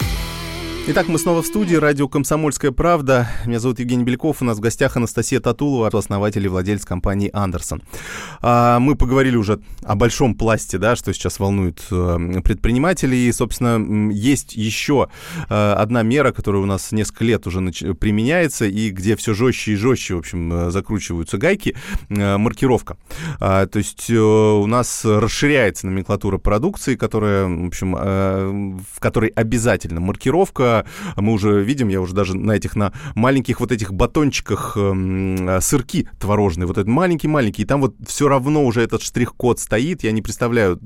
Итак, 0.93 1.07
мы 1.07 1.19
снова 1.19 1.41
в 1.41 1.45
студии. 1.45 1.75
Радио 1.75 2.09
«Комсомольская 2.09 2.71
правда». 2.71 3.29
Меня 3.45 3.61
зовут 3.61 3.79
Евгений 3.79 4.03
Беляков. 4.03 4.41
У 4.41 4.45
нас 4.45 4.57
в 4.57 4.59
гостях 4.59 4.97
Анастасия 4.97 5.39
Татулова, 5.39 5.87
основатель 5.87 6.43
и 6.43 6.49
владелец 6.49 6.83
компании 6.83 7.29
«Андерсон». 7.31 7.81
А, 8.41 8.77
Мы 8.79 8.97
поговорили 8.97 9.37
уже 9.37 9.61
о 9.83 9.95
большом 9.95 10.35
пласте, 10.35 10.77
да, 10.79 10.97
что 10.97 11.13
сейчас 11.13 11.39
волнует 11.39 11.81
э, 11.91 12.41
предпринимателей. 12.43 13.29
И, 13.29 13.31
собственно, 13.31 14.11
есть 14.11 14.57
еще 14.57 15.07
э, 15.49 15.71
одна 15.71 16.03
мера, 16.03 16.33
которая 16.33 16.61
у 16.61 16.65
нас 16.65 16.91
несколько 16.91 17.23
лет 17.23 17.47
уже 17.47 17.61
применяется, 17.93 18.65
и 18.65 18.89
где 18.89 19.15
все 19.15 19.33
жестче 19.33 19.71
и 19.71 19.75
жестче, 19.77 20.15
в 20.15 20.17
общем, 20.17 20.51
э, 20.51 20.71
закручиваются 20.71 21.37
гайки. 21.37 21.73
Маркировка. 22.09 22.97
А, 23.39 23.65
То 23.65 23.77
есть 23.77 24.09
у 24.09 24.65
нас 24.65 25.05
расширяется 25.05 25.87
номенклатура 25.87 26.37
продукции, 26.37 26.95
которая, 26.95 27.45
в 27.45 27.67
общем, 27.67 27.93
в 27.93 28.99
которой 28.99 29.29
обязательно 29.29 30.01
маркировка, 30.01 30.80
мы 31.15 31.33
уже 31.33 31.61
видим, 31.63 31.87
я 31.87 32.01
уже 32.01 32.13
даже 32.13 32.35
на 32.35 32.53
этих, 32.53 32.75
на 32.75 32.93
маленьких 33.15 33.59
вот 33.59 33.71
этих 33.71 33.93
батончиках 33.93 34.77
э, 34.77 35.59
сырки 35.61 36.07
творожные, 36.19 36.67
вот 36.67 36.77
этот 36.77 36.87
маленький-маленький, 36.87 37.63
и 37.63 37.65
там 37.65 37.81
вот 37.81 37.95
все 38.05 38.27
равно 38.27 38.65
уже 38.65 38.81
этот 38.81 39.01
штрих-код 39.01 39.59
стоит, 39.59 40.03
я 40.03 40.11
не 40.11 40.21
представляю, 40.21 40.79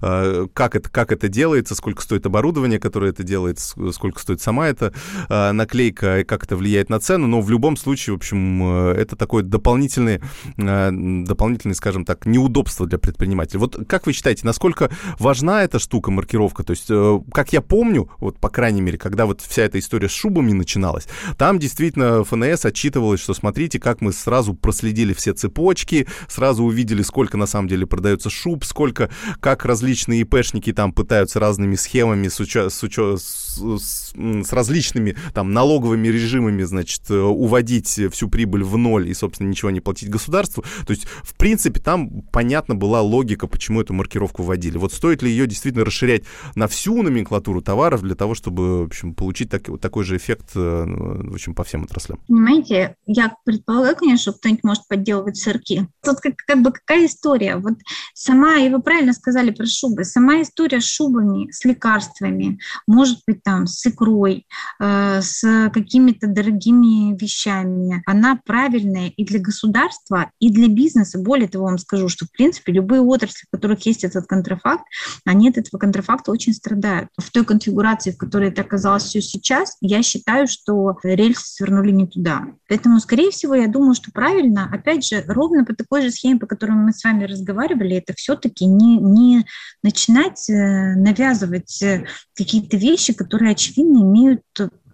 э, 0.00 0.46
как, 0.52 0.76
это, 0.76 0.90
как 0.90 1.12
это 1.12 1.28
делается, 1.28 1.74
сколько 1.74 2.02
стоит 2.02 2.26
оборудование, 2.26 2.78
которое 2.78 3.10
это 3.10 3.22
делает, 3.22 3.58
сколько 3.58 4.20
стоит 4.20 4.40
сама 4.40 4.68
эта 4.68 4.92
э, 5.28 5.52
наклейка, 5.52 6.20
и 6.20 6.24
как 6.24 6.44
это 6.44 6.56
влияет 6.56 6.90
на 6.90 7.00
цену, 7.00 7.26
но 7.26 7.40
в 7.40 7.50
любом 7.50 7.76
случае, 7.76 8.14
в 8.14 8.16
общем, 8.18 8.62
это 8.62 9.16
такое 9.16 9.42
дополнительное, 9.42 10.20
дополнительное, 10.56 11.74
скажем 11.74 12.04
так, 12.04 12.26
неудобство 12.26 12.86
для 12.86 12.98
предпринимателя. 12.98 13.60
Вот 13.60 13.78
как 13.88 14.06
вы 14.06 14.12
считаете, 14.12 14.46
насколько 14.46 14.90
важна 15.18 15.64
эта 15.64 15.78
штука, 15.78 16.10
маркировка? 16.10 16.62
То 16.64 16.72
есть, 16.72 16.90
как 17.32 17.52
я 17.52 17.60
помню, 17.60 18.10
вот 18.18 18.38
по 18.38 18.48
крайней 18.48 18.80
мере, 18.80 18.98
когда 18.98 19.21
вот 19.26 19.40
вся 19.40 19.62
эта 19.62 19.78
история 19.78 20.08
с 20.08 20.12
шубами 20.12 20.52
начиналась, 20.52 21.06
там 21.38 21.58
действительно 21.58 22.24
ФНС 22.24 22.64
отчитывалось, 22.64 23.20
что 23.20 23.34
смотрите, 23.34 23.78
как 23.78 24.00
мы 24.00 24.12
сразу 24.12 24.54
проследили 24.54 25.12
все 25.12 25.32
цепочки, 25.32 26.06
сразу 26.28 26.64
увидели, 26.64 27.02
сколько 27.02 27.36
на 27.36 27.46
самом 27.46 27.68
деле 27.68 27.86
продается 27.86 28.30
шуб, 28.30 28.64
сколько, 28.64 29.10
как 29.40 29.64
различные 29.64 30.22
ИПшники 30.22 30.72
там 30.72 30.92
пытаются 30.92 31.40
разными 31.40 31.74
схемами 31.76 32.28
с, 32.28 32.40
уча- 32.40 32.70
с, 32.70 32.82
уча- 32.82 33.16
с, 33.16 33.60
с, 33.60 34.52
различными 34.52 35.16
там 35.34 35.52
налоговыми 35.52 36.08
режимами, 36.08 36.62
значит, 36.62 37.02
э, 37.10 37.14
уводить 37.14 38.00
всю 38.10 38.28
прибыль 38.28 38.64
в 38.64 38.76
ноль 38.76 39.08
и, 39.08 39.14
собственно, 39.14 39.48
ничего 39.48 39.70
не 39.70 39.80
платить 39.80 40.08
государству. 40.08 40.64
То 40.86 40.92
есть, 40.92 41.06
в 41.22 41.34
принципе, 41.34 41.80
там 41.80 42.22
понятно 42.32 42.74
была 42.74 43.00
логика, 43.02 43.46
почему 43.46 43.80
эту 43.80 43.94
маркировку 43.94 44.42
вводили. 44.42 44.78
Вот 44.78 44.92
стоит 44.92 45.22
ли 45.22 45.30
ее 45.30 45.46
действительно 45.46 45.84
расширять 45.84 46.24
на 46.54 46.68
всю 46.68 47.02
номенклатуру 47.02 47.60
товаров 47.62 48.02
для 48.02 48.14
того, 48.14 48.34
чтобы, 48.34 48.82
в 48.82 48.86
общем, 48.86 49.11
получить 49.12 49.50
так, 49.50 49.68
такой 49.80 50.04
же 50.04 50.16
эффект, 50.16 50.50
э, 50.54 50.58
в 50.58 51.34
общем, 51.34 51.54
по 51.54 51.64
всем 51.64 51.84
отраслям? 51.84 52.20
Понимаете, 52.28 52.96
я 53.06 53.34
предполагаю, 53.44 53.96
конечно, 53.96 54.32
что 54.32 54.38
кто-нибудь 54.38 54.64
может 54.64 54.88
подделывать 54.88 55.36
сырки. 55.36 55.88
Тут 56.04 56.20
как, 56.20 56.34
как 56.46 56.62
бы 56.62 56.72
какая 56.72 57.06
история? 57.06 57.56
Вот 57.56 57.74
сама, 58.14 58.56
и 58.58 58.68
вы 58.68 58.82
правильно 58.82 59.12
сказали 59.12 59.50
про 59.50 59.66
шубы, 59.66 60.04
сама 60.04 60.42
история 60.42 60.80
с 60.80 60.84
шубами, 60.84 61.50
с 61.50 61.64
лекарствами, 61.64 62.58
может 62.86 63.20
быть, 63.26 63.42
там, 63.42 63.66
с 63.66 63.84
икрой, 63.86 64.46
э, 64.80 65.20
с 65.22 65.70
какими-то 65.72 66.26
дорогими 66.26 67.16
вещами, 67.16 68.02
она 68.06 68.40
правильная 68.44 69.08
и 69.08 69.24
для 69.24 69.40
государства, 69.40 70.30
и 70.38 70.50
для 70.50 70.68
бизнеса. 70.68 71.18
Более 71.18 71.48
того, 71.48 71.66
вам 71.66 71.78
скажу, 71.78 72.08
что, 72.08 72.26
в 72.26 72.32
принципе, 72.32 72.72
любые 72.72 73.02
отрасли, 73.02 73.46
в 73.46 73.50
которых 73.50 73.84
есть 73.86 74.04
этот 74.04 74.26
контрафакт, 74.26 74.84
они 75.24 75.48
от 75.48 75.58
этого 75.58 75.78
контрафакта 75.78 76.30
очень 76.30 76.54
страдают. 76.54 77.08
В 77.18 77.30
той 77.30 77.44
конфигурации, 77.44 78.12
в 78.12 78.18
которой 78.18 78.48
это 78.48 78.62
оказалось 78.62 79.01
все 79.02 79.20
сейчас, 79.20 79.76
я 79.80 80.02
считаю, 80.02 80.46
что 80.46 80.98
рельсы 81.02 81.44
свернули 81.46 81.90
не 81.90 82.06
туда. 82.06 82.46
Поэтому, 82.68 83.00
скорее 83.00 83.30
всего, 83.30 83.54
я 83.54 83.68
думаю, 83.68 83.94
что 83.94 84.10
правильно, 84.12 84.68
опять 84.72 85.06
же, 85.06 85.24
ровно 85.26 85.64
по 85.64 85.74
такой 85.74 86.02
же 86.02 86.10
схеме, 86.10 86.38
по 86.38 86.46
которой 86.46 86.72
мы 86.72 86.92
с 86.92 87.04
вами 87.04 87.24
разговаривали, 87.24 87.96
это 87.96 88.14
все-таки 88.14 88.66
не, 88.66 88.96
не 88.96 89.46
начинать 89.82 90.48
э, 90.48 90.94
навязывать 90.96 91.82
э, 91.82 92.06
какие-то 92.34 92.76
вещи, 92.76 93.12
которые, 93.12 93.52
очевидно, 93.52 93.98
имеют 93.98 94.42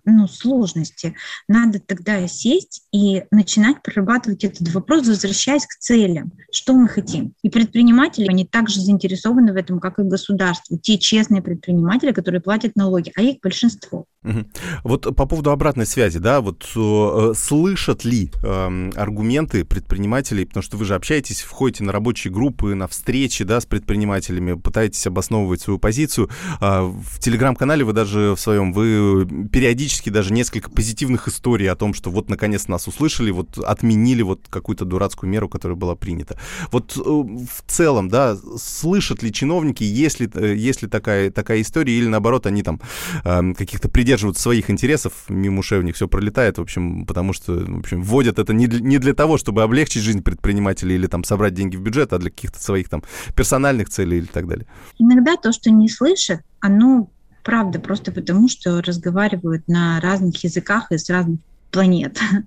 ну, 0.09 0.26
сложности. 0.26 1.14
Надо 1.48 1.80
тогда 1.80 2.26
сесть 2.28 2.82
и 2.92 3.24
начинать 3.30 3.82
прорабатывать 3.82 4.44
этот 4.44 4.68
вопрос, 4.72 5.06
возвращаясь 5.06 5.66
к 5.66 5.78
целям, 5.78 6.32
что 6.52 6.74
мы 6.74 6.88
хотим. 6.88 7.34
И 7.42 7.50
предприниматели, 7.50 8.28
они 8.28 8.44
также 8.44 8.80
заинтересованы 8.80 9.52
в 9.52 9.56
этом, 9.56 9.80
как 9.80 9.98
и 9.98 10.02
государство. 10.02 10.78
Те 10.78 10.98
честные 10.98 11.42
предприниматели, 11.42 12.12
которые 12.12 12.40
платят 12.40 12.76
налоги, 12.76 13.12
а 13.16 13.22
их 13.22 13.38
большинство. 13.42 14.06
Вот 14.82 15.14
по 15.16 15.26
поводу 15.26 15.50
обратной 15.50 15.86
связи, 15.86 16.18
да, 16.18 16.40
вот 16.40 16.66
э, 16.74 17.32
слышат 17.36 18.04
ли 18.04 18.30
э, 18.42 18.90
аргументы 18.96 19.64
предпринимателей, 19.64 20.44
потому 20.44 20.62
что 20.62 20.76
вы 20.76 20.84
же 20.84 20.94
общаетесь, 20.94 21.40
входите 21.40 21.84
на 21.84 21.92
рабочие 21.92 22.32
группы, 22.32 22.74
на 22.74 22.88
встречи, 22.88 23.44
да, 23.44 23.61
с 23.61 23.66
предпринимателями, 23.66 24.54
пытаетесь 24.54 25.06
обосновывать 25.06 25.61
свою 25.61 25.78
позицию. 25.78 26.28
Э, 26.61 26.82
в 26.82 27.20
телеграм-канале 27.20 27.84
вы 27.84 27.92
даже 27.92 28.34
в 28.34 28.40
своем, 28.40 28.72
вы 28.72 29.26
периодически 29.50 29.97
даже 30.07 30.32
несколько 30.32 30.70
позитивных 30.70 31.28
историй 31.28 31.70
о 31.70 31.76
том, 31.76 31.94
что 31.94 32.11
вот 32.11 32.30
наконец 32.30 32.68
нас 32.68 32.86
услышали, 32.86 33.30
вот 33.30 33.59
отменили 33.59 34.22
вот 34.22 34.42
какую-то 34.49 34.84
дурацкую 34.84 35.30
меру, 35.30 35.49
которая 35.49 35.76
была 35.76 35.96
принята. 35.96 36.38
Вот 36.70 36.96
э, 36.96 37.01
в 37.01 37.62
целом, 37.66 38.09
да, 38.09 38.36
слышат 38.57 39.22
ли 39.22 39.32
чиновники, 39.32 39.82
есть 39.82 40.20
ли, 40.20 40.30
э, 40.32 40.55
есть 40.55 40.82
ли 40.82 40.88
такая, 40.88 41.30
такая 41.30 41.61
история, 41.61 41.92
или 41.92 42.07
наоборот, 42.07 42.46
они 42.46 42.62
там 42.62 42.80
э, 43.24 43.55
каких-то 43.55 43.88
придерживаются 43.88 44.42
своих 44.42 44.70
интересов, 44.70 45.12
мимо 45.28 45.61
ушей 45.61 45.78
у 45.78 45.82
них 45.82 45.96
все 45.96 46.09
пролетает, 46.09 46.59
в 46.59 46.62
общем, 46.62 47.05
потому 47.07 47.32
что, 47.32 47.53
в 47.53 47.78
общем, 47.80 48.03
вводят 48.03 48.38
это 48.38 48.53
не 48.53 48.66
для, 48.66 48.80
не 48.80 48.99
для 48.99 49.14
того, 49.14 49.38
чтобы 49.38 49.62
облегчить 49.62 50.03
жизнь 50.03 50.22
предпринимателей 50.22 50.94
или 50.94 51.07
там 51.07 51.24
собрать 51.24 51.55
деньги 51.55 51.76
в 51.76 51.80
бюджет, 51.80 52.12
а 52.12 52.18
для 52.18 52.30
каких-то 52.30 52.61
своих 52.61 52.88
там 52.88 53.03
персональных 53.34 53.88
целей 53.88 54.18
или 54.18 54.26
так 54.26 54.46
далее. 54.46 54.66
Иногда 54.99 55.36
то, 55.36 55.53
что 55.53 55.70
не 55.70 55.88
слышат, 55.88 56.40
оно 56.61 57.11
правда, 57.49 57.78
просто 57.80 58.12
потому 58.12 58.46
что 58.46 58.82
разговаривают 58.82 59.68
на 59.68 59.99
разных 60.03 60.44
языках 60.44 60.92
и 60.92 60.99
с 60.99 61.09
разных 61.09 61.38
планет. 61.70 62.18
Mm-hmm. 62.18 62.42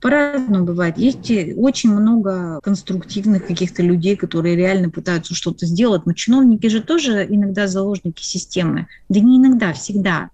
По-разному 0.00 0.64
бывает. 0.64 0.96
Есть 0.96 1.30
очень 1.54 1.92
много 1.92 2.58
конструктивных 2.62 3.46
каких-то 3.46 3.82
людей, 3.82 4.16
которые 4.16 4.56
реально 4.56 4.88
пытаются 4.88 5.34
что-то 5.34 5.66
сделать, 5.66 6.06
но 6.06 6.14
чиновники 6.14 6.66
же 6.68 6.80
тоже 6.80 7.26
иногда 7.28 7.66
заложники 7.66 8.22
системы. 8.22 8.86
Да 9.10 9.20
не 9.20 9.36
иногда, 9.36 9.74
всегда. 9.74 10.30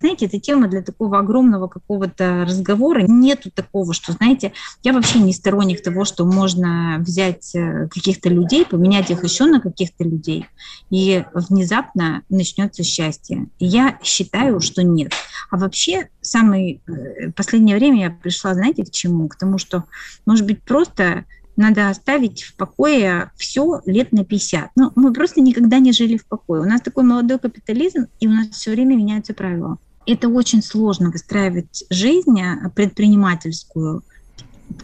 Знаете, 0.00 0.26
эта 0.26 0.38
тема 0.38 0.68
для 0.68 0.82
такого 0.82 1.18
огромного 1.18 1.68
какого-то 1.68 2.44
разговора. 2.44 3.04
Нету 3.06 3.50
такого, 3.50 3.92
что, 3.94 4.12
знаете, 4.12 4.52
я 4.82 4.92
вообще 4.92 5.18
не 5.18 5.32
сторонник 5.32 5.82
того, 5.82 6.04
что 6.04 6.24
можно 6.24 6.96
взять 7.00 7.54
э, 7.54 7.88
каких-то 7.88 8.28
людей, 8.28 8.64
поменять 8.64 9.10
их 9.10 9.24
еще 9.24 9.46
на 9.46 9.60
каких-то 9.60 10.04
людей, 10.04 10.46
и 10.90 11.24
внезапно 11.34 12.22
начнется 12.28 12.82
счастье. 12.82 13.48
я 13.58 13.98
считаю, 14.02 14.60
что 14.60 14.82
нет. 14.82 15.12
А 15.50 15.56
вообще, 15.56 16.08
самое 16.20 16.80
э, 16.86 17.30
последнее 17.32 17.76
время 17.76 18.00
я 18.00 18.10
пришла, 18.10 18.54
знаете, 18.54 18.84
к 18.84 18.90
чему? 18.90 19.28
К 19.28 19.36
тому, 19.36 19.58
что, 19.58 19.84
может 20.26 20.46
быть, 20.46 20.62
просто 20.62 21.24
надо 21.58 21.90
оставить 21.90 22.42
в 22.42 22.54
покое 22.56 23.32
все 23.36 23.82
лет 23.84 24.12
на 24.12 24.24
50. 24.24 24.70
Ну, 24.76 24.92
мы 24.94 25.12
просто 25.12 25.40
никогда 25.40 25.80
не 25.80 25.92
жили 25.92 26.16
в 26.16 26.24
покое. 26.26 26.62
У 26.62 26.64
нас 26.64 26.80
такой 26.80 27.02
молодой 27.02 27.38
капитализм, 27.38 28.06
и 28.20 28.28
у 28.28 28.30
нас 28.30 28.50
все 28.50 28.70
время 28.70 28.96
меняются 28.96 29.34
правила. 29.34 29.78
Это 30.06 30.28
очень 30.28 30.62
сложно 30.62 31.10
выстраивать 31.10 31.84
жизнь 31.90 32.40
а, 32.40 32.70
предпринимательскую, 32.70 34.04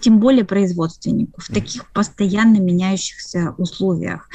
тем 0.01 0.19
более 0.21 0.45
производственнику, 0.45 1.41
в 1.41 1.49
таких 1.49 1.91
постоянно 1.93 2.59
меняющихся 2.59 3.55
условиях. 3.59 4.29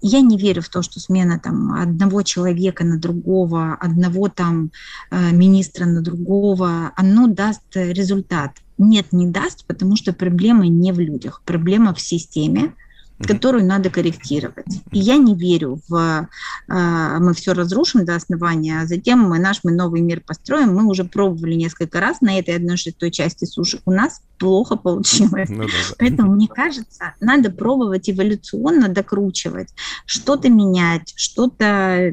Я 0.00 0.20
не 0.20 0.36
верю 0.36 0.62
в 0.62 0.68
то, 0.68 0.82
что 0.82 1.00
смена 1.00 1.40
там, 1.42 1.72
одного 1.72 2.22
человека 2.22 2.84
на 2.84 2.98
другого, 2.98 3.74
одного 3.74 4.28
там 4.28 4.70
э, 5.10 5.30
министра 5.32 5.86
на 5.86 6.02
другого, 6.02 6.92
оно 6.96 7.26
даст 7.26 7.62
результат. 7.74 8.52
Нет, 8.76 9.12
не 9.12 9.26
даст, 9.26 9.64
потому 9.66 9.96
что 9.96 10.12
проблема 10.12 10.66
не 10.66 10.92
в 10.92 10.98
людях, 10.98 11.42
проблема 11.44 11.94
в 11.94 12.00
системе, 12.00 12.74
которую 13.20 13.64
надо 13.64 13.90
корректировать. 13.90 14.66
И 14.90 14.98
я 14.98 15.16
не 15.16 15.34
верю 15.34 15.80
в 15.88 16.28
э, 16.68 17.18
мы 17.20 17.32
все 17.34 17.52
разрушим 17.52 18.04
до 18.04 18.16
основания, 18.16 18.80
а 18.80 18.86
затем 18.86 19.20
мы 19.20 19.38
наш 19.38 19.60
мы 19.62 19.72
новый 19.72 20.00
мир 20.00 20.20
построим. 20.20 20.74
Мы 20.74 20.86
уже 20.86 21.04
пробовали 21.04 21.54
несколько 21.54 22.00
раз 22.00 22.20
на 22.20 22.38
этой 22.38 22.56
одной 22.56 22.76
шестой 22.76 23.10
части 23.10 23.44
суши. 23.44 23.80
У 23.84 23.92
нас 23.92 24.20
плохо 24.38 24.76
получилось. 24.76 25.48
Ну, 25.48 25.62
да, 25.62 25.66
да. 25.66 25.94
Поэтому, 25.98 26.32
мне 26.32 26.48
кажется, 26.48 27.14
надо 27.20 27.50
пробовать 27.50 28.10
эволюционно 28.10 28.88
докручивать, 28.88 29.68
что-то 30.06 30.48
менять, 30.48 31.12
что-то 31.16 32.12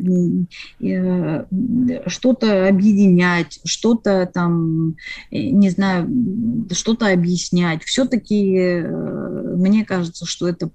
э, 0.79 1.45
что-то 2.07 2.67
объединять, 2.67 3.59
что-то 3.65 4.29
там, 4.31 4.95
э, 5.31 5.37
не 5.37 5.69
знаю, 5.69 6.07
что-то 6.71 7.11
объяснять. 7.11 7.83
Все-таки 7.83 8.55
э, 8.55 9.55
мне 9.55 9.83
кажется, 9.83 10.25
что 10.25 10.47
это 10.47 10.69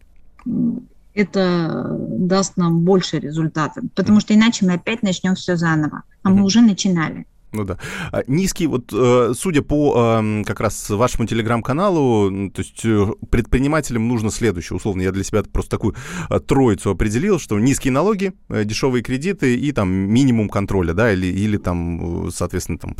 это 1.14 1.96
даст 1.98 2.56
нам 2.56 2.80
больше 2.80 3.18
результатов, 3.18 3.84
потому 3.94 4.20
что 4.20 4.34
иначе 4.34 4.66
мы 4.66 4.74
опять 4.74 5.02
начнем 5.02 5.34
все 5.34 5.56
заново, 5.56 6.02
а 6.22 6.30
мы 6.30 6.44
уже 6.44 6.60
начинали. 6.60 7.26
Ну 7.52 7.64
да. 7.64 7.78
А, 8.12 8.22
низкий, 8.26 8.66
вот, 8.66 8.92
э, 8.92 9.32
судя 9.34 9.62
по 9.62 10.18
эм, 10.18 10.44
как 10.44 10.60
раз 10.60 10.90
вашему 10.90 11.26
телеграм-каналу, 11.26 12.50
то 12.50 12.60
есть 12.60 12.84
э, 12.84 13.06
предпринимателям 13.30 14.08
нужно 14.08 14.30
следующее. 14.30 14.76
Условно, 14.76 15.00
я 15.02 15.12
для 15.12 15.24
себя 15.24 15.42
просто 15.42 15.70
такую 15.70 15.94
э, 16.28 16.38
троицу 16.40 16.90
определил, 16.90 17.38
что 17.38 17.58
низкие 17.58 17.92
налоги, 17.92 18.34
дешевые 18.50 19.02
кредиты 19.02 19.56
и 19.56 19.72
там 19.72 19.88
минимум 19.90 20.50
контроля, 20.50 20.92
да, 20.92 21.12
или, 21.12 21.26
или 21.26 21.56
там, 21.56 22.30
соответственно, 22.30 22.78
там, 22.78 22.96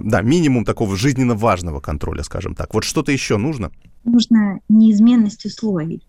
да, 0.00 0.22
минимум 0.22 0.64
такого 0.64 0.96
жизненно 0.96 1.34
важного 1.34 1.80
контроля, 1.80 2.22
скажем 2.22 2.54
так. 2.54 2.72
Вот 2.72 2.84
что-то 2.84 3.12
еще 3.12 3.36
нужно? 3.36 3.70
Нужно 4.04 4.60
неизменность 4.68 5.44
условий. 5.44 6.02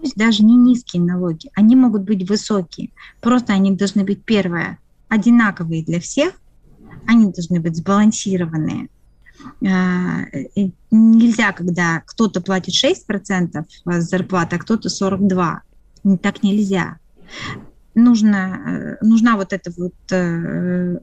Пусть 0.00 0.16
даже 0.16 0.44
не 0.44 0.56
низкие 0.56 1.02
налоги, 1.02 1.50
они 1.54 1.76
могут 1.76 2.02
быть 2.02 2.28
высокие. 2.28 2.90
Просто 3.20 3.52
они 3.52 3.76
должны 3.76 4.04
быть, 4.04 4.24
первое, 4.24 4.78
одинаковые 5.08 5.84
для 5.84 6.00
всех, 6.00 6.34
они 7.06 7.32
должны 7.32 7.60
быть 7.60 7.76
сбалансированные. 7.76 8.88
Нельзя, 9.60 11.52
когда 11.52 12.02
кто-то 12.06 12.40
платит 12.40 12.74
6% 12.74 13.64
зарплаты, 14.00 14.56
а 14.56 14.58
кто-то 14.58 14.88
42%. 14.88 15.60
Так 16.22 16.42
нельзя 16.42 16.98
нужно, 17.94 18.96
нужна 19.00 19.36
вот 19.36 19.52
эта 19.52 19.70
вот 19.76 19.94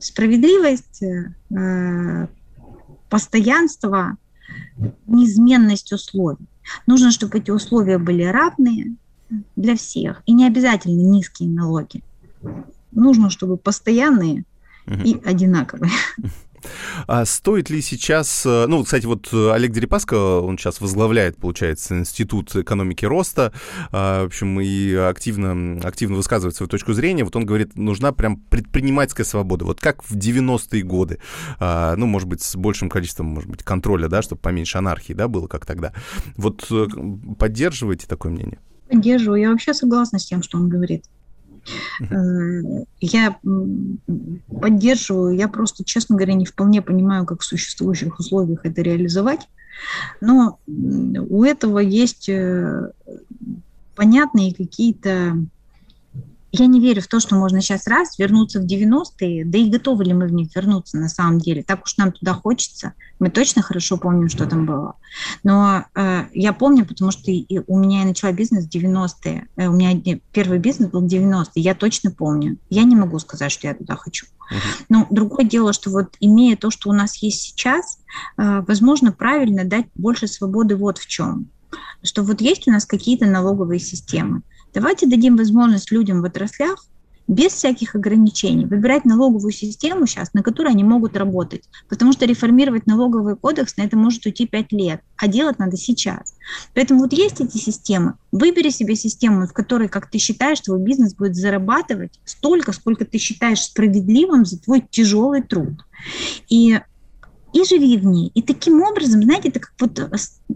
справедливость, 0.01 1.03
постоянство, 3.09 4.17
неизменность 5.05 5.91
условий. 5.93 6.47
Нужно, 6.85 7.11
чтобы 7.11 7.39
эти 7.39 7.51
условия 7.51 7.97
были 7.97 8.23
равные 8.23 8.95
для 9.55 9.75
всех. 9.75 10.21
И 10.25 10.33
не 10.33 10.45
обязательно 10.47 11.01
низкие 11.01 11.49
налоги. 11.49 12.03
Нужно, 12.91 13.29
чтобы 13.29 13.57
постоянные 13.57 14.43
и 14.87 15.19
одинаковые. 15.23 15.91
А 17.07 17.25
стоит 17.25 17.69
ли 17.69 17.81
сейчас... 17.81 18.45
Э, 18.45 18.65
ну, 18.67 18.83
кстати, 18.83 19.05
вот 19.05 19.29
э, 19.31 19.51
Олег 19.51 19.71
Дерипаска, 19.71 20.39
он 20.39 20.57
сейчас 20.57 20.81
возглавляет, 20.81 21.37
получается, 21.37 21.97
Институт 21.97 22.55
экономики 22.55 23.05
роста, 23.05 23.53
а, 23.91 24.23
в 24.23 24.27
общем, 24.27 24.59
и 24.59 24.93
активно, 24.93 25.79
активно 25.83 26.17
высказывает 26.17 26.55
свою 26.55 26.69
точку 26.69 26.93
зрения. 26.93 27.23
Вот 27.23 27.35
он 27.35 27.45
говорит, 27.45 27.77
нужна 27.77 28.11
прям 28.11 28.37
предпринимательская 28.37 29.25
свобода. 29.25 29.65
Вот 29.65 29.79
как 29.79 30.03
в 30.03 30.15
90-е 30.15 30.83
годы. 30.83 31.19
А, 31.59 31.95
ну, 31.95 32.05
может 32.05 32.27
быть, 32.27 32.41
с 32.41 32.55
большим 32.55 32.89
количеством, 32.89 33.27
может 33.27 33.49
быть, 33.49 33.63
контроля, 33.63 34.07
да, 34.07 34.21
чтобы 34.21 34.41
поменьше 34.41 34.77
анархии, 34.77 35.13
да, 35.13 35.27
было 35.27 35.47
как 35.47 35.65
тогда. 35.65 35.93
Вот 36.35 36.67
э, 36.71 36.87
поддерживаете 37.37 38.07
такое 38.07 38.31
мнение? 38.31 38.59
Поддерживаю. 38.89 39.41
Я 39.41 39.51
вообще 39.51 39.73
согласна 39.73 40.19
с 40.19 40.25
тем, 40.25 40.41
что 40.41 40.57
он 40.57 40.69
говорит. 40.69 41.05
Э, 42.09 42.85
я 42.99 43.37
поддерживаю, 44.61 45.35
я 45.35 45.47
просто, 45.47 45.83
честно 45.83 46.15
говоря, 46.15 46.33
не 46.33 46.45
вполне 46.45 46.81
понимаю, 46.81 47.25
как 47.25 47.41
в 47.41 47.45
существующих 47.45 48.19
условиях 48.19 48.65
это 48.65 48.81
реализовать. 48.81 49.47
Но 50.21 50.59
у 50.65 51.43
этого 51.43 51.79
есть 51.79 52.29
э, 52.29 52.91
понятные 53.95 54.53
какие-то 54.53 55.37
я 56.51 56.65
не 56.65 56.79
верю 56.79 57.01
в 57.01 57.07
то, 57.07 57.19
что 57.19 57.35
можно 57.35 57.61
сейчас 57.61 57.87
раз 57.87 58.17
вернуться 58.17 58.59
в 58.59 58.65
90-е, 58.65 59.45
да 59.45 59.57
и 59.57 59.69
готовы 59.69 60.05
ли 60.05 60.13
мы 60.13 60.27
в 60.27 60.33
них 60.33 60.55
вернуться 60.55 60.97
на 60.97 61.09
самом 61.09 61.39
деле. 61.39 61.63
Так 61.63 61.83
уж 61.83 61.97
нам 61.97 62.11
туда 62.11 62.33
хочется. 62.33 62.93
Мы 63.19 63.29
точно 63.29 63.61
хорошо 63.61 63.97
помним, 63.97 64.29
что 64.29 64.45
там 64.45 64.65
было. 64.65 64.95
Но 65.43 65.85
э, 65.95 66.25
я 66.33 66.53
помню, 66.53 66.85
потому 66.85 67.11
что 67.11 67.31
и 67.31 67.61
у 67.67 67.77
меня 67.77 68.01
я 68.01 68.05
начала 68.05 68.31
бизнес 68.31 68.65
в 68.65 68.69
90-е. 68.69 69.47
Э, 69.55 69.67
у 69.67 69.73
меня 69.73 70.19
первый 70.31 70.59
бизнес 70.59 70.89
был 70.89 71.01
в 71.01 71.05
90-е. 71.05 71.49
Я 71.55 71.75
точно 71.75 72.11
помню. 72.11 72.57
Я 72.69 72.83
не 72.83 72.95
могу 72.95 73.19
сказать, 73.19 73.51
что 73.51 73.67
я 73.67 73.73
туда 73.73 73.95
хочу. 73.95 74.27
Но 74.87 75.07
другое 75.09 75.45
дело, 75.45 75.73
что 75.73 75.89
вот 75.89 76.15
имея 76.19 76.55
то, 76.55 76.71
что 76.71 76.89
у 76.89 76.93
нас 76.93 77.17
есть 77.17 77.41
сейчас, 77.41 77.99
э, 78.37 78.63
возможно, 78.67 79.11
правильно 79.11 79.65
дать 79.65 79.87
больше 79.95 80.27
свободы 80.27 80.75
вот 80.75 80.97
в 80.97 81.07
чем. 81.07 81.49
Что 82.01 82.23
вот 82.23 82.39
есть 82.39 82.67
у 82.67 82.71
нас 82.71 82.85
какие-то 82.85 83.25
налоговые 83.25 83.79
системы. 83.79 84.41
Давайте 84.77 85.07
дадим 85.07 85.37
возможность 85.37 85.91
людям 85.91 86.21
в 86.21 86.25
отраслях 86.25 86.85
без 87.27 87.53
всяких 87.53 87.95
ограничений 87.95 88.67
выбирать 88.67 89.05
налоговую 89.05 89.51
систему 89.51 90.05
сейчас, 90.05 90.35
на 90.35 90.43
которой 90.43 90.67
они 90.67 90.83
могут 90.83 91.17
работать. 91.17 91.63
Потому 91.89 92.13
что 92.13 92.27
реформировать 92.27 92.85
налоговый 92.85 93.35
кодекс 93.35 93.75
на 93.77 93.81
это 93.81 93.97
может 93.97 94.23
уйти 94.27 94.45
5 94.45 94.71
лет, 94.73 95.01
а 95.17 95.27
делать 95.27 95.57
надо 95.57 95.77
сейчас. 95.77 96.35
Поэтому 96.75 96.99
вот 96.99 97.11
есть 97.11 97.41
эти 97.41 97.57
системы. 97.57 98.19
Выбери 98.31 98.69
себе 98.69 98.95
систему, 98.95 99.47
в 99.47 99.51
которой, 99.51 99.89
как 99.89 100.11
ты 100.11 100.19
считаешь, 100.19 100.61
твой 100.61 100.79
бизнес 100.79 101.15
будет 101.15 101.33
зарабатывать 101.33 102.19
столько, 102.23 102.71
сколько 102.71 103.03
ты 103.03 103.17
считаешь 103.17 103.63
справедливым 103.63 104.45
за 104.45 104.59
твой 104.59 104.85
тяжелый 104.87 105.41
труд. 105.41 105.73
И 106.49 106.79
и 107.53 107.63
живи 107.63 107.97
в 107.97 108.05
ней. 108.05 108.31
И 108.33 108.41
таким 108.41 108.81
образом, 108.81 109.23
знаете, 109.23 109.49
это 109.49 109.59
как 109.59 109.73
вот 109.79 109.99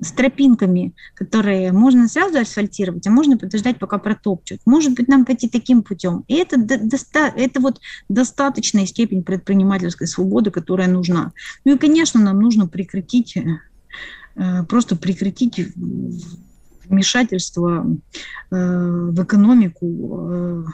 с 0.02 0.12
тропинками, 0.12 0.94
которые 1.16 1.72
можно 1.72 2.08
сразу 2.08 2.40
асфальтировать, 2.40 3.08
а 3.08 3.12
можно 3.12 3.38
подождать, 3.38 3.80
пока 3.80 3.98
протопчут. 3.98 4.60
Может 4.66 4.94
быть, 4.96 5.08
нам 5.08 5.26
пойти 5.26 5.50
таким 5.50 5.84
путем. 5.84 6.24
И 6.28 6.36
это, 6.36 6.58
доста- 6.58 7.34
это 7.36 7.60
вот 7.62 7.80
достаточная 8.10 8.86
степень 8.86 9.24
предпринимательской 9.24 10.08
свободы, 10.08 10.52
которая 10.52 10.88
нужна. 10.88 11.32
Ну 11.66 11.76
и, 11.76 11.78
конечно, 11.78 12.20
нам 12.20 12.40
нужно 12.40 12.68
прекратить, 12.68 13.38
э, 13.38 14.64
просто 14.68 14.96
прекратить 14.96 15.60
вмешательство 16.86 17.86
э, 18.52 18.56
в 19.12 19.24
экономику 19.24 20.66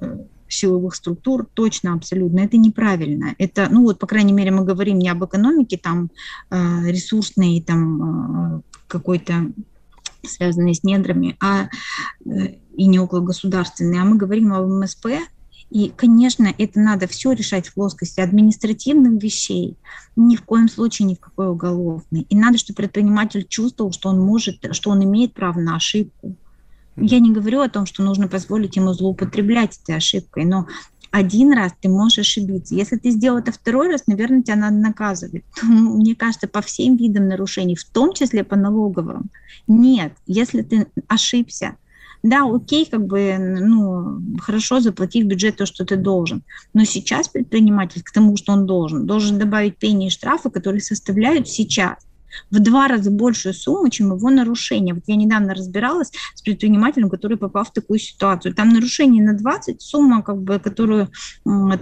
э, 0.00 0.16
силовых 0.54 0.94
структур, 0.94 1.46
точно, 1.54 1.94
абсолютно. 1.94 2.40
Это 2.40 2.56
неправильно. 2.56 3.34
Это, 3.38 3.68
ну 3.70 3.82
вот, 3.82 3.98
по 3.98 4.06
крайней 4.06 4.32
мере, 4.32 4.50
мы 4.50 4.64
говорим 4.64 4.98
не 4.98 5.08
об 5.08 5.24
экономике 5.24 5.76
там 5.76 6.10
э, 6.50 6.90
ресурсной, 6.90 7.62
там 7.66 8.56
э, 8.56 8.60
какой-то 8.86 9.52
связанной 10.22 10.74
с 10.74 10.82
недрами, 10.84 11.36
а 11.40 11.68
э, 12.24 12.54
и 12.76 12.86
не 12.86 12.98
около 12.98 13.20
государственной, 13.20 14.00
а 14.00 14.04
мы 14.04 14.16
говорим 14.16 14.52
об 14.52 14.66
МСП, 14.66 15.06
и, 15.70 15.92
конечно, 15.94 16.52
это 16.56 16.78
надо 16.78 17.08
все 17.08 17.32
решать 17.32 17.68
в 17.68 17.74
плоскости 17.74 18.20
административных 18.20 19.20
вещей, 19.22 19.76
ни 20.14 20.36
в 20.36 20.42
коем 20.42 20.68
случае 20.68 21.08
ни 21.08 21.14
в 21.14 21.20
какой 21.20 21.48
уголовной. 21.48 22.26
И 22.28 22.36
надо, 22.36 22.58
чтобы 22.58 22.76
предприниматель 22.76 23.44
чувствовал, 23.48 23.90
что 23.90 24.10
он 24.10 24.20
может, 24.20 24.64
что 24.72 24.90
он 24.90 25.02
имеет 25.02 25.34
право 25.34 25.58
на 25.58 25.76
ошибку, 25.76 26.36
я 26.96 27.18
не 27.18 27.32
говорю 27.32 27.60
о 27.60 27.68
том, 27.68 27.86
что 27.86 28.02
нужно 28.02 28.28
позволить 28.28 28.76
ему 28.76 28.92
злоупотреблять 28.92 29.78
этой 29.82 29.96
ошибкой, 29.96 30.44
но 30.44 30.66
один 31.10 31.52
раз 31.52 31.72
ты 31.80 31.88
можешь 31.88 32.18
ошибиться. 32.18 32.74
Если 32.74 32.96
ты 32.96 33.10
сделал 33.10 33.38
это 33.38 33.52
второй 33.52 33.88
раз, 33.88 34.08
наверное, 34.08 34.42
тебя 34.42 34.56
надо 34.56 34.76
наказывать. 34.76 35.44
Мне 35.62 36.16
кажется, 36.16 36.48
по 36.48 36.60
всем 36.60 36.96
видам 36.96 37.28
нарушений, 37.28 37.76
в 37.76 37.84
том 37.84 38.12
числе 38.14 38.42
по 38.42 38.56
налоговым. 38.56 39.30
Нет, 39.68 40.12
если 40.26 40.62
ты 40.62 40.88
ошибся, 41.06 41.76
да, 42.24 42.42
окей, 42.50 42.86
как 42.90 43.06
бы, 43.06 43.36
ну, 43.38 44.18
хорошо 44.40 44.80
заплати 44.80 45.22
в 45.22 45.26
бюджет 45.26 45.58
то, 45.58 45.66
что 45.66 45.84
ты 45.84 45.96
должен. 45.96 46.42
Но 46.72 46.84
сейчас 46.84 47.28
предприниматель 47.28 48.02
к 48.02 48.10
тому, 48.10 48.36
что 48.36 48.52
он 48.52 48.66
должен, 48.66 49.06
должен 49.06 49.38
добавить 49.38 49.76
пени 49.76 50.06
и 50.06 50.10
штрафы, 50.10 50.50
которые 50.50 50.80
составляют 50.80 51.48
сейчас 51.48 51.98
в 52.50 52.58
два 52.60 52.88
раза 52.88 53.10
большую 53.10 53.54
сумму, 53.54 53.88
чем 53.88 54.14
его 54.14 54.30
нарушение. 54.30 54.94
Вот 54.94 55.04
я 55.06 55.16
недавно 55.16 55.54
разбиралась 55.54 56.10
с 56.34 56.42
предпринимателем, 56.42 57.10
который 57.10 57.36
попал 57.36 57.64
в 57.64 57.72
такую 57.72 57.98
ситуацию. 57.98 58.54
Там 58.54 58.70
нарушение 58.70 59.22
на 59.22 59.34
20, 59.34 59.80
сумма, 59.80 60.22
как 60.22 60.42
бы, 60.42 60.58
которую 60.58 61.08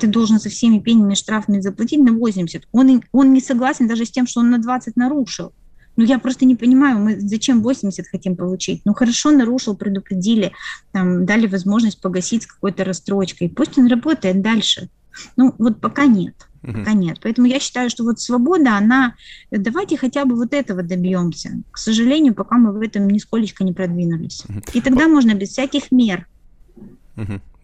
ты 0.00 0.06
должен 0.06 0.40
со 0.40 0.48
всеми 0.48 0.78
пенями 0.78 1.14
штрафами 1.14 1.60
заплатить, 1.60 2.00
на 2.00 2.12
80. 2.12 2.68
Он, 2.72 3.02
он 3.12 3.32
не 3.32 3.40
согласен 3.40 3.88
даже 3.88 4.04
с 4.04 4.10
тем, 4.10 4.26
что 4.26 4.40
он 4.40 4.50
на 4.50 4.58
20 4.58 4.96
нарушил. 4.96 5.52
Ну, 5.96 6.04
я 6.04 6.18
просто 6.18 6.46
не 6.46 6.56
понимаю, 6.56 6.98
мы 6.98 7.20
зачем 7.20 7.62
80 7.62 8.06
хотим 8.08 8.34
получить? 8.34 8.80
Ну, 8.86 8.94
хорошо, 8.94 9.30
нарушил, 9.30 9.76
предупредили, 9.76 10.52
там, 10.92 11.26
дали 11.26 11.46
возможность 11.46 12.00
погасить 12.00 12.44
с 12.44 12.46
какой-то 12.46 12.84
расстрочкой. 12.84 13.50
Пусть 13.50 13.76
он 13.76 13.88
работает 13.88 14.40
дальше. 14.40 14.88
Ну, 15.36 15.54
вот 15.58 15.80
пока 15.80 16.06
нет. 16.06 16.34
Пока 16.62 16.92
нет. 16.92 17.18
Поэтому 17.22 17.48
я 17.48 17.58
считаю, 17.58 17.90
что 17.90 18.04
вот 18.04 18.20
свобода, 18.20 18.76
она... 18.76 19.14
Давайте 19.50 19.96
хотя 19.96 20.24
бы 20.24 20.36
вот 20.36 20.54
этого 20.54 20.82
добьемся. 20.82 21.62
К 21.70 21.78
сожалению, 21.78 22.34
пока 22.34 22.56
мы 22.56 22.72
в 22.72 22.80
этом 22.80 23.08
нисколечко 23.08 23.64
не 23.64 23.72
продвинулись. 23.72 24.44
И 24.72 24.80
тогда 24.80 25.08
можно 25.08 25.34
без 25.34 25.50
всяких 25.50 25.90
мер. 25.90 26.26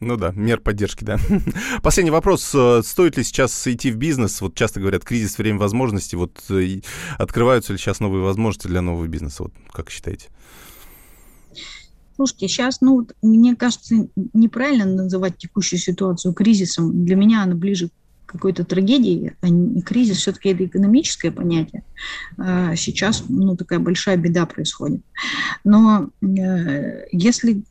Ну 0.00 0.16
да, 0.16 0.32
мер 0.32 0.60
поддержки, 0.60 1.02
да. 1.02 1.18
Последний 1.82 2.12
вопрос. 2.12 2.54
Э, 2.54 2.82
стоит 2.84 3.16
ли 3.16 3.24
сейчас 3.24 3.66
идти 3.66 3.90
в 3.90 3.96
бизнес? 3.96 4.40
Вот 4.40 4.54
часто 4.54 4.78
говорят, 4.78 5.04
кризис, 5.04 5.38
время 5.38 5.58
возможностей. 5.58 6.14
Вот 6.14 6.40
э, 6.50 6.82
открываются 7.18 7.72
ли 7.72 7.80
сейчас 7.80 7.98
новые 7.98 8.22
возможности 8.22 8.68
для 8.68 8.80
нового 8.80 9.08
бизнеса? 9.08 9.42
Вот 9.44 9.52
как 9.72 9.90
считаете? 9.90 10.28
Слушайте, 12.14 12.48
сейчас, 12.48 12.80
ну, 12.80 13.08
мне 13.22 13.56
кажется, 13.56 14.08
неправильно 14.32 14.84
называть 14.84 15.36
текущую 15.38 15.80
ситуацию 15.80 16.32
кризисом. 16.32 17.04
Для 17.04 17.16
меня 17.16 17.42
она 17.42 17.56
ближе 17.56 17.90
какой-то 18.28 18.64
трагедии, 18.64 19.34
а 19.40 19.48
не 19.48 19.80
кризис, 19.80 20.18
все-таки 20.18 20.50
это 20.50 20.66
экономическое 20.66 21.30
понятие. 21.30 21.82
А 22.36 22.76
сейчас 22.76 23.24
ну, 23.28 23.56
такая 23.56 23.78
большая 23.78 24.16
беда 24.18 24.44
происходит. 24.44 25.00
Но 25.64 26.10
э, 26.20 27.06
если 27.10 27.62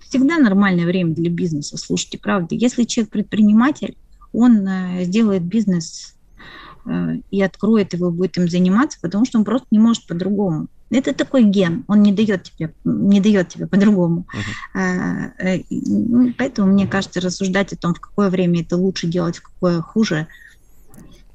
всегда 0.00 0.38
нормальное 0.38 0.86
время 0.86 1.14
для 1.14 1.30
бизнеса, 1.30 1.76
слушайте, 1.76 2.18
правда. 2.18 2.54
Если 2.54 2.84
человек 2.84 3.12
предприниматель, 3.12 3.96
он 4.32 4.66
э, 4.66 5.04
сделает 5.04 5.42
бизнес 5.42 6.16
э, 6.86 7.16
и 7.30 7.42
откроет 7.42 7.92
его, 7.92 8.10
будет 8.10 8.38
им 8.38 8.48
заниматься, 8.48 8.98
потому 9.02 9.26
что 9.26 9.38
он 9.38 9.44
просто 9.44 9.66
не 9.70 9.78
может 9.78 10.06
по-другому. 10.06 10.68
Это 10.90 11.12
такой 11.12 11.44
ген, 11.44 11.84
он 11.86 12.02
не 12.02 12.12
дает 12.12 12.44
тебе, 12.44 12.72
не 12.84 13.20
дает 13.20 13.50
тебе 13.50 13.66
по-другому. 13.66 14.26
Uh-huh. 14.74 16.34
Поэтому 16.38 16.72
мне 16.72 16.86
кажется, 16.86 17.20
рассуждать 17.20 17.72
о 17.72 17.76
том, 17.76 17.94
в 17.94 18.00
какое 18.00 18.30
время 18.30 18.62
это 18.62 18.76
лучше 18.76 19.06
делать, 19.06 19.36
в 19.36 19.42
какое 19.42 19.82
хуже, 19.82 20.26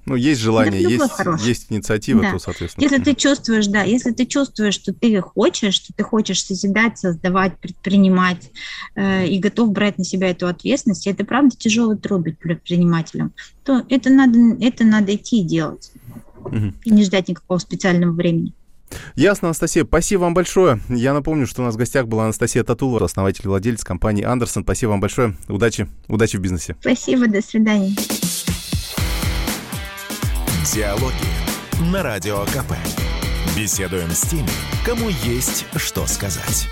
Ну, 0.05 0.15
есть 0.15 0.41
желание, 0.41 0.81
есть, 0.81 1.03
есть 1.45 1.71
инициатива, 1.71 2.21
да. 2.21 2.31
то, 2.31 2.39
соответственно. 2.39 2.83
Если 2.83 2.97
ты 2.97 3.13
чувствуешь, 3.15 3.67
да, 3.67 3.83
если 3.83 4.11
ты 4.11 4.25
чувствуешь, 4.25 4.73
что 4.73 4.93
ты 4.93 5.21
хочешь, 5.21 5.75
что 5.75 5.93
ты 5.93 6.03
хочешь 6.03 6.43
созидать, 6.43 6.97
создавать, 6.97 7.57
предпринимать 7.59 8.51
э, 8.95 9.27
и 9.27 9.39
готов 9.39 9.71
брать 9.71 9.97
на 9.97 10.03
себя 10.03 10.31
эту 10.31 10.47
ответственность, 10.47 11.07
и 11.07 11.09
это 11.09 11.23
правда 11.23 11.55
тяжелый 11.55 11.97
труд 11.97 12.21
быть 12.21 12.37
предпринимателем, 12.37 13.33
то 13.63 13.85
это 13.87 14.09
надо, 14.09 14.39
это 14.59 14.83
надо 14.83 15.15
идти 15.15 15.39
и 15.39 15.43
делать. 15.43 15.91
Угу. 16.43 16.73
И 16.83 16.91
не 16.91 17.03
ждать 17.03 17.29
никакого 17.29 17.59
специального 17.59 18.11
времени. 18.11 18.53
Ясно, 19.15 19.49
Анастасия. 19.49 19.85
Спасибо 19.85 20.21
вам 20.21 20.33
большое. 20.33 20.79
Я 20.89 21.13
напомню, 21.13 21.47
что 21.47 21.61
у 21.61 21.65
нас 21.65 21.75
в 21.75 21.77
гостях 21.77 22.07
была 22.07 22.25
Анастасия 22.25 22.63
Татулова, 22.63 23.05
основатель 23.05 23.41
и 23.45 23.47
владелец 23.47 23.83
компании 23.83 24.23
Андерсон. 24.23 24.63
Спасибо 24.63 24.91
вам 24.91 25.01
большое. 25.01 25.35
Удачи. 25.47 25.87
Удачи 26.07 26.37
в 26.37 26.41
бизнесе. 26.41 26.75
Спасибо. 26.79 27.27
До 27.27 27.41
свидания. 27.41 27.95
Диалоги 30.73 31.91
на 31.91 32.01
Радио 32.03 32.45
КП. 32.45 32.73
Беседуем 33.55 34.09
с 34.09 34.21
теми, 34.21 34.49
кому 34.85 35.09
есть 35.09 35.65
что 35.75 36.07
сказать. 36.07 36.67